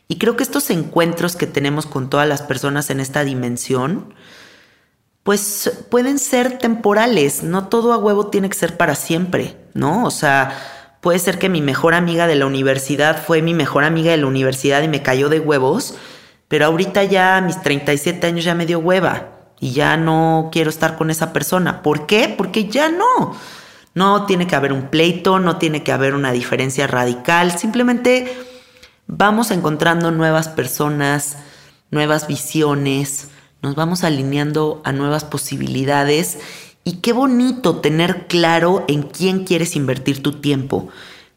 Y 0.08 0.18
creo 0.18 0.36
que 0.36 0.42
estos 0.42 0.70
encuentros 0.70 1.36
que 1.36 1.46
tenemos 1.46 1.86
con 1.86 2.08
todas 2.08 2.28
las 2.28 2.42
personas 2.42 2.90
en 2.90 3.00
esta 3.00 3.24
dimensión, 3.24 4.14
pues 5.22 5.84
pueden 5.90 6.20
ser 6.20 6.58
temporales, 6.58 7.42
no 7.42 7.66
todo 7.66 7.92
a 7.92 7.98
huevo 7.98 8.28
tiene 8.28 8.48
que 8.48 8.56
ser 8.56 8.76
para 8.76 8.94
siempre, 8.94 9.56
¿no? 9.74 10.04
O 10.04 10.12
sea, 10.12 10.56
puede 11.00 11.18
ser 11.18 11.38
que 11.38 11.48
mi 11.48 11.60
mejor 11.60 11.94
amiga 11.94 12.28
de 12.28 12.36
la 12.36 12.46
universidad 12.46 13.20
fue 13.20 13.42
mi 13.42 13.52
mejor 13.52 13.82
amiga 13.82 14.12
de 14.12 14.18
la 14.18 14.26
universidad 14.26 14.82
y 14.82 14.88
me 14.88 15.02
cayó 15.02 15.28
de 15.28 15.40
huevos, 15.40 15.96
pero 16.46 16.66
ahorita 16.66 17.02
ya 17.02 17.38
a 17.38 17.40
mis 17.40 17.60
37 17.60 18.24
años 18.28 18.44
ya 18.44 18.54
me 18.54 18.66
dio 18.66 18.78
hueva 18.78 19.30
y 19.58 19.72
ya 19.72 19.96
no 19.96 20.50
quiero 20.52 20.70
estar 20.70 20.96
con 20.96 21.10
esa 21.10 21.32
persona. 21.32 21.82
¿Por 21.82 22.06
qué? 22.06 22.32
Porque 22.36 22.68
ya 22.68 22.88
no. 22.88 23.36
No 23.94 24.26
tiene 24.26 24.46
que 24.46 24.54
haber 24.54 24.72
un 24.72 24.88
pleito, 24.88 25.40
no 25.40 25.56
tiene 25.56 25.82
que 25.82 25.90
haber 25.90 26.14
una 26.14 26.30
diferencia 26.30 26.86
radical, 26.86 27.58
simplemente 27.58 28.30
vamos 29.06 29.50
encontrando 29.50 30.10
nuevas 30.10 30.48
personas, 30.48 31.36
nuevas 31.90 32.26
visiones, 32.26 33.28
nos 33.62 33.74
vamos 33.74 34.04
alineando 34.04 34.80
a 34.84 34.92
nuevas 34.92 35.24
posibilidades 35.24 36.38
y 36.84 36.98
qué 36.98 37.12
bonito 37.12 37.80
tener 37.80 38.26
claro 38.26 38.84
en 38.88 39.02
quién 39.02 39.44
quieres 39.44 39.76
invertir 39.76 40.22
tu 40.22 40.40
tiempo. 40.40 40.88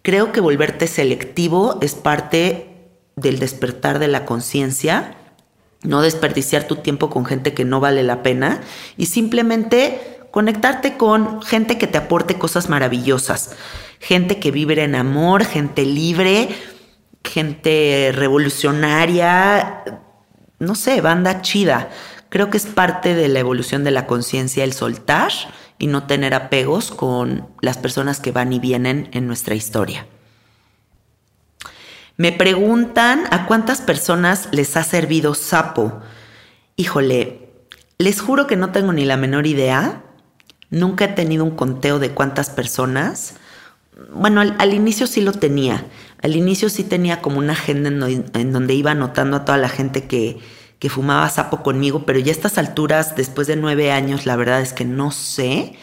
Creo 0.02 0.32
que 0.32 0.42
volverte 0.42 0.88
selectivo 0.88 1.80
es 1.82 1.96
parte 1.96 2.70
del 3.16 3.40
despertar 3.40 4.00
de 4.00 4.08
la 4.08 4.26
conciencia, 4.26 5.16
no 5.84 6.02
desperdiciar 6.02 6.66
tu 6.66 6.78
tiempo 6.78 7.10
con 7.10 7.26
gente 7.26 7.54
que 7.54 7.66
no 7.66 7.80
vale 7.80 8.04
la 8.04 8.22
pena 8.22 8.62
y 8.98 9.08
simplemente 9.08 10.20
conectarte 10.32 10.98
con 10.98 11.42
gente 11.42 11.78
que 11.78 11.88
te 11.88 11.98
aporte 11.98 12.38
cosas 12.38 12.70
maravillosas, 12.70 13.56
gente 14.00 14.40
que 14.40 14.52
vibre 14.52 14.84
en 14.84 14.96
amor, 14.96 15.46
gente 15.46 15.86
libre, 15.86 16.50
gente 17.30 18.12
revolucionaria, 18.14 19.84
no 20.60 20.76
sé, 20.76 21.02
banda 21.02 21.42
chida. 21.42 21.90
Creo 22.30 22.50
que 22.50 22.58
es 22.58 22.66
parte 22.66 23.16
de 23.16 23.28
la 23.28 23.40
evolución 23.40 23.84
de 23.84 23.92
la 23.92 24.06
conciencia 24.06 24.64
el 24.64 24.74
soltar 24.74 25.32
y 25.78 25.88
no 25.88 26.06
tener 26.06 26.34
apegos 26.34 26.92
con 26.92 27.48
las 27.62 27.78
personas 27.78 28.20
que 28.20 28.32
van 28.32 28.52
y 28.52 28.60
vienen 28.60 29.10
en 29.14 29.28
nuestra 29.28 29.56
historia. 29.56 30.06
Me 32.18 32.34
preguntan 32.34 33.24
a 33.32 33.48
cuántas 33.48 33.80
personas 33.80 34.50
les 34.52 34.76
ha 34.76 34.84
servido 34.84 35.34
sapo. 35.34 36.02
Híjole, 36.76 37.50
les 37.98 38.20
juro 38.20 38.46
que 38.46 38.58
no 38.58 38.72
tengo 38.72 38.92
ni 38.92 39.06
la 39.06 39.16
menor 39.16 39.48
idea. 39.48 40.04
Nunca 40.70 41.06
he 41.06 41.08
tenido 41.10 41.46
un 41.46 41.56
conteo 41.56 41.98
de 41.98 42.12
cuántas 42.12 42.50
personas. 42.50 43.36
Bueno, 44.14 44.42
al, 44.42 44.74
inicio 44.74 45.08
sí 45.08 45.22
lo 45.22 45.34
tenía. 45.34 45.86
Al 46.22 46.36
inicio 46.36 46.70
sí 46.70 46.84
tenía 46.84 47.22
como 47.22 47.40
una 47.40 47.54
agenda 47.54 47.90
en, 47.90 48.52
donde 48.52 48.74
iba 48.74 48.92
anotando 48.92 49.38
a 49.38 49.46
toda 49.46 49.58
la 49.58 49.70
gente 49.70 50.06
que, 50.06 50.40
que 50.80 50.90
fumaba 50.90 51.30
sapo 51.30 51.64
conmigo, 51.64 52.06
pero 52.06 52.20
ya 52.20 52.32
a 52.32 52.36
estas 52.36 52.58
alturas, 52.58 53.16
después 53.16 53.48
de 53.48 53.56
nueve 53.56 53.92
años, 53.92 54.26
la 54.26 54.36
verdad 54.36 54.62
es 54.62 54.74
que 54.74 54.86
no 54.86 55.12
sé. 55.12 55.74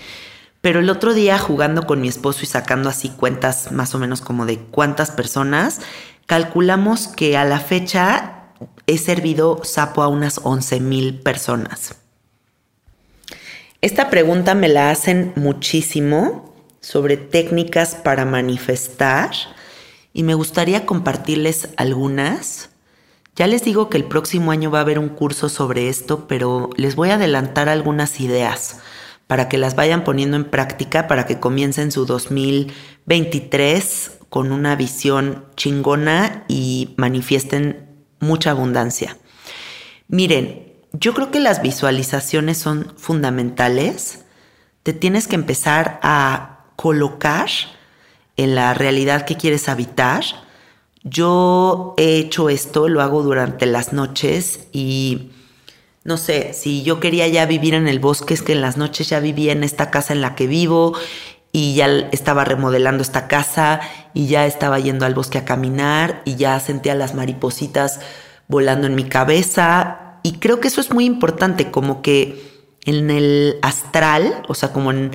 Pero 0.60 0.80
el 0.80 0.90
otro 0.90 1.14
día 1.14 1.38
jugando 1.38 1.86
con 1.86 2.00
mi 2.00 2.08
esposo 2.08 2.40
y 2.42 2.46
sacando 2.46 2.88
así 2.88 3.10
cuentas 3.10 3.70
más 3.70 3.94
o 3.94 3.98
menos 3.98 4.20
como 4.20 4.46
de 4.46 4.58
cuántas 4.58 5.10
personas, 5.10 5.80
calculamos 6.26 7.08
que 7.08 7.36
a 7.36 7.44
la 7.44 7.60
fecha 7.60 8.36
he 8.86 8.98
servido 8.98 9.60
sapo 9.64 10.02
a 10.02 10.08
unas 10.08 10.40
11 10.42 10.80
mil 10.80 11.20
personas. 11.20 11.96
Esta 13.80 14.10
pregunta 14.10 14.54
me 14.54 14.68
la 14.68 14.90
hacen 14.90 15.32
muchísimo 15.36 16.55
sobre 16.86 17.16
técnicas 17.16 17.96
para 17.96 18.24
manifestar 18.24 19.32
y 20.12 20.22
me 20.22 20.34
gustaría 20.34 20.86
compartirles 20.86 21.70
algunas. 21.76 22.70
Ya 23.34 23.48
les 23.48 23.64
digo 23.64 23.90
que 23.90 23.96
el 23.96 24.04
próximo 24.04 24.52
año 24.52 24.70
va 24.70 24.78
a 24.78 24.82
haber 24.82 25.00
un 25.00 25.08
curso 25.08 25.48
sobre 25.48 25.88
esto, 25.88 26.28
pero 26.28 26.70
les 26.76 26.94
voy 26.94 27.10
a 27.10 27.16
adelantar 27.16 27.68
algunas 27.68 28.20
ideas 28.20 28.78
para 29.26 29.48
que 29.48 29.58
las 29.58 29.74
vayan 29.74 30.04
poniendo 30.04 30.36
en 30.36 30.44
práctica, 30.44 31.08
para 31.08 31.26
que 31.26 31.40
comiencen 31.40 31.90
su 31.90 32.06
2023 32.06 34.12
con 34.28 34.52
una 34.52 34.76
visión 34.76 35.44
chingona 35.56 36.44
y 36.46 36.94
manifiesten 36.98 38.04
mucha 38.20 38.52
abundancia. 38.52 39.16
Miren, 40.06 40.72
yo 40.92 41.14
creo 41.14 41.32
que 41.32 41.40
las 41.40 41.62
visualizaciones 41.62 42.58
son 42.58 42.92
fundamentales. 42.96 44.20
Te 44.84 44.92
tienes 44.92 45.26
que 45.26 45.34
empezar 45.34 45.98
a 46.04 46.55
colocar 46.76 47.48
en 48.36 48.54
la 48.54 48.74
realidad 48.74 49.24
que 49.24 49.36
quieres 49.36 49.68
habitar. 49.68 50.24
Yo 51.02 51.94
he 51.96 52.16
hecho 52.16 52.48
esto, 52.48 52.88
lo 52.88 53.02
hago 53.02 53.22
durante 53.22 53.66
las 53.66 53.92
noches 53.92 54.68
y 54.72 55.30
no 56.04 56.16
sé, 56.16 56.52
si 56.52 56.82
yo 56.82 57.00
quería 57.00 57.26
ya 57.26 57.46
vivir 57.46 57.74
en 57.74 57.88
el 57.88 57.98
bosque, 57.98 58.34
es 58.34 58.42
que 58.42 58.52
en 58.52 58.60
las 58.60 58.76
noches 58.76 59.08
ya 59.08 59.18
vivía 59.18 59.52
en 59.52 59.64
esta 59.64 59.90
casa 59.90 60.12
en 60.12 60.20
la 60.20 60.34
que 60.36 60.46
vivo 60.46 60.94
y 61.50 61.74
ya 61.74 61.86
estaba 62.12 62.44
remodelando 62.44 63.02
esta 63.02 63.26
casa 63.28 63.80
y 64.14 64.26
ya 64.26 64.46
estaba 64.46 64.78
yendo 64.78 65.06
al 65.06 65.14
bosque 65.14 65.38
a 65.38 65.44
caminar 65.44 66.22
y 66.24 66.36
ya 66.36 66.60
sentía 66.60 66.94
las 66.94 67.14
maripositas 67.14 68.00
volando 68.46 68.86
en 68.86 68.94
mi 68.94 69.04
cabeza 69.04 70.20
y 70.22 70.34
creo 70.34 70.60
que 70.60 70.68
eso 70.68 70.80
es 70.80 70.92
muy 70.92 71.04
importante, 71.04 71.70
como 71.70 72.02
que 72.02 72.40
en 72.84 73.10
el 73.10 73.58
astral, 73.62 74.42
o 74.48 74.54
sea, 74.54 74.72
como 74.72 74.90
en, 74.90 75.12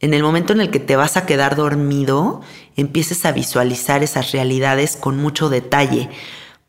el 0.00 0.22
momento 0.22 0.52
en 0.52 0.60
el 0.60 0.70
que 0.70 0.80
te 0.80 0.96
vas 0.96 1.16
a 1.16 1.24
quedar 1.26 1.56
dormido, 1.56 2.42
empieces 2.76 3.24
a 3.24 3.32
visualizar 3.32 4.02
esas 4.02 4.32
realidades 4.32 4.96
con 4.96 5.16
mucho 5.16 5.48
detalle, 5.48 6.10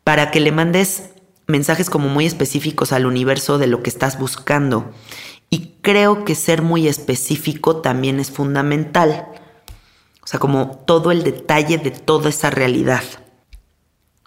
para 0.02 0.30
que 0.30 0.40
le 0.40 0.52
mandes 0.52 1.10
mensajes 1.46 1.90
como 1.90 2.08
muy 2.08 2.26
específicos 2.26 2.92
al 2.92 3.06
universo 3.06 3.58
de 3.58 3.66
lo 3.66 3.82
que 3.82 3.90
estás 3.90 4.18
buscando. 4.18 4.92
Y 5.50 5.74
creo 5.82 6.24
que 6.24 6.34
ser 6.34 6.62
muy 6.62 6.88
específico 6.88 7.80
también 7.80 8.20
es 8.20 8.30
fundamental. 8.30 9.26
O 10.22 10.26
sea, 10.26 10.40
como 10.40 10.82
todo 10.86 11.10
el 11.10 11.22
detalle 11.22 11.78
de 11.78 11.90
toda 11.90 12.28
esa 12.28 12.50
realidad. 12.50 13.02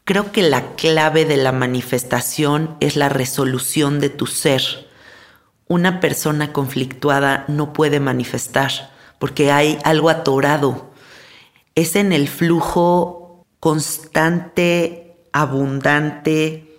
Creo 0.03 0.31
que 0.31 0.41
la 0.41 0.75
clave 0.75 1.25
de 1.25 1.37
la 1.37 1.51
manifestación 1.51 2.75
es 2.79 2.95
la 2.95 3.07
resolución 3.07 3.99
de 3.99 4.09
tu 4.09 4.25
ser. 4.25 4.89
Una 5.67 5.99
persona 5.99 6.53
conflictuada 6.53 7.45
no 7.47 7.71
puede 7.71 7.99
manifestar 7.99 8.90
porque 9.21 9.51
hay 9.51 9.77
algo 9.83 10.09
atorado. 10.09 10.89
Es 11.75 11.95
en 11.95 12.11
el 12.11 12.27
flujo 12.27 13.45
constante, 13.59 15.15
abundante, 15.31 16.75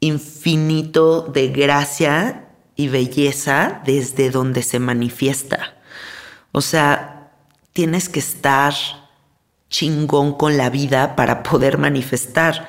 infinito 0.00 1.22
de 1.22 1.48
gracia 1.48 2.50
y 2.76 2.88
belleza 2.88 3.80
desde 3.86 4.28
donde 4.28 4.62
se 4.62 4.80
manifiesta. 4.80 5.78
O 6.52 6.60
sea, 6.60 7.32
tienes 7.72 8.10
que 8.10 8.20
estar 8.20 8.74
chingón 9.70 10.34
con 10.34 10.58
la 10.58 10.68
vida 10.68 11.16
para 11.16 11.42
poder 11.42 11.78
manifestar. 11.78 12.68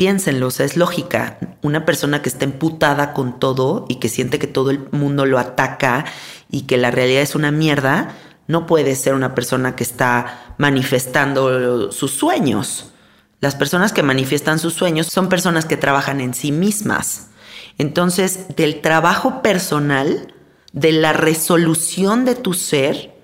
Piénsenlo, 0.00 0.46
o 0.46 0.50
sea, 0.50 0.64
es 0.64 0.78
lógica. 0.78 1.36
Una 1.60 1.84
persona 1.84 2.22
que 2.22 2.30
está 2.30 2.46
emputada 2.46 3.12
con 3.12 3.38
todo 3.38 3.84
y 3.86 3.96
que 3.96 4.08
siente 4.08 4.38
que 4.38 4.46
todo 4.46 4.70
el 4.70 4.88
mundo 4.92 5.26
lo 5.26 5.38
ataca 5.38 6.06
y 6.50 6.62
que 6.62 6.78
la 6.78 6.90
realidad 6.90 7.20
es 7.20 7.34
una 7.34 7.50
mierda, 7.50 8.14
no 8.46 8.66
puede 8.66 8.94
ser 8.94 9.12
una 9.12 9.34
persona 9.34 9.76
que 9.76 9.84
está 9.84 10.54
manifestando 10.56 11.92
sus 11.92 12.12
sueños. 12.12 12.94
Las 13.42 13.56
personas 13.56 13.92
que 13.92 14.02
manifiestan 14.02 14.58
sus 14.58 14.72
sueños 14.72 15.06
son 15.08 15.28
personas 15.28 15.66
que 15.66 15.76
trabajan 15.76 16.22
en 16.22 16.32
sí 16.32 16.50
mismas. 16.50 17.28
Entonces, 17.76 18.56
del 18.56 18.80
trabajo 18.80 19.42
personal, 19.42 20.32
de 20.72 20.92
la 20.92 21.12
resolución 21.12 22.24
de 22.24 22.36
tu 22.36 22.54
ser, 22.54 23.18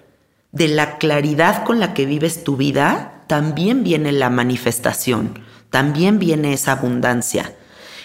de 0.52 0.68
la 0.68 0.98
claridad 0.98 1.64
con 1.64 1.80
la 1.80 1.94
que 1.94 2.04
vives 2.04 2.44
tu 2.44 2.58
vida, 2.58 3.24
también 3.28 3.82
viene 3.82 4.12
la 4.12 4.28
manifestación, 4.28 5.45
también 5.70 6.18
viene 6.18 6.52
esa 6.52 6.72
abundancia. 6.72 7.54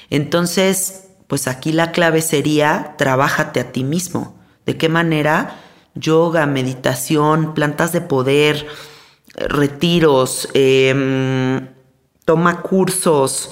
Entonces, 0.10 1.08
pues 1.28 1.48
aquí 1.48 1.72
la 1.72 1.92
clave 1.92 2.22
sería, 2.22 2.96
trabájate 2.98 3.60
a 3.60 3.72
ti 3.72 3.84
mismo. 3.84 4.38
¿De 4.66 4.78
qué 4.78 4.90
manera? 4.90 5.60
Yoga, 5.96 6.46
meditación, 6.46 7.54
plantas 7.54 7.92
de 7.92 8.02
poder, 8.02 8.68
retiros, 9.36 10.50
em, 10.54 11.70
toma 12.26 12.62
cursos, 12.62 13.52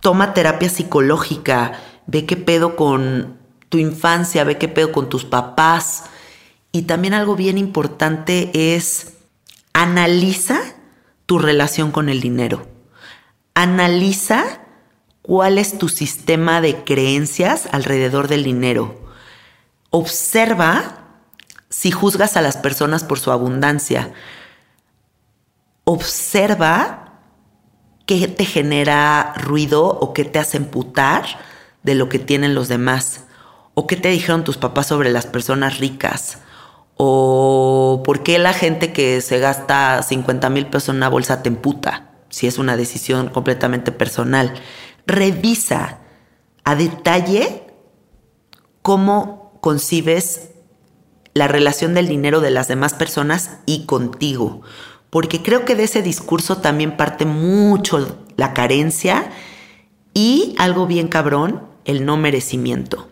toma 0.00 0.34
terapia 0.34 0.68
psicológica, 0.68 1.72
ve 2.06 2.26
qué 2.26 2.36
pedo 2.36 2.76
con 2.76 3.38
tu 3.68 3.78
infancia, 3.78 4.44
ve 4.44 4.58
qué 4.58 4.68
pedo 4.68 4.92
con 4.92 5.08
tus 5.08 5.24
papás, 5.24 6.04
y 6.72 6.82
también 6.82 7.14
algo 7.14 7.36
bien 7.36 7.58
importante 7.58 8.50
es 8.74 9.14
analiza 9.72 10.60
tu 11.26 11.38
relación 11.38 11.90
con 11.90 12.08
el 12.08 12.20
dinero. 12.20 12.66
Analiza 13.54 14.44
cuál 15.22 15.58
es 15.58 15.78
tu 15.78 15.88
sistema 15.88 16.60
de 16.60 16.84
creencias 16.84 17.68
alrededor 17.72 18.28
del 18.28 18.44
dinero. 18.44 19.00
Observa 19.90 21.06
si 21.68 21.90
juzgas 21.90 22.36
a 22.36 22.42
las 22.42 22.56
personas 22.56 23.04
por 23.04 23.18
su 23.18 23.30
abundancia. 23.30 24.12
Observa 25.84 27.20
qué 28.06 28.28
te 28.28 28.44
genera 28.44 29.34
ruido 29.36 29.86
o 29.86 30.12
qué 30.12 30.24
te 30.24 30.38
hace 30.38 30.56
emputar 30.56 31.24
de 31.82 31.94
lo 31.94 32.08
que 32.08 32.18
tienen 32.18 32.54
los 32.54 32.68
demás. 32.68 33.24
O 33.74 33.86
qué 33.86 33.96
te 33.96 34.08
dijeron 34.08 34.44
tus 34.44 34.56
papás 34.56 34.86
sobre 34.86 35.10
las 35.10 35.26
personas 35.26 35.78
ricas 35.78 36.38
¿O 37.02 38.02
por 38.04 38.22
qué 38.22 38.38
la 38.38 38.52
gente 38.52 38.92
que 38.92 39.22
se 39.22 39.38
gasta 39.38 40.02
50 40.02 40.50
mil 40.50 40.66
pesos 40.66 40.90
en 40.90 40.96
una 40.96 41.08
bolsa 41.08 41.42
te 41.42 41.48
emputa? 41.48 42.09
Si 42.30 42.46
es 42.46 42.58
una 42.58 42.76
decisión 42.76 43.28
completamente 43.28 43.92
personal. 43.92 44.54
Revisa 45.06 45.98
a 46.64 46.74
detalle 46.74 47.66
cómo 48.82 49.58
concibes 49.60 50.50
la 51.34 51.48
relación 51.48 51.94
del 51.94 52.08
dinero 52.08 52.40
de 52.40 52.50
las 52.50 52.68
demás 52.68 52.94
personas 52.94 53.58
y 53.66 53.86
contigo. 53.86 54.62
Porque 55.10 55.42
creo 55.42 55.64
que 55.64 55.74
de 55.74 55.84
ese 55.84 56.02
discurso 56.02 56.58
también 56.58 56.96
parte 56.96 57.24
mucho 57.24 58.26
la 58.36 58.54
carencia 58.54 59.30
y 60.14 60.54
algo 60.58 60.86
bien 60.86 61.08
cabrón, 61.08 61.66
el 61.84 62.04
no 62.04 62.16
merecimiento. 62.16 63.08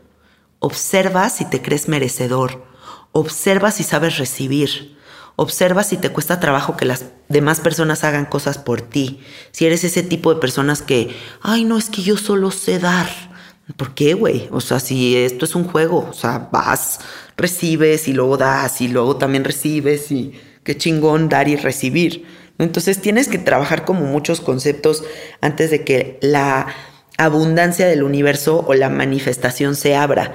Observa 0.59 1.29
si 1.29 1.45
te 1.45 1.63
crees 1.63 1.89
merecedor. 1.89 2.65
Observa 3.13 3.71
si 3.71 3.83
sabes 3.83 4.19
recibir. 4.19 4.98
Observa 5.41 5.85
si 5.85 5.97
te 5.97 6.11
cuesta 6.11 6.41
trabajo 6.41 6.77
que 6.77 6.85
las 6.85 7.05
demás 7.29 7.61
personas 7.61 8.03
hagan 8.03 8.27
cosas 8.27 8.59
por 8.59 8.83
ti. 8.83 9.21
Si 9.53 9.67
eres 9.67 9.85
ese 9.85 10.03
tipo 10.03 10.35
de 10.35 10.41
personas 10.41 10.83
que, 10.83 11.15
ay, 11.43 11.63
no, 11.63 11.79
es 11.79 11.91
que 11.91 12.03
yo 12.03 12.17
solo 12.17 12.51
sé 12.51 12.81
dar. 12.81 13.07
¿Por 13.77 13.95
qué, 13.95 14.15
güey? 14.15 14.49
O 14.51 14.61
sea, 14.61 14.81
si 14.81 15.17
esto 15.17 15.45
es 15.45 15.55
un 15.55 15.63
juego, 15.63 16.09
o 16.11 16.13
sea, 16.13 16.49
vas, 16.51 16.99
recibes 17.37 18.09
y 18.09 18.15
luego 18.15 18.37
das 18.37 18.81
y 18.81 18.89
luego 18.89 19.15
también 19.17 19.45
recibes 19.45 20.11
y 20.11 20.33
qué 20.65 20.77
chingón 20.77 21.29
dar 21.29 21.47
y 21.47 21.55
recibir. 21.55 22.27
Entonces 22.59 23.01
tienes 23.01 23.29
que 23.29 23.39
trabajar 23.39 23.85
como 23.85 24.07
muchos 24.07 24.41
conceptos 24.41 25.05
antes 25.41 25.71
de 25.71 25.85
que 25.85 26.19
la 26.21 26.67
abundancia 27.17 27.87
del 27.87 28.03
universo 28.03 28.65
o 28.67 28.75
la 28.75 28.89
manifestación 28.89 29.77
se 29.77 29.95
abra. 29.95 30.35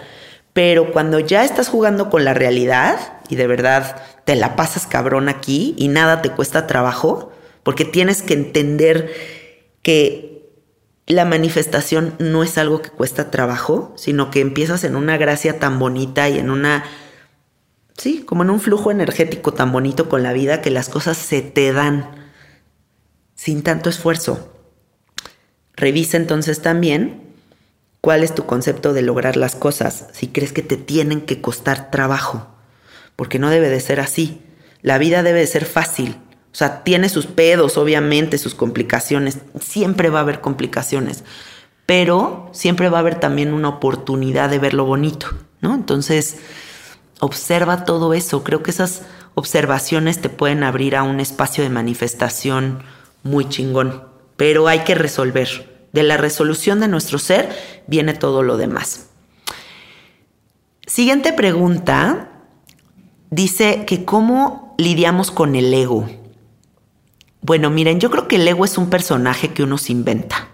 Pero 0.54 0.92
cuando 0.92 1.20
ya 1.20 1.44
estás 1.44 1.68
jugando 1.68 2.10
con 2.10 2.24
la 2.24 2.34
realidad 2.34 2.98
y 3.28 3.36
de 3.36 3.48
verdad 3.48 4.02
te 4.26 4.36
la 4.36 4.56
pasas 4.56 4.86
cabrón 4.86 5.28
aquí 5.28 5.74
y 5.78 5.88
nada 5.88 6.22
te 6.22 6.30
cuesta 6.30 6.68
trabajo, 6.68 7.32
porque 7.64 7.86
tienes 7.86 8.22
que 8.22 8.34
entender 8.34 9.12
que 9.82 10.34
la 11.08 11.26
manifestación 11.26 12.16
no 12.20 12.44
es 12.44 12.58
algo 12.58 12.82
que 12.82 12.90
cuesta 12.90 13.32
trabajo, 13.32 13.94
sino 13.98 14.32
que 14.32 14.40
empiezas 14.40 14.84
en 14.84 14.96
una 14.96 15.18
gracia 15.18 15.60
tan 15.60 15.80
bonita 15.80 16.30
y 16.30 16.40
en 16.40 16.50
una, 16.50 16.86
sí, 17.98 18.24
como 18.24 18.44
en 18.44 18.52
un 18.52 18.62
flujo 18.62 18.92
energético 18.92 19.54
tan 19.54 19.72
bonito 19.72 20.08
con 20.08 20.24
la 20.24 20.34
vida 20.34 20.62
que 20.62 20.70
las 20.70 20.88
cosas 20.88 21.18
se 21.18 21.42
te 21.42 21.74
dan 21.74 22.32
sin 23.36 23.64
tanto 23.64 23.90
esfuerzo. 23.90 24.54
Revisa 25.76 26.18
entonces 26.18 26.62
también 26.62 27.33
cuál 28.04 28.22
es 28.22 28.36
tu 28.36 28.46
concepto 28.46 28.92
de 28.92 29.02
lograr 29.02 29.38
las 29.38 29.56
cosas, 29.56 30.08
si 30.12 30.28
crees 30.28 30.52
que 30.52 30.62
te 30.62 30.76
tienen 30.76 31.22
que 31.22 31.40
costar 31.40 31.90
trabajo, 31.90 32.48
porque 33.16 33.40
no 33.40 33.50
debe 33.50 33.70
de 33.70 33.80
ser 33.80 34.02
así. 34.02 34.42
La 34.82 34.98
vida 34.98 35.24
debe 35.24 35.40
de 35.40 35.48
ser 35.48 35.64
fácil. 35.64 36.18
O 36.52 36.56
sea, 36.56 36.84
tiene 36.84 37.08
sus 37.08 37.28
pedos, 37.28 37.78
obviamente, 37.78 38.38
sus 38.38 38.56
complicaciones. 38.56 39.38
Siempre 39.62 40.10
va 40.10 40.20
a 40.20 40.24
haber 40.24 40.42
complicaciones, 40.42 41.24
pero 41.86 42.50
siempre 42.52 42.90
va 42.90 42.98
a 42.98 43.00
haber 43.00 43.22
también 43.22 43.54
una 43.54 43.70
oportunidad 43.70 44.50
de 44.50 44.60
ver 44.60 44.74
lo 44.74 44.84
bonito, 44.84 45.28
¿no? 45.62 45.74
Entonces, 45.74 46.40
observa 47.22 47.86
todo 47.86 48.14
eso. 48.14 48.44
Creo 48.44 48.64
que 48.64 48.72
esas 48.72 49.04
observaciones 49.34 50.20
te 50.20 50.28
pueden 50.28 50.64
abrir 50.64 50.98
a 50.98 51.04
un 51.04 51.22
espacio 51.22 51.64
de 51.64 51.70
manifestación 51.70 52.84
muy 53.24 53.48
chingón 53.48 54.12
pero 54.36 54.68
hay 54.68 54.80
que 54.80 54.96
resolver. 54.96 55.73
De 55.94 56.04
la 56.04 56.18
resolución 56.18 56.82
de 56.82 56.90
nuestro 56.90 57.20
ser 57.20 57.50
viene 57.88 58.14
todo 58.14 58.44
lo 58.44 58.58
demás. 58.58 59.08
Siguiente 60.86 61.32
pregunta. 61.32 62.30
Dice 63.30 63.86
que 63.86 64.06
cómo 64.06 64.76
lidiamos 64.78 65.32
con 65.32 65.56
el 65.56 65.74
ego. 65.74 66.08
Bueno, 67.42 67.70
miren, 67.70 68.00
yo 68.00 68.12
creo 68.12 68.28
que 68.28 68.36
el 68.36 68.48
ego 68.48 68.66
es 68.66 68.78
un 68.78 68.90
personaje 68.90 69.54
que 69.54 69.64
uno 69.64 69.78
se 69.78 69.92
inventa. 69.92 70.50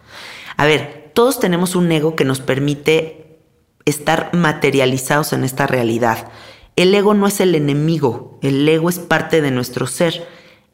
A 0.56 0.66
ver, 0.66 1.12
todos 1.14 1.40
tenemos 1.40 1.76
un 1.76 1.92
ego 1.92 2.16
que 2.16 2.26
nos 2.26 2.40
permite 2.40 3.40
estar 3.86 4.32
materializados 4.34 5.34
en 5.34 5.44
esta 5.44 5.68
realidad. 5.68 6.32
El 6.76 6.94
ego 6.96 7.14
no 7.14 7.28
es 7.28 7.40
el 7.42 7.56
enemigo, 7.56 8.40
el 8.42 8.68
ego 8.68 8.90
es 8.90 9.00
parte 9.00 9.42
de 9.42 9.52
nuestro 9.52 9.88
ser. 9.88 10.28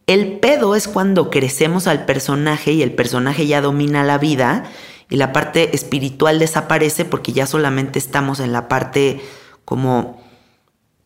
El 0.07 0.39
pedo 0.39 0.75
es 0.75 0.87
cuando 0.87 1.29
crecemos 1.29 1.87
al 1.87 2.05
personaje 2.05 2.71
y 2.71 2.83
el 2.83 2.93
personaje 2.93 3.47
ya 3.47 3.61
domina 3.61 4.03
la 4.03 4.17
vida 4.19 4.65
y 5.09 5.15
la 5.15 5.33
parte 5.33 5.75
espiritual 5.75 6.37
desaparece 6.37 7.05
porque 7.05 7.33
ya 7.33 7.47
solamente 7.47 7.97
estamos 7.97 8.39
en 8.39 8.53
la 8.53 8.67
parte 8.67 9.21
como, 9.65 10.21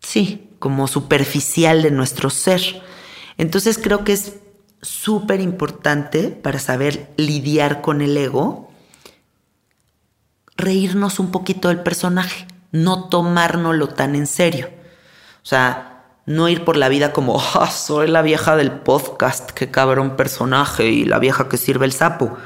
sí, 0.01 0.49
como 0.59 0.87
superficial 0.87 1.81
de 1.81 1.91
nuestro 1.91 2.29
ser. 2.29 2.61
Entonces 3.37 3.77
creo 3.77 4.03
que 4.03 4.13
es 4.13 4.35
súper 4.81 5.39
importante 5.39 6.29
para 6.29 6.59
saber 6.59 7.09
lidiar 7.15 7.81
con 7.81 8.01
el 8.01 8.17
ego, 8.17 8.69
reírnos 10.57 11.19
un 11.19 11.31
poquito 11.31 11.69
del 11.69 11.81
personaje, 11.81 12.47
no 12.71 13.07
tomárnoslo 13.07 13.87
tan 13.87 14.15
en 14.15 14.27
serio. 14.27 14.69
O 15.41 15.45
sea, 15.45 15.98
no 16.29 16.47
ir 16.47 16.63
por 16.63 16.77
la 16.77 16.89
vida 16.89 17.11
como, 17.11 17.41
ah, 17.55 17.71
soy 17.71 18.07
la 18.07 18.21
vieja 18.21 18.55
del 18.55 18.71
podcast, 18.71 19.49
qué 19.49 19.71
cabrón 19.71 20.15
personaje 20.15 20.87
y 20.87 21.03
la 21.03 21.17
vieja 21.17 21.49
que 21.49 21.57
sirve 21.57 21.85
el 21.87 21.91
sapo. 21.91 22.37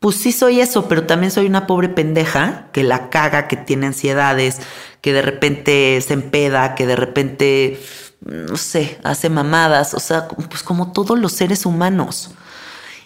Pues 0.00 0.16
sí 0.16 0.32
soy 0.32 0.60
eso, 0.60 0.86
pero 0.86 1.06
también 1.06 1.30
soy 1.30 1.46
una 1.46 1.66
pobre 1.66 1.88
pendeja 1.88 2.68
que 2.72 2.84
la 2.84 3.08
caga, 3.08 3.48
que 3.48 3.56
tiene 3.56 3.86
ansiedades, 3.86 4.60
que 5.00 5.14
de 5.14 5.22
repente 5.22 5.98
se 6.06 6.12
empeda, 6.12 6.74
que 6.74 6.86
de 6.86 6.96
repente, 6.96 7.80
no 8.20 8.56
sé, 8.56 8.98
hace 9.02 9.30
mamadas, 9.30 9.94
o 9.94 10.00
sea, 10.00 10.28
pues 10.28 10.62
como 10.62 10.92
todos 10.92 11.18
los 11.18 11.32
seres 11.32 11.64
humanos. 11.64 12.32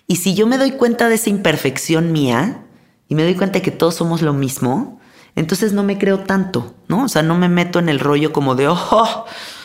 Y 0.08 0.16
si 0.16 0.34
yo 0.34 0.48
me 0.48 0.58
doy 0.58 0.72
cuenta 0.72 1.08
de 1.08 1.14
esa 1.14 1.30
imperfección 1.30 2.10
mía 2.10 2.64
y 3.08 3.14
me 3.14 3.22
doy 3.22 3.34
cuenta 3.36 3.58
de 3.58 3.62
que 3.62 3.70
todos 3.70 3.94
somos 3.94 4.22
lo 4.22 4.32
mismo, 4.32 5.00
entonces 5.36 5.72
no 5.72 5.84
me 5.84 5.98
creo 5.98 6.20
tanto, 6.20 6.74
¿no? 6.88 7.04
O 7.04 7.08
sea, 7.08 7.22
no 7.22 7.36
me 7.36 7.48
meto 7.48 7.78
en 7.78 7.88
el 7.88 8.00
rollo 8.00 8.32
como 8.32 8.54
de, 8.54 8.68
oh, 8.68 9.24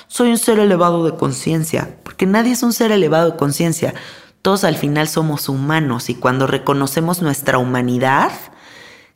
soy 0.09 0.31
un 0.31 0.39
ser 0.39 0.57
elevado 0.57 1.05
de 1.05 1.15
conciencia, 1.15 1.95
porque 2.03 2.25
nadie 2.25 2.53
es 2.53 2.63
un 2.63 2.73
ser 2.73 2.91
elevado 2.91 3.31
de 3.31 3.37
conciencia. 3.37 3.93
Todos 4.41 4.63
al 4.63 4.75
final 4.75 5.07
somos 5.07 5.47
humanos 5.47 6.09
y 6.09 6.15
cuando 6.15 6.47
reconocemos 6.47 7.21
nuestra 7.21 7.59
humanidad, 7.59 8.31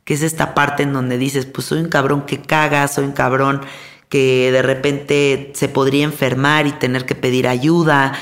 que 0.06 0.14
es 0.14 0.22
esta 0.22 0.54
parte 0.54 0.84
en 0.84 0.94
donde 0.94 1.18
dices, 1.18 1.48
pues 1.48 1.66
soy 1.68 1.80
un 1.80 1.90
cabrón 1.90 2.28
que 2.28 2.42
caga, 2.42 2.88
soy 2.88 3.06
un 3.06 3.14
cabrón 3.14 3.62
que 4.08 4.52
de 4.52 4.62
repente 4.62 5.52
se 5.56 5.68
podría 5.68 6.04
enfermar 6.04 6.68
y 6.68 6.72
tener 6.74 7.08
que 7.08 7.16
pedir 7.16 7.48
ayuda, 7.48 8.14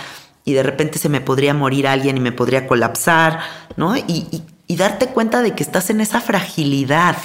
y 0.46 0.54
de 0.54 0.64
repente 0.64 0.98
se 0.98 1.10
me 1.10 1.20
podría 1.20 1.54
morir 1.54 1.88
alguien 1.88 2.16
y 2.16 2.22
me 2.22 2.32
podría 2.32 2.68
colapsar, 2.68 3.42
¿no? 3.76 3.98
Y, 3.98 4.44
y 4.66 4.76
darte 4.78 5.08
cuenta 5.08 5.42
de 5.42 5.54
que 5.56 5.64
estás 5.64 5.90
en 5.90 6.00
esa 6.00 6.22
fragilidad 6.22 7.18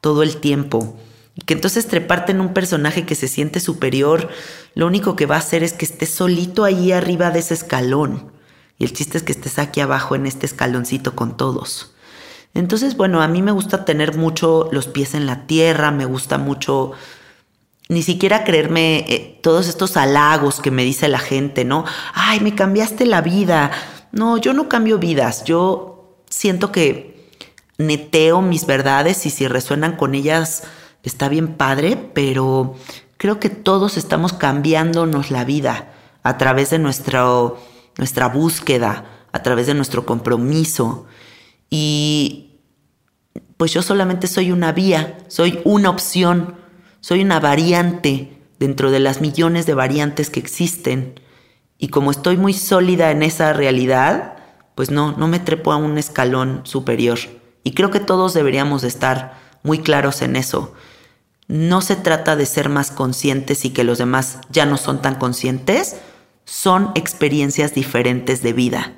todo 0.00 0.22
el 0.22 0.38
tiempo. 0.38 0.96
Que 1.44 1.54
entonces 1.54 1.86
treparte 1.86 2.32
en 2.32 2.40
un 2.40 2.54
personaje 2.54 3.04
que 3.04 3.14
se 3.14 3.28
siente 3.28 3.60
superior, 3.60 4.30
lo 4.74 4.86
único 4.86 5.16
que 5.16 5.26
va 5.26 5.34
a 5.34 5.40
hacer 5.40 5.62
es 5.62 5.74
que 5.74 5.84
estés 5.84 6.10
solito 6.10 6.64
ahí 6.64 6.92
arriba 6.92 7.30
de 7.30 7.40
ese 7.40 7.54
escalón. 7.54 8.32
Y 8.78 8.84
el 8.84 8.92
chiste 8.92 9.18
es 9.18 9.24
que 9.24 9.32
estés 9.32 9.58
aquí 9.58 9.80
abajo 9.80 10.14
en 10.14 10.26
este 10.26 10.46
escaloncito 10.46 11.14
con 11.14 11.36
todos. 11.36 11.94
Entonces, 12.54 12.96
bueno, 12.96 13.20
a 13.20 13.28
mí 13.28 13.42
me 13.42 13.52
gusta 13.52 13.84
tener 13.84 14.16
mucho 14.16 14.70
los 14.72 14.86
pies 14.86 15.14
en 15.14 15.26
la 15.26 15.46
tierra, 15.46 15.90
me 15.90 16.06
gusta 16.06 16.38
mucho 16.38 16.92
ni 17.88 18.02
siquiera 18.02 18.44
creerme 18.44 19.04
eh, 19.08 19.38
todos 19.42 19.68
estos 19.68 19.96
halagos 19.96 20.60
que 20.60 20.70
me 20.70 20.82
dice 20.82 21.08
la 21.08 21.18
gente, 21.18 21.64
¿no? 21.64 21.84
Ay, 22.14 22.40
me 22.40 22.54
cambiaste 22.54 23.06
la 23.06 23.20
vida. 23.20 23.70
No, 24.10 24.38
yo 24.38 24.54
no 24.54 24.68
cambio 24.68 24.98
vidas, 24.98 25.44
yo 25.44 26.22
siento 26.28 26.72
que 26.72 27.30
neteo 27.78 28.42
mis 28.42 28.66
verdades 28.66 29.26
y 29.26 29.30
si 29.30 29.46
resuenan 29.46 29.96
con 29.96 30.14
ellas 30.14 30.64
está 31.06 31.28
bien 31.28 31.54
padre, 31.54 31.96
pero 32.14 32.74
creo 33.16 33.38
que 33.40 33.48
todos 33.48 33.96
estamos 33.96 34.32
cambiándonos 34.32 35.30
la 35.30 35.44
vida 35.44 35.92
a 36.22 36.36
través 36.36 36.70
de 36.70 36.78
nuestro, 36.78 37.58
nuestra 37.96 38.28
búsqueda, 38.28 39.04
a 39.32 39.42
través 39.42 39.68
de 39.68 39.74
nuestro 39.74 40.04
compromiso. 40.04 41.06
Y 41.70 42.58
pues 43.56 43.72
yo 43.72 43.82
solamente 43.82 44.26
soy 44.26 44.50
una 44.50 44.72
vía, 44.72 45.18
soy 45.28 45.60
una 45.64 45.90
opción, 45.90 46.56
soy 47.00 47.22
una 47.22 47.38
variante 47.38 48.38
dentro 48.58 48.90
de 48.90 48.98
las 48.98 49.20
millones 49.20 49.64
de 49.66 49.74
variantes 49.74 50.28
que 50.28 50.40
existen. 50.40 51.20
Y 51.78 51.88
como 51.88 52.10
estoy 52.10 52.36
muy 52.36 52.52
sólida 52.52 53.12
en 53.12 53.22
esa 53.22 53.52
realidad, 53.52 54.38
pues 54.74 54.90
no, 54.90 55.12
no 55.12 55.28
me 55.28 55.38
trepo 55.38 55.72
a 55.72 55.76
un 55.76 55.98
escalón 55.98 56.62
superior. 56.64 57.18
Y 57.62 57.72
creo 57.72 57.90
que 57.90 58.00
todos 58.00 58.34
deberíamos 58.34 58.82
estar 58.82 59.38
muy 59.62 59.78
claros 59.78 60.22
en 60.22 60.36
eso. 60.36 60.74
No 61.48 61.80
se 61.80 61.96
trata 61.96 62.34
de 62.36 62.46
ser 62.46 62.68
más 62.68 62.90
conscientes 62.90 63.64
y 63.64 63.70
que 63.70 63.84
los 63.84 63.98
demás 63.98 64.38
ya 64.50 64.66
no 64.66 64.76
son 64.76 65.00
tan 65.00 65.14
conscientes, 65.14 65.96
son 66.44 66.90
experiencias 66.94 67.74
diferentes 67.74 68.42
de 68.42 68.52
vida. 68.52 68.94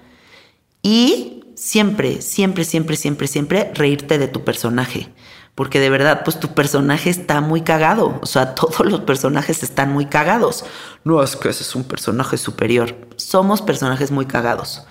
Y 0.82 1.44
siempre, 1.56 2.22
siempre, 2.22 2.64
siempre, 2.64 2.96
siempre, 2.96 3.26
siempre 3.26 3.72
reírte 3.74 4.18
de 4.18 4.28
tu 4.28 4.44
personaje. 4.44 5.12
Porque 5.54 5.80
de 5.80 5.90
verdad, 5.90 6.22
pues 6.24 6.38
tu 6.38 6.54
personaje 6.54 7.10
está 7.10 7.40
muy 7.40 7.62
cagado. 7.62 8.20
O 8.22 8.26
sea, 8.26 8.54
todos 8.54 8.86
los 8.86 9.00
personajes 9.00 9.62
están 9.62 9.92
muy 9.92 10.06
cagados. 10.06 10.64
No 11.04 11.22
es 11.22 11.36
que 11.36 11.48
ese 11.48 11.64
es 11.64 11.74
un 11.74 11.84
personaje 11.84 12.38
superior. 12.38 12.96
Somos 13.16 13.60
personajes 13.60 14.10
muy 14.10 14.26
cagados. 14.26 14.86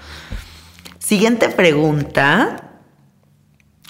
Siguiente 1.00 1.50
pregunta. 1.50 2.82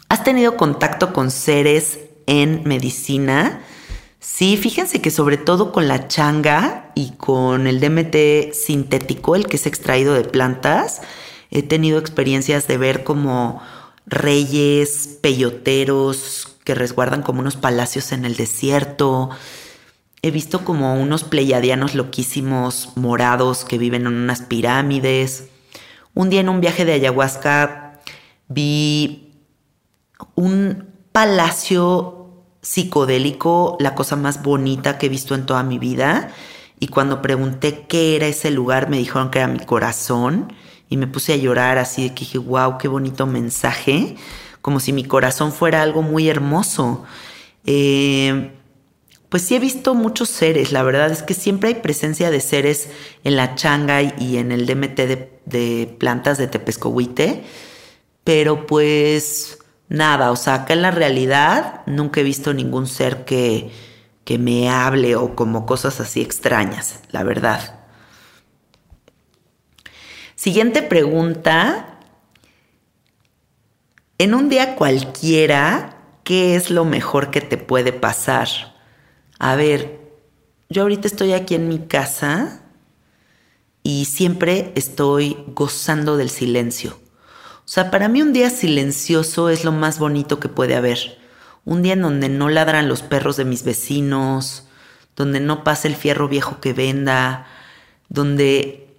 ¿Has 0.07 0.23
tenido 0.23 0.55
contacto 0.55 1.13
con 1.13 1.31
seres 1.31 1.99
en 2.27 2.61
medicina. 2.65 3.61
Sí, 4.19 4.57
fíjense 4.57 5.01
que 5.01 5.09
sobre 5.09 5.37
todo 5.37 5.71
con 5.71 5.87
la 5.87 6.07
changa 6.07 6.91
y 6.93 7.11
con 7.11 7.65
el 7.65 7.79
DMT 7.79 8.53
sintético, 8.53 9.35
el 9.35 9.47
que 9.47 9.55
es 9.55 9.65
extraído 9.65 10.13
de 10.13 10.23
plantas, 10.23 11.01
he 11.49 11.63
tenido 11.63 11.97
experiencias 11.97 12.67
de 12.67 12.77
ver 12.77 13.03
como 13.03 13.61
reyes, 14.05 15.17
peyoteros 15.21 16.55
que 16.63 16.75
resguardan 16.75 17.21
como 17.23 17.39
unos 17.39 17.55
palacios 17.55 18.11
en 18.11 18.25
el 18.25 18.35
desierto. 18.35 19.29
He 20.21 20.31
visto 20.31 20.65
como 20.65 20.95
unos 20.95 21.23
pleiadianos 21.23 21.95
loquísimos 21.95 22.89
morados 22.95 23.63
que 23.63 23.77
viven 23.77 24.07
en 24.07 24.13
unas 24.13 24.41
pirámides. 24.41 25.45
Un 26.13 26.29
día 26.29 26.41
en 26.41 26.49
un 26.49 26.59
viaje 26.59 26.83
de 26.83 26.93
ayahuasca 26.93 28.01
vi 28.49 29.33
un 30.35 30.87
palacio 31.11 32.16
psicodélico, 32.67 33.77
la 33.79 33.95
cosa 33.95 34.17
más 34.17 34.43
bonita 34.43 34.97
que 34.97 35.05
he 35.05 35.09
visto 35.09 35.35
en 35.35 35.45
toda 35.45 35.63
mi 35.63 35.79
vida. 35.79 36.33
Y 36.79 36.87
cuando 36.87 37.21
pregunté 37.21 37.85
qué 37.87 38.17
era 38.17 38.27
ese 38.27 38.51
lugar, 38.51 38.89
me 38.89 38.97
dijeron 38.97 39.31
que 39.31 39.39
era 39.39 39.47
mi 39.47 39.59
corazón. 39.59 40.53
Y 40.89 40.97
me 40.97 41.07
puse 41.07 41.33
a 41.33 41.37
llorar 41.37 41.77
así 41.77 42.03
de 42.03 42.13
que 42.13 42.21
dije, 42.21 42.37
wow, 42.37 42.77
qué 42.77 42.89
bonito 42.89 43.25
mensaje. 43.25 44.17
Como 44.61 44.81
si 44.81 44.91
mi 44.91 45.05
corazón 45.05 45.53
fuera 45.53 45.81
algo 45.81 46.01
muy 46.01 46.27
hermoso. 46.27 47.05
Eh, 47.65 48.51
pues 49.29 49.43
sí 49.43 49.55
he 49.55 49.59
visto 49.59 49.93
muchos 49.93 50.29
seres, 50.29 50.71
la 50.71 50.83
verdad 50.83 51.11
es 51.11 51.21
que 51.21 51.33
siempre 51.33 51.67
hay 51.67 51.75
presencia 51.75 52.31
de 52.31 52.39
seres 52.39 52.87
en 53.25 53.35
la 53.35 53.55
changa 53.55 54.01
y 54.01 54.37
en 54.37 54.53
el 54.53 54.65
DMT 54.65 54.95
de, 54.95 55.39
de 55.45 55.95
plantas 55.99 56.37
de 56.37 56.47
Tepescohuite, 56.47 57.43
pero 58.23 58.65
pues 58.65 59.56
nada, 59.89 60.31
o 60.31 60.35
sea, 60.35 60.55
acá 60.55 60.73
en 60.73 60.81
la 60.81 60.91
realidad 60.91 61.81
nunca 61.85 62.19
he 62.19 62.23
visto 62.23 62.53
ningún 62.53 62.87
ser 62.87 63.25
que, 63.25 63.71
que 64.23 64.37
me 64.37 64.69
hable 64.69 65.15
o 65.15 65.35
como 65.35 65.65
cosas 65.65 65.99
así 65.99 66.21
extrañas, 66.21 66.99
la 67.11 67.23
verdad. 67.23 67.79
Siguiente 70.35 70.83
pregunta. 70.83 71.99
En 74.19 74.33
un 74.33 74.49
día 74.49 74.75
cualquiera, 74.75 75.97
¿qué 76.23 76.55
es 76.55 76.69
lo 76.69 76.85
mejor 76.85 77.31
que 77.31 77.41
te 77.41 77.57
puede 77.57 77.93
pasar? 77.93 78.47
A 79.39 79.55
ver, 79.55 79.99
yo 80.69 80.81
ahorita 80.81 81.07
estoy 81.07 81.33
aquí 81.33 81.55
en 81.55 81.67
mi 81.67 81.79
casa 81.79 82.61
y 83.83 84.05
siempre 84.05 84.73
estoy 84.75 85.37
gozando 85.47 86.17
del 86.17 86.29
silencio. 86.29 86.99
O 87.67 87.69
sea, 87.69 87.91
para 87.91 88.07
mí 88.07 88.21
un 88.21 88.31
día 88.31 88.49
silencioso 88.49 89.49
es 89.49 89.65
lo 89.65 89.73
más 89.73 89.99
bonito 89.99 90.39
que 90.39 90.47
puede 90.47 90.77
haber. 90.77 91.17
Un 91.65 91.81
día 91.81 91.93
en 91.93 92.01
donde 92.01 92.29
no 92.29 92.47
ladran 92.47 92.87
los 92.87 93.01
perros 93.01 93.35
de 93.35 93.43
mis 93.43 93.63
vecinos, 93.63 94.69
donde 95.17 95.41
no 95.41 95.65
pasa 95.65 95.89
el 95.89 95.97
fierro 95.97 96.29
viejo 96.29 96.61
que 96.61 96.71
venda, 96.71 97.45
donde 98.07 98.95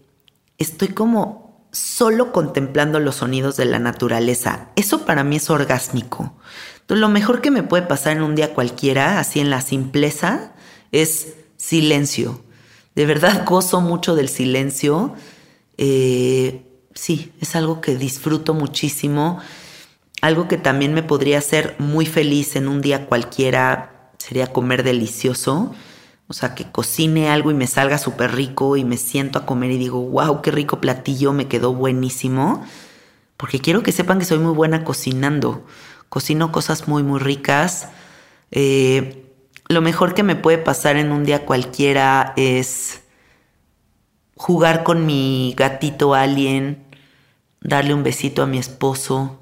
estoy 0.58 0.88
como 0.88 1.66
solo 1.72 2.30
contemplando 2.30 3.00
los 3.00 3.16
sonidos 3.16 3.56
de 3.56 3.64
la 3.64 3.78
naturaleza. 3.78 4.68
Eso 4.76 5.06
para 5.06 5.24
mí 5.24 5.36
es 5.36 5.48
orgásmico. 5.48 6.34
Entonces, 6.80 7.00
lo 7.00 7.08
mejor 7.08 7.40
que 7.40 7.50
me 7.50 7.62
puede 7.62 7.84
pasar 7.84 8.18
en 8.18 8.22
un 8.22 8.34
día 8.34 8.52
cualquiera, 8.52 9.18
así 9.18 9.40
en 9.40 9.48
la 9.48 9.62
simpleza, 9.62 10.52
es 10.92 11.28
silencio. 11.56 12.42
De 12.94 13.06
verdad 13.06 13.44
gozo 13.46 13.80
mucho 13.80 14.14
del 14.14 14.28
silencio. 14.28 15.14
Eh, 15.78 16.67
sí, 16.98 17.32
es 17.40 17.54
algo 17.54 17.80
que 17.80 17.96
disfruto 17.96 18.54
muchísimo. 18.54 19.38
Algo 20.20 20.48
que 20.48 20.56
también 20.56 20.94
me 20.94 21.04
podría 21.04 21.38
hacer 21.38 21.76
muy 21.78 22.06
feliz 22.06 22.56
en 22.56 22.66
un 22.66 22.80
día 22.80 23.06
cualquiera 23.06 24.10
sería 24.18 24.52
comer 24.52 24.82
delicioso. 24.82 25.72
O 26.26 26.34
sea, 26.34 26.54
que 26.54 26.70
cocine 26.70 27.30
algo 27.30 27.50
y 27.50 27.54
me 27.54 27.68
salga 27.68 27.96
súper 27.98 28.34
rico 28.34 28.76
y 28.76 28.84
me 28.84 28.96
siento 28.96 29.38
a 29.38 29.46
comer 29.46 29.70
y 29.70 29.78
digo, 29.78 30.02
wow, 30.02 30.42
qué 30.42 30.50
rico 30.50 30.80
platillo, 30.80 31.32
me 31.32 31.46
quedó 31.46 31.72
buenísimo. 31.72 32.66
Porque 33.36 33.60
quiero 33.60 33.82
que 33.82 33.92
sepan 33.92 34.18
que 34.18 34.24
soy 34.24 34.40
muy 34.40 34.52
buena 34.52 34.84
cocinando. 34.84 35.64
Cocino 36.08 36.50
cosas 36.50 36.88
muy, 36.88 37.04
muy 37.04 37.20
ricas. 37.20 37.88
Eh, 38.50 39.24
lo 39.68 39.80
mejor 39.80 40.14
que 40.14 40.24
me 40.24 40.36
puede 40.36 40.58
pasar 40.58 40.96
en 40.96 41.12
un 41.12 41.24
día 41.24 41.46
cualquiera 41.46 42.34
es 42.36 43.02
jugar 44.38 44.84
con 44.84 45.06
mi 45.06 45.54
gatito 45.56 46.14
alien, 46.14 46.87
darle 47.68 47.94
un 47.94 48.02
besito 48.02 48.42
a 48.42 48.46
mi 48.46 48.58
esposo, 48.58 49.38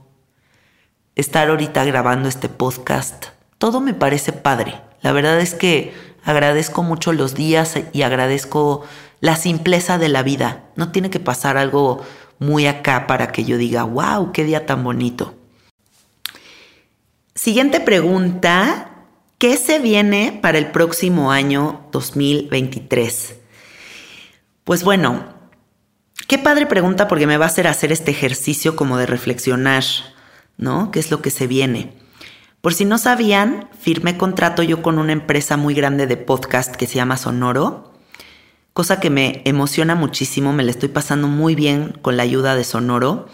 estar 1.15 1.49
ahorita 1.49 1.85
grabando 1.85 2.29
este 2.29 2.49
podcast. 2.49 3.27
Todo 3.59 3.81
me 3.81 3.95
parece 3.95 4.33
padre. 4.33 4.81
La 5.01 5.13
verdad 5.13 5.41
es 5.41 5.55
que 5.55 5.95
agradezco 6.25 6.83
mucho 6.83 7.13
los 7.13 7.35
días 7.35 7.79
y 7.93 8.03
agradezco 8.03 8.85
la 9.21 9.37
simpleza 9.37 9.99
de 9.99 10.09
la 10.09 10.23
vida. 10.23 10.65
No 10.75 10.93
tiene 10.93 11.09
que 11.09 11.21
pasar 11.21 11.57
algo 11.57 12.03
muy 12.39 12.67
acá 12.67 13.07
para 13.07 13.29
que 13.29 13.45
yo 13.45 13.57
diga, 13.57 13.85
wow, 13.85 14.33
qué 14.33 14.45
día 14.45 14.67
tan 14.67 14.83
bonito. 14.83 15.35
Siguiente 17.35 17.81
pregunta, 17.81 18.91
¿qué 19.39 19.57
se 19.57 19.79
viene 19.79 20.39
para 20.43 20.59
el 20.59 20.71
próximo 20.73 21.31
año 21.31 21.87
2023? 21.93 23.37
Pues 24.65 24.83
bueno, 24.83 25.36
qué 26.27 26.39
padre 26.39 26.67
pregunta 26.67 27.09
porque 27.09 27.27
me 27.27 27.37
va 27.37 27.45
a 27.45 27.49
hacer 27.49 27.67
hacer 27.67 27.93
este 27.93 28.11
ejercicio 28.11 28.77
como 28.77 28.99
de 28.99 29.07
reflexionar, 29.07 29.85
¿no? 30.57 30.91
¿Qué 30.91 30.99
es 30.99 31.11
lo 31.11 31.23
que 31.23 31.31
se 31.31 31.47
viene? 31.47 31.93
Por 32.61 32.75
si 32.75 32.85
no 32.85 32.99
sabían, 32.99 33.69
firmé 33.79 34.17
contrato 34.17 34.63
yo 34.63 34.83
con 34.83 34.99
una 34.99 35.13
empresa 35.13 35.57
muy 35.57 35.75
grande 35.75 36.07
de 36.07 36.17
podcast 36.17 36.75
que 36.75 36.87
se 36.87 36.97
llama 36.97 37.17
Sonoro, 37.17 37.93
cosa 38.73 38.99
que 38.99 39.09
me 39.09 39.43
emociona 39.45 39.95
muchísimo, 39.95 40.53
me 40.53 40.65
la 40.65 40.73
estoy 40.73 40.89
pasando 40.89 41.29
muy 41.29 41.55
bien 41.55 41.97
con 42.03 42.17
la 42.17 42.25
ayuda 42.25 42.57
de 42.57 42.65
Sonoro, 42.65 43.29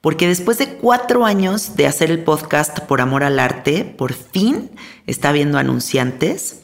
porque 0.00 0.28
después 0.28 0.58
de 0.58 0.76
cuatro 0.76 1.26
años 1.26 1.74
de 1.74 1.88
hacer 1.88 2.12
el 2.12 2.22
podcast 2.22 2.78
por 2.80 3.00
amor 3.00 3.24
al 3.24 3.40
arte, 3.40 3.84
por 3.84 4.12
fin 4.12 4.70
está 5.06 5.32
viendo 5.32 5.58
anunciantes 5.58 6.60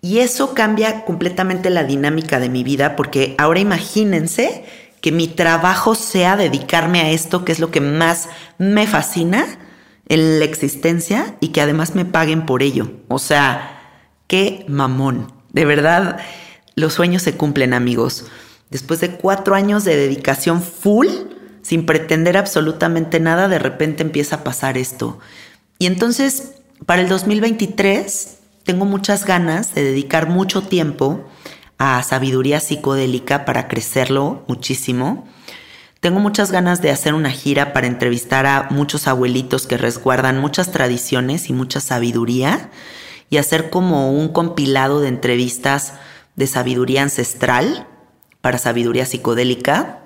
y 0.00 0.18
eso 0.18 0.54
cambia 0.54 1.04
completamente 1.04 1.68
la 1.68 1.82
dinámica 1.82 2.38
de 2.38 2.48
mi 2.48 2.62
vida 2.62 2.94
porque 2.94 3.34
ahora 3.38 3.58
imagínense 3.58 4.64
que 5.00 5.12
mi 5.12 5.28
trabajo 5.28 5.94
sea 5.94 6.36
dedicarme 6.36 7.00
a 7.00 7.10
esto, 7.10 7.44
que 7.44 7.52
es 7.52 7.60
lo 7.60 7.70
que 7.70 7.80
más 7.80 8.28
me 8.58 8.86
fascina 8.86 9.46
en 10.08 10.38
la 10.38 10.44
existencia 10.44 11.36
y 11.40 11.48
que 11.48 11.60
además 11.60 11.94
me 11.94 12.04
paguen 12.04 12.46
por 12.46 12.62
ello. 12.62 12.90
O 13.08 13.18
sea, 13.18 13.80
qué 14.26 14.64
mamón. 14.68 15.32
De 15.52 15.64
verdad, 15.64 16.18
los 16.74 16.94
sueños 16.94 17.22
se 17.22 17.36
cumplen 17.36 17.74
amigos. 17.74 18.26
Después 18.70 19.00
de 19.00 19.12
cuatro 19.12 19.54
años 19.54 19.84
de 19.84 19.96
dedicación 19.96 20.62
full, 20.62 21.06
sin 21.62 21.86
pretender 21.86 22.36
absolutamente 22.36 23.20
nada, 23.20 23.48
de 23.48 23.58
repente 23.58 24.02
empieza 24.02 24.36
a 24.36 24.44
pasar 24.44 24.76
esto. 24.76 25.18
Y 25.78 25.86
entonces, 25.86 26.54
para 26.84 27.02
el 27.02 27.08
2023 27.08 28.38
tengo 28.64 28.84
muchas 28.84 29.24
ganas 29.24 29.74
de 29.74 29.84
dedicar 29.84 30.28
mucho 30.28 30.62
tiempo 30.62 31.24
a 31.78 32.02
sabiduría 32.02 32.60
psicodélica 32.60 33.44
para 33.44 33.68
crecerlo 33.68 34.44
muchísimo. 34.48 35.26
Tengo 36.00 36.20
muchas 36.20 36.52
ganas 36.52 36.82
de 36.82 36.90
hacer 36.90 37.14
una 37.14 37.30
gira 37.30 37.72
para 37.72 37.86
entrevistar 37.86 38.46
a 38.46 38.68
muchos 38.70 39.08
abuelitos 39.08 39.66
que 39.66 39.76
resguardan 39.76 40.38
muchas 40.38 40.70
tradiciones 40.70 41.50
y 41.50 41.52
mucha 41.52 41.80
sabiduría 41.80 42.70
y 43.28 43.38
hacer 43.38 43.70
como 43.70 44.12
un 44.12 44.28
compilado 44.28 45.00
de 45.00 45.08
entrevistas 45.08 45.94
de 46.36 46.46
sabiduría 46.46 47.02
ancestral 47.02 47.88
para 48.40 48.58
sabiduría 48.58 49.06
psicodélica. 49.06 50.02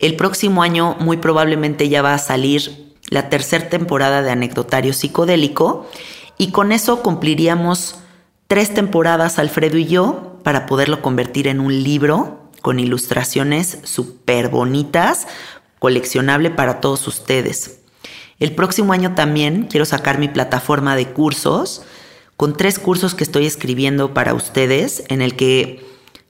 El 0.00 0.16
próximo 0.16 0.62
año 0.62 0.96
muy 0.98 1.18
probablemente 1.18 1.88
ya 1.88 2.02
va 2.02 2.14
a 2.14 2.18
salir 2.18 2.94
la 3.10 3.28
tercera 3.28 3.68
temporada 3.68 4.22
de 4.22 4.30
Anecdotario 4.30 4.92
Psicodélico 4.92 5.86
y 6.36 6.50
con 6.50 6.72
eso 6.72 7.02
cumpliríamos 7.02 7.96
tres 8.48 8.74
temporadas 8.74 9.38
Alfredo 9.38 9.78
y 9.78 9.86
yo 9.86 10.33
para 10.44 10.66
poderlo 10.66 11.02
convertir 11.02 11.48
en 11.48 11.58
un 11.58 11.82
libro 11.82 12.44
con 12.62 12.78
ilustraciones 12.78 13.78
súper 13.82 14.48
bonitas, 14.48 15.26
coleccionable 15.80 16.50
para 16.50 16.80
todos 16.80 17.08
ustedes. 17.08 17.80
El 18.38 18.52
próximo 18.52 18.92
año 18.92 19.14
también 19.14 19.66
quiero 19.68 19.84
sacar 19.84 20.18
mi 20.18 20.28
plataforma 20.28 20.94
de 20.94 21.08
cursos 21.08 21.82
con 22.36 22.56
tres 22.56 22.78
cursos 22.78 23.14
que 23.14 23.24
estoy 23.24 23.46
escribiendo 23.46 24.14
para 24.14 24.34
ustedes 24.34 25.04
en 25.08 25.22
el 25.22 25.34
que 25.34 25.84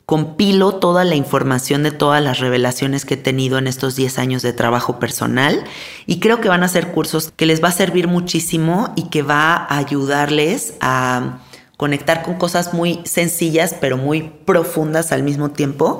compilo 0.07 0.75
toda 0.75 1.05
la 1.05 1.15
información 1.15 1.83
de 1.83 1.91
todas 1.91 2.23
las 2.23 2.39
revelaciones 2.39 3.05
que 3.05 3.15
he 3.15 3.19
tenido 3.19 3.57
en 3.57 3.67
estos 3.67 3.97
10 3.97 4.19
años 4.19 4.43
de 4.43 4.53
trabajo 4.53 4.99
personal 4.99 5.65
y 6.07 6.21
creo 6.21 6.41
que 6.41 6.49
van 6.49 6.63
a 6.63 6.69
ser 6.69 6.93
cursos 6.93 7.33
que 7.35 7.47
les 7.47 7.65
va 7.65 7.69
a 7.69 7.73
servir 7.73 8.07
muchísimo 8.07 8.93
y 8.97 9.05
que 9.09 9.23
va 9.23 9.55
a 9.55 9.79
ayudarles 9.79 10.75
a 10.81 11.39
conectar 11.77 12.23
con 12.23 12.35
cosas 12.35 12.73
muy 12.73 13.01
sencillas 13.05 13.75
pero 13.81 13.97
muy 13.97 14.23
profundas 14.45 15.13
al 15.13 15.23
mismo 15.23 15.51
tiempo 15.51 15.99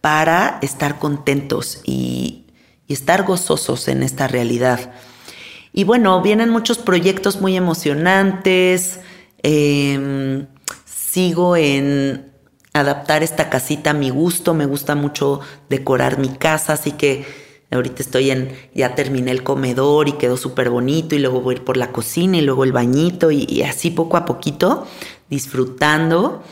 para 0.00 0.58
estar 0.62 0.98
contentos 0.98 1.80
y, 1.84 2.44
estar 2.88 3.24
gozosos 3.24 3.86
en 3.88 4.02
esta 4.02 4.28
realidad. 4.28 4.94
Y 5.74 5.84
bueno, 5.84 6.22
vienen 6.22 6.48
muchos 6.48 6.78
proyectos 6.78 7.38
muy 7.38 7.54
emocionantes. 7.54 9.00
Em, 9.42 10.46
sigo 10.86 11.54
en 11.54 12.32
adaptar 12.72 13.22
esta 13.22 13.50
casita 13.50 13.90
a 13.90 13.92
mi 13.92 14.08
gusto, 14.08 14.54
me 14.54 14.64
gusta 14.64 14.94
mucho 14.94 15.40
decorar 15.68 16.18
mi 16.18 16.30
casa, 16.30 16.72
así 16.72 16.92
que 16.92 17.26
ahorita 17.70 18.02
estoy 18.02 18.30
en, 18.30 18.52
ya 18.74 18.94
terminé 18.94 19.30
el 19.30 19.42
comedor 19.42 20.08
y 20.08 20.12
quedó 20.12 20.36
súper 20.36 20.70
bonito 20.70 21.14
y 21.14 21.18
luego 21.18 21.40
voy 21.40 21.54
a 21.54 21.58
ir 21.58 21.64
por 21.64 21.76
la 21.76 21.92
cocina 21.92 22.38
y 22.38 22.42
luego 22.42 22.64
el 22.64 22.72
bañito 22.72 23.30
y, 23.30 23.44
y 23.48 23.62
así 23.62 23.90
poco 23.90 24.16
a 24.16 24.24
poquito 24.24 24.86
disfrutando. 25.28 26.42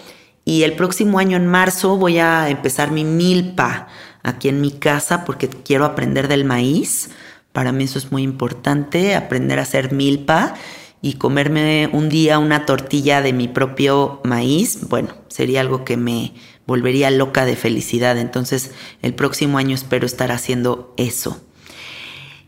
Y 0.44 0.62
el 0.62 0.74
próximo 0.74 1.18
año 1.18 1.36
en 1.36 1.46
marzo 1.46 1.96
voy 1.96 2.18
a 2.18 2.48
empezar 2.48 2.92
mi 2.92 3.04
milpa 3.04 3.88
aquí 4.22 4.48
en 4.48 4.60
mi 4.60 4.70
casa 4.70 5.24
porque 5.24 5.48
quiero 5.48 5.84
aprender 5.84 6.28
del 6.28 6.44
maíz. 6.44 7.10
Para 7.52 7.72
mí 7.72 7.84
eso 7.84 7.98
es 7.98 8.12
muy 8.12 8.22
importante, 8.22 9.14
aprender 9.14 9.58
a 9.58 9.62
hacer 9.62 9.92
milpa 9.92 10.54
y 11.02 11.14
comerme 11.14 11.88
un 11.92 12.08
día 12.08 12.38
una 12.38 12.66
tortilla 12.66 13.22
de 13.22 13.32
mi 13.32 13.48
propio 13.48 14.20
maíz, 14.24 14.88
bueno, 14.88 15.10
sería 15.28 15.60
algo 15.60 15.84
que 15.84 15.96
me 15.96 16.34
volvería 16.66 17.10
loca 17.10 17.44
de 17.44 17.56
felicidad. 17.56 18.18
Entonces, 18.18 18.72
el 19.02 19.14
próximo 19.14 19.58
año 19.58 19.74
espero 19.74 20.06
estar 20.06 20.32
haciendo 20.32 20.94
eso. 20.96 21.40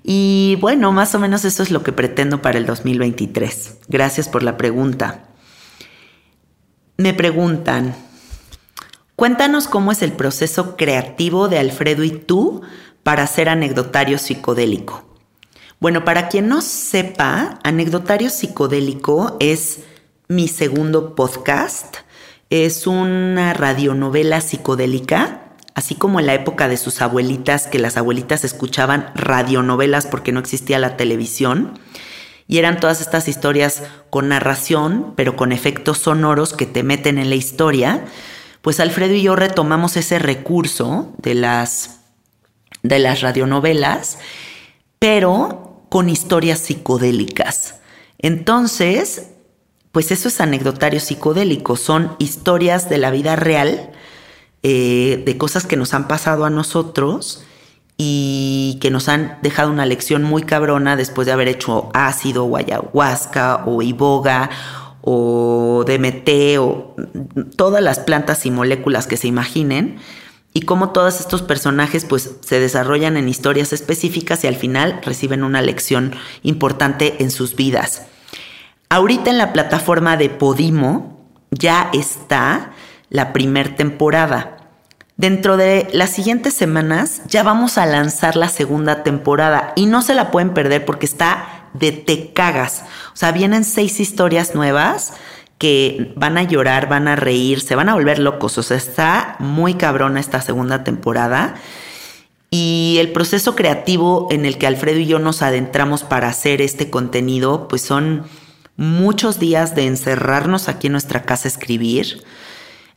Y 0.03 0.57
bueno, 0.61 0.93
más 0.93 1.14
o 1.14 1.19
menos 1.19 1.45
eso 1.45 1.62
es 1.62 1.71
lo 1.71 1.83
que 1.83 1.93
pretendo 1.93 2.41
para 2.41 2.59
el 2.59 2.66
2023. 2.66 3.79
Gracias 3.89 4.29
por 4.29 4.43
la 4.43 4.57
pregunta. 4.57 5.29
Me 6.97 7.14
preguntan, 7.14 7.95
cuéntanos 9.16 9.69
cómo 9.69 9.93
es 9.93 10.03
el 10.03 10.12
proceso 10.12 10.77
creativo 10.77 11.49
de 11.49 11.59
Alfredo 11.59 12.05
y 12.05 12.11
tú 12.11 12.62
para 13.03 13.23
hacer 13.23 13.49
anecdotario 13.49 14.19
psicodélico. 14.19 15.09
Bueno, 15.81 16.05
para 16.05 16.29
quien 16.29 16.49
no 16.49 16.61
sepa, 16.61 17.61
Anecdotario 17.62 18.31
Psicodélico 18.31 19.37
es 19.39 19.81
mi 20.27 20.49
segundo 20.49 21.14
podcast. 21.14 21.99
Es 22.51 22.86
una 22.86 23.53
radionovela 23.53 24.40
psicodélica, 24.40 25.42
así 25.74 25.94
como 25.94 26.18
en 26.18 26.26
la 26.26 26.34
época 26.34 26.68
de 26.68 26.78
sus 26.78 27.03
abuelitas, 27.03 27.66
que 27.66 27.78
las 27.78 27.96
abuelitas 27.96 28.42
escuchaban 28.44 29.12
radionovelas 29.14 30.07
porque 30.07 30.32
no 30.32 30.40
existía 30.40 30.78
la 30.78 30.96
televisión. 30.96 31.78
Y 32.46 32.57
eran 32.57 32.80
todas 32.80 33.03
estas 33.03 33.28
historias 33.28 33.82
con 34.09 34.28
narración, 34.28 35.12
pero 35.14 35.36
con 35.36 35.53
efectos 35.53 35.99
sonoros 35.99 36.55
que 36.55 36.64
te 36.64 36.82
meten 36.82 37.18
en 37.18 37.28
la 37.28 37.36
historia. 37.36 38.07
Pues 38.62 38.80
Alfredo 38.80 39.14
y 39.14 39.22
yo 39.22 39.36
retomamos 39.36 39.99
ese 39.99 40.18
recurso 40.18 41.12
de 41.18 41.34
las, 41.34 42.01
de 42.82 42.99
las 42.99 43.20
radionovelas, 43.20 44.18
pero 44.99 45.84
con 45.90 46.09
historias 46.09 46.61
psicodélicas. 46.61 47.76
Entonces, 48.18 49.28
pues 49.93 50.11
eso 50.11 50.28
es 50.28 50.41
anecdotario 50.41 51.01
psicodélico, 51.01 51.76
son 51.76 52.14
historias 52.18 52.89
de 52.89 52.99
la 52.99 53.11
vida 53.11 53.36
real, 53.36 53.91
eh, 54.62 55.22
de 55.24 55.39
cosas 55.39 55.66
que 55.66 55.76
nos 55.76 55.95
han 55.95 56.09
pasado 56.09 56.45
a 56.45 56.51
nosotros 56.51 57.45
y 57.97 58.78
que 58.80 58.91
nos 58.91 59.09
han 59.09 59.39
dejado 59.43 59.70
una 59.70 59.86
lección 59.86 60.22
muy 60.22 60.43
cabrona 60.43 60.97
después 60.97 61.26
de 61.26 61.32
haber 61.32 61.49
hecho 61.49 61.91
ácido 61.95 62.45
o 62.45 62.57
ayahuasca 62.57 63.64
o 63.66 63.82
iboga 63.82 64.51
o 65.01 65.84
DMT 65.86 66.59
o 66.59 66.95
todas 67.57 67.82
las 67.82 67.99
plantas 67.99 68.47
y 68.47 68.51
moléculas 68.51 69.07
que 69.07 69.16
se 69.16 69.26
imaginen 69.26 69.99
y 70.55 70.62
cómo 70.62 70.91
todos 70.91 71.20
estos 71.20 71.43
personajes 71.43 72.05
pues 72.05 72.36
se 72.41 72.61
desarrollan 72.61 73.16
en 73.16 73.28
historias 73.28 73.72
específicas 73.72 74.45
y 74.45 74.47
al 74.47 74.57
final 74.57 75.01
reciben 75.05 75.43
una 75.43 75.62
lección 75.62 76.14
importante 76.43 77.16
en 77.22 77.30
sus 77.30 77.57
vidas. 77.57 78.07
Ahorita 78.91 79.30
en 79.30 79.39
la 79.39 79.53
plataforma 79.53 80.16
de 80.16 80.30
Podimo 80.30 81.18
ya 81.51 81.91
está 81.93 82.72
la 83.11 83.34
primer 83.34 83.76
temporada. 83.76 84.57
Dentro 85.18 85.57
de 85.57 85.89
las 85.93 86.11
siguientes 86.11 86.55
semanas 86.55 87.22
ya 87.26 87.43
vamos 87.43 87.76
a 87.76 87.84
lanzar 87.84 88.36
la 88.36 88.49
segunda 88.49 89.03
temporada 89.03 89.72
y 89.76 89.86
no 89.86 90.01
se 90.01 90.14
la 90.14 90.30
pueden 90.30 90.55
perder 90.55 90.86
porque 90.86 91.05
está 91.05 91.68
de 91.74 91.93
te 91.93 92.32
cagas. 92.32 92.84
O 93.12 93.16
sea, 93.16 93.32
vienen 93.32 93.64
seis 93.64 94.01
historias 94.01 94.55
nuevas 94.55 95.12
que 95.59 96.12
van 96.16 96.39
a 96.39 96.45
llorar, 96.45 96.89
van 96.89 97.09
a 97.09 97.16
reír, 97.16 97.61
se 97.61 97.74
van 97.74 97.91
a 97.91 97.95
volver 97.95 98.18
locos. 98.20 98.57
O 98.57 98.62
sea, 98.62 98.76
está 98.76 99.36
muy 99.39 99.74
cabrona 99.74 100.20
esta 100.20 100.41
segunda 100.41 100.82
temporada. 100.82 101.57
Y 102.51 102.97
el 103.01 103.12
proceso 103.12 103.55
creativo 103.55 104.28
en 104.30 104.47
el 104.47 104.57
que 104.57 104.66
Alfredo 104.66 105.01
y 105.01 105.07
yo 105.07 105.18
nos 105.18 105.43
adentramos 105.43 106.05
para 106.05 106.28
hacer 106.28 106.62
este 106.62 106.89
contenido, 106.89 107.68
pues 107.68 107.82
son 107.82 108.24
muchos 108.79 109.39
días 109.39 109.74
de 109.74 109.87
encerrarnos 109.87 110.70
aquí 110.70 110.87
en 110.87 110.93
nuestra 110.93 111.24
casa 111.24 111.47
a 111.47 111.51
escribir, 111.51 112.24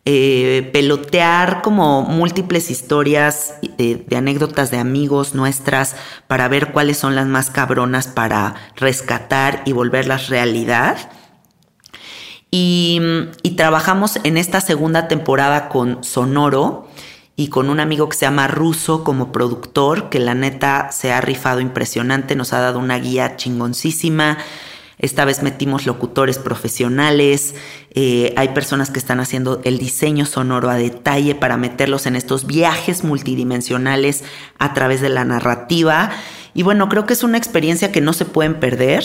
eh, 0.05 0.69
pelotear 0.71 1.61
como 1.61 2.03
múltiples 2.03 2.71
historias 2.71 3.55
de, 3.77 3.95
de 4.07 4.15
anécdotas 4.15 4.71
de 4.71 4.77
amigos 4.77 5.35
nuestras 5.35 5.97
para 6.27 6.47
ver 6.47 6.71
cuáles 6.71 6.97
son 6.97 7.15
las 7.15 7.27
más 7.27 7.49
cabronas 7.49 8.07
para 8.07 8.55
rescatar 8.77 9.61
y 9.65 9.73
volverlas 9.73 10.29
realidad 10.29 11.11
y, 12.51 12.99
trabajamos 13.55 14.19
en 14.23 14.37
esta 14.37 14.59
segunda 14.59 15.07
temporada 15.07 15.69
con 15.69 16.03
Sonoro 16.03 16.87
y 17.37 17.47
con 17.47 17.69
un 17.69 17.79
amigo 17.79 18.09
que 18.09 18.17
se 18.17 18.25
llama 18.25 18.49
Ruso 18.49 19.05
como 19.05 19.31
productor, 19.31 20.09
que 20.09 20.19
la 20.19 20.35
neta 20.35 20.91
se 20.91 21.13
ha 21.13 21.21
rifado 21.21 21.61
impresionante, 21.61 22.35
nos 22.35 22.51
ha 22.51 22.59
dado 22.59 22.79
una 22.79 22.99
guía 22.99 23.37
chingoncísima. 23.37 24.37
Esta 25.01 25.25
vez 25.25 25.41
metimos 25.41 25.87
locutores 25.87 26.37
profesionales, 26.37 27.55
eh, 27.89 28.33
hay 28.37 28.49
personas 28.49 28.91
que 28.91 28.99
están 28.99 29.19
haciendo 29.19 29.59
el 29.63 29.79
diseño 29.79 30.25
sonoro 30.25 30.69
a 30.69 30.75
detalle 30.75 31.33
para 31.33 31.57
meterlos 31.57 32.05
en 32.05 32.15
estos 32.15 32.45
viajes 32.45 33.03
multidimensionales 33.03 34.23
a 34.59 34.73
través 34.73 35.01
de 35.01 35.09
la 35.09 35.25
narrativa. 35.25 36.11
Y 36.53 36.61
bueno, 36.61 36.87
creo 36.87 37.07
que 37.07 37.13
es 37.13 37.23
una 37.23 37.39
experiencia 37.39 37.91
que 37.91 37.99
no 37.99 38.13
se 38.13 38.25
pueden 38.25 38.59
perder 38.59 39.03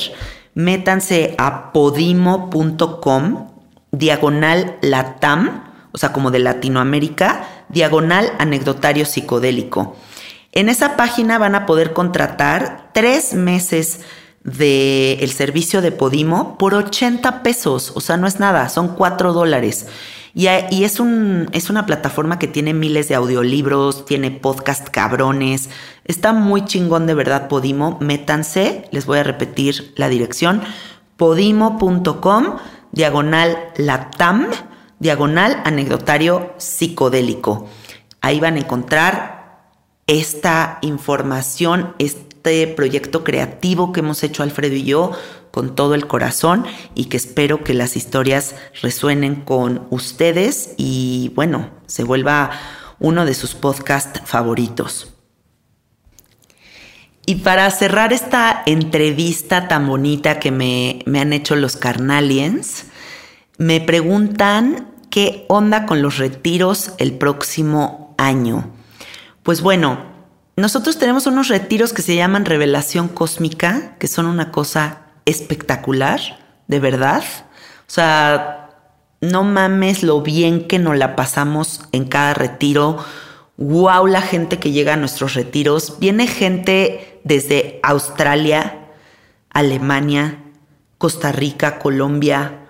métanse 0.57 1.35
a 1.37 1.71
podimo.com, 1.73 3.49
diagonal 3.93 4.77
latam, 4.81 5.65
o 5.93 5.99
sea, 5.99 6.13
como 6.13 6.31
de 6.31 6.41
Latinoamérica, 6.41 7.47
diagonal 7.69 8.33
anecdotario 8.39 9.05
psicodélico. 9.05 9.97
En 10.53 10.71
esa 10.71 10.97
página 10.97 11.37
van 11.37 11.55
a 11.55 11.67
poder 11.67 11.93
contratar 11.93 12.89
tres 12.95 13.35
meses 13.35 14.01
del 14.47 15.19
el 15.21 15.31
servicio 15.33 15.83
de 15.83 15.91
Podimo 15.91 16.57
por 16.57 16.75
80 16.75 17.43
pesos, 17.43 17.93
o 17.97 18.01
sea, 18.01 18.17
no 18.17 18.29
es 18.29 18.39
nada, 18.39 18.69
son 18.69 18.95
4 18.95 19.33
dólares. 19.33 19.87
Y, 20.35 20.49
es, 20.85 21.01
un, 21.01 21.49
es 21.53 21.71
una 21.71 21.87
plataforma 21.87 22.39
que 22.39 22.47
tiene 22.47 22.75
miles 22.75 23.09
de 23.09 23.15
audiolibros, 23.15 24.05
tiene 24.05 24.31
podcast 24.31 24.87
cabrones. 24.91 25.71
Está 26.05 26.35
muy 26.35 26.67
chingón 26.67 27.07
de 27.07 27.15
verdad 27.15 27.49
Podimo. 27.49 27.97
Métanse, 28.03 28.87
les 28.91 29.07
voy 29.07 29.19
a 29.19 29.23
repetir 29.23 29.95
la 29.97 30.11
dirección. 30.11 30.61
Podimo.com, 31.17 32.57
diagonal 32.93 33.57
latam, 33.79 34.49
diagonal 34.99 35.63
anecdotario 35.65 36.53
psicodélico. 36.59 37.67
Ahí 38.21 38.39
van 38.39 38.57
a 38.57 38.61
encontrar 38.61 39.37
esta 40.07 40.81
información, 40.83 41.95
este 42.47 42.69
proyecto 42.69 43.25
creativo 43.25 43.93
que 43.93 44.01
hemos 44.01 44.23
hecho 44.23 44.45
Alfredo 44.45 44.77
y 44.77 44.85
yo 44.85 45.11
con 45.51 45.75
todo 45.75 45.95
el 45.95 46.07
corazón 46.07 46.65
y 46.95 47.07
que 47.07 47.17
espero 47.17 47.65
que 47.65 47.75
las 47.75 47.97
historias 47.97 48.55
resuenen 48.83 49.35
con 49.37 49.89
ustedes 49.91 50.75
y 50.77 51.33
bueno, 51.35 51.71
se 51.87 52.05
vuelva 52.05 52.51
uno 53.01 53.25
de 53.25 53.35
sus 53.35 53.55
podcasts 53.57 54.21
favoritos. 54.25 55.13
Y 57.27 57.37
para 57.37 57.69
cerrar 57.73 58.13
esta 58.13 58.63
entrevista 58.65 59.67
tan 59.67 59.89
bonita 59.89 60.39
que 60.39 60.53
me, 60.53 61.01
me 61.05 61.19
han 61.19 61.33
hecho 61.33 61.57
los 61.57 61.77
carnaliens, 61.77 62.85
me 63.59 63.81
preguntan 63.81 64.93
qué 65.11 65.47
onda 65.49 65.85
con 65.85 66.01
los 66.01 66.19
retiros 66.19 66.93
el 66.99 67.15
próximo 67.15 68.15
año. 68.19 68.71
Pues 69.43 69.63
bueno, 69.63 70.16
nosotros 70.57 70.99
tenemos 70.99 71.27
unos 71.27 71.49
retiros 71.49 71.93
que 71.93 72.01
se 72.01 72.17
llaman 72.17 72.47
Revelación 72.47 73.09
Cósmica, 73.09 73.97
que 73.99 74.09
son 74.09 74.25
una 74.27 74.51
cosa 74.51 75.03
espectacular, 75.27 76.21
de 76.67 76.81
verdad. 76.81 77.25
O 77.81 77.91
sea, 77.91 78.71
no 79.21 79.45
mames 79.45 80.03
lo 80.03 80.23
bien 80.23 80.67
que 80.67 80.79
nos 80.79 80.97
la 80.97 81.15
pasamos 81.15 81.83
en 81.93 82.07
cada 82.07 82.33
retiro. 82.33 83.05
Wow, 83.59 84.07
la 84.07 84.23
gente 84.23 84.59
que 84.59 84.73
llega 84.73 84.95
a 84.95 84.97
nuestros 84.97 85.35
retiros. 85.35 85.99
Viene 85.99 86.27
gente 86.27 87.21
desde 87.23 87.79
Australia, 87.83 88.79
Alemania, 89.51 90.43
Costa 90.97 91.33
Rica, 91.33 91.79
Colombia, 91.79 92.69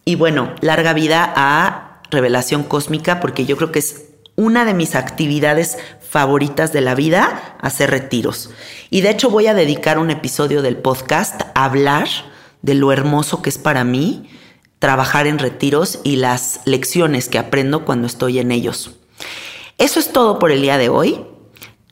Y 0.04 0.16
bueno, 0.16 0.56
larga 0.60 0.92
vida 0.92 1.32
a 1.36 2.02
Revelación 2.10 2.64
Cósmica 2.64 3.20
porque 3.20 3.46
yo 3.46 3.56
creo 3.56 3.70
que 3.70 3.78
es 3.78 4.06
una 4.34 4.64
de 4.64 4.74
mis 4.74 4.96
actividades 4.96 5.78
favoritas 6.00 6.72
de 6.72 6.80
la 6.80 6.96
vida, 6.96 7.56
hacer 7.60 7.90
retiros. 7.90 8.50
Y 8.90 9.02
de 9.02 9.10
hecho 9.10 9.30
voy 9.30 9.46
a 9.46 9.54
dedicar 9.54 10.00
un 10.00 10.10
episodio 10.10 10.62
del 10.62 10.78
podcast 10.78 11.42
a 11.54 11.66
hablar 11.66 12.08
de 12.62 12.74
lo 12.74 12.90
hermoso 12.90 13.40
que 13.40 13.50
es 13.50 13.58
para 13.58 13.84
mí 13.84 14.28
trabajar 14.80 15.28
en 15.28 15.38
retiros 15.38 16.00
y 16.02 16.16
las 16.16 16.60
lecciones 16.64 17.28
que 17.28 17.38
aprendo 17.38 17.84
cuando 17.84 18.08
estoy 18.08 18.40
en 18.40 18.50
ellos. 18.50 18.96
Eso 19.78 20.00
es 20.00 20.12
todo 20.12 20.40
por 20.40 20.50
el 20.50 20.60
día 20.60 20.76
de 20.76 20.88
hoy. 20.88 21.24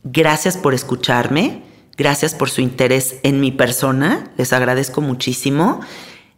Gracias 0.02 0.56
por 0.56 0.74
escucharme. 0.74 1.65
Gracias 1.96 2.34
por 2.34 2.50
su 2.50 2.60
interés 2.60 3.16
en 3.22 3.40
mi 3.40 3.52
persona. 3.52 4.30
Les 4.36 4.52
agradezco 4.52 5.00
muchísimo. 5.00 5.80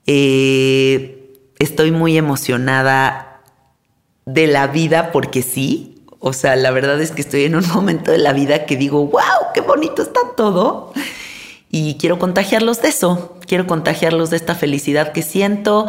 Eh, 0.07 1.35
estoy 1.59 1.91
muy 1.91 2.17
emocionada 2.17 3.43
de 4.25 4.47
la 4.47 4.69
vida 4.69 5.11
porque 5.11 5.43
sí. 5.43 6.05
O 6.21 6.33
sea, 6.33 6.57
la 6.57 6.71
verdad 6.71 7.01
es 7.01 7.11
que 7.11 7.23
estoy 7.23 7.45
en 7.45 7.57
un 7.57 7.67
momento 7.75 8.13
de 8.13 8.19
la 8.19 8.33
vida 8.33 8.67
que 8.67 8.77
digo, 8.77 9.07
wow, 9.07 9.53
qué 9.53 9.61
bonito 9.61 10.03
está 10.03 10.21
todo. 10.37 10.93
Y 11.71 11.97
quiero 11.99 12.19
contagiarlos 12.19 12.81
de 12.81 12.89
eso, 12.89 13.37
quiero 13.47 13.67
contagiarlos 13.67 14.31
de 14.31 14.37
esta 14.37 14.55
felicidad 14.55 15.13
que 15.13 15.23
siento. 15.23 15.87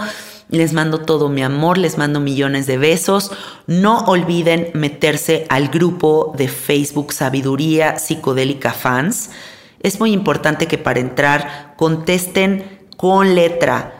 Les 0.49 0.73
mando 0.73 1.01
todo 1.01 1.29
mi 1.29 1.43
amor, 1.43 1.77
les 1.77 1.97
mando 1.99 2.19
millones 2.19 2.65
de 2.65 2.79
besos. 2.79 3.31
No 3.67 3.99
olviden 4.05 4.71
meterse 4.73 5.45
al 5.47 5.67
grupo 5.67 6.33
de 6.35 6.47
Facebook 6.47 7.13
Sabiduría 7.13 7.99
Psicodélica 7.99 8.73
Fans. 8.73 9.29
Es 9.79 9.99
muy 9.99 10.11
importante 10.11 10.67
que 10.67 10.77
para 10.77 10.99
entrar 10.99 11.73
contesten 11.77 12.87
con 12.97 13.35
letra 13.35 13.93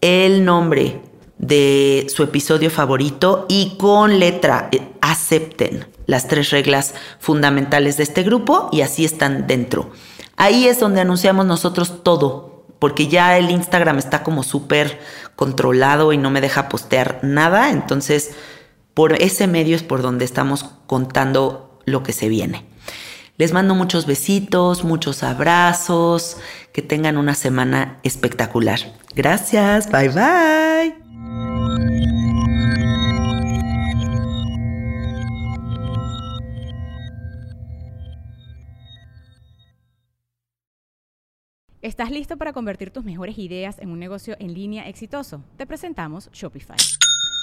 el 0.00 0.44
nombre, 0.44 1.00
de 1.40 2.06
su 2.14 2.22
episodio 2.22 2.70
favorito 2.70 3.46
y 3.48 3.76
con 3.78 4.20
letra 4.20 4.68
eh, 4.72 4.92
acepten 5.00 5.86
las 6.04 6.28
tres 6.28 6.50
reglas 6.50 6.94
fundamentales 7.18 7.96
de 7.96 8.02
este 8.02 8.22
grupo 8.22 8.68
y 8.72 8.82
así 8.82 9.06
están 9.06 9.46
dentro. 9.46 9.90
Ahí 10.36 10.66
es 10.66 10.78
donde 10.78 11.00
anunciamos 11.00 11.46
nosotros 11.46 12.02
todo, 12.02 12.66
porque 12.78 13.08
ya 13.08 13.38
el 13.38 13.50
Instagram 13.50 13.98
está 13.98 14.22
como 14.22 14.42
súper 14.42 15.00
controlado 15.34 16.12
y 16.12 16.18
no 16.18 16.30
me 16.30 16.42
deja 16.42 16.68
postear 16.68 17.20
nada, 17.22 17.70
entonces 17.70 18.32
por 18.92 19.14
ese 19.14 19.46
medio 19.46 19.76
es 19.76 19.82
por 19.82 20.02
donde 20.02 20.26
estamos 20.26 20.64
contando 20.86 21.78
lo 21.86 22.02
que 22.02 22.12
se 22.12 22.28
viene. 22.28 22.66
Les 23.40 23.54
mando 23.54 23.74
muchos 23.74 24.04
besitos, 24.04 24.84
muchos 24.84 25.22
abrazos, 25.22 26.36
que 26.74 26.82
tengan 26.82 27.16
una 27.16 27.34
semana 27.34 27.98
espectacular. 28.02 28.78
Gracias, 29.14 29.90
bye 29.90 30.10
bye. 30.10 30.94
¿Estás 41.80 42.10
listo 42.10 42.36
para 42.36 42.52
convertir 42.52 42.90
tus 42.90 43.04
mejores 43.04 43.38
ideas 43.38 43.78
en 43.78 43.88
un 43.88 43.98
negocio 43.98 44.36
en 44.38 44.52
línea 44.52 44.86
exitoso? 44.86 45.42
Te 45.56 45.66
presentamos 45.66 46.28
Shopify. 46.30 46.76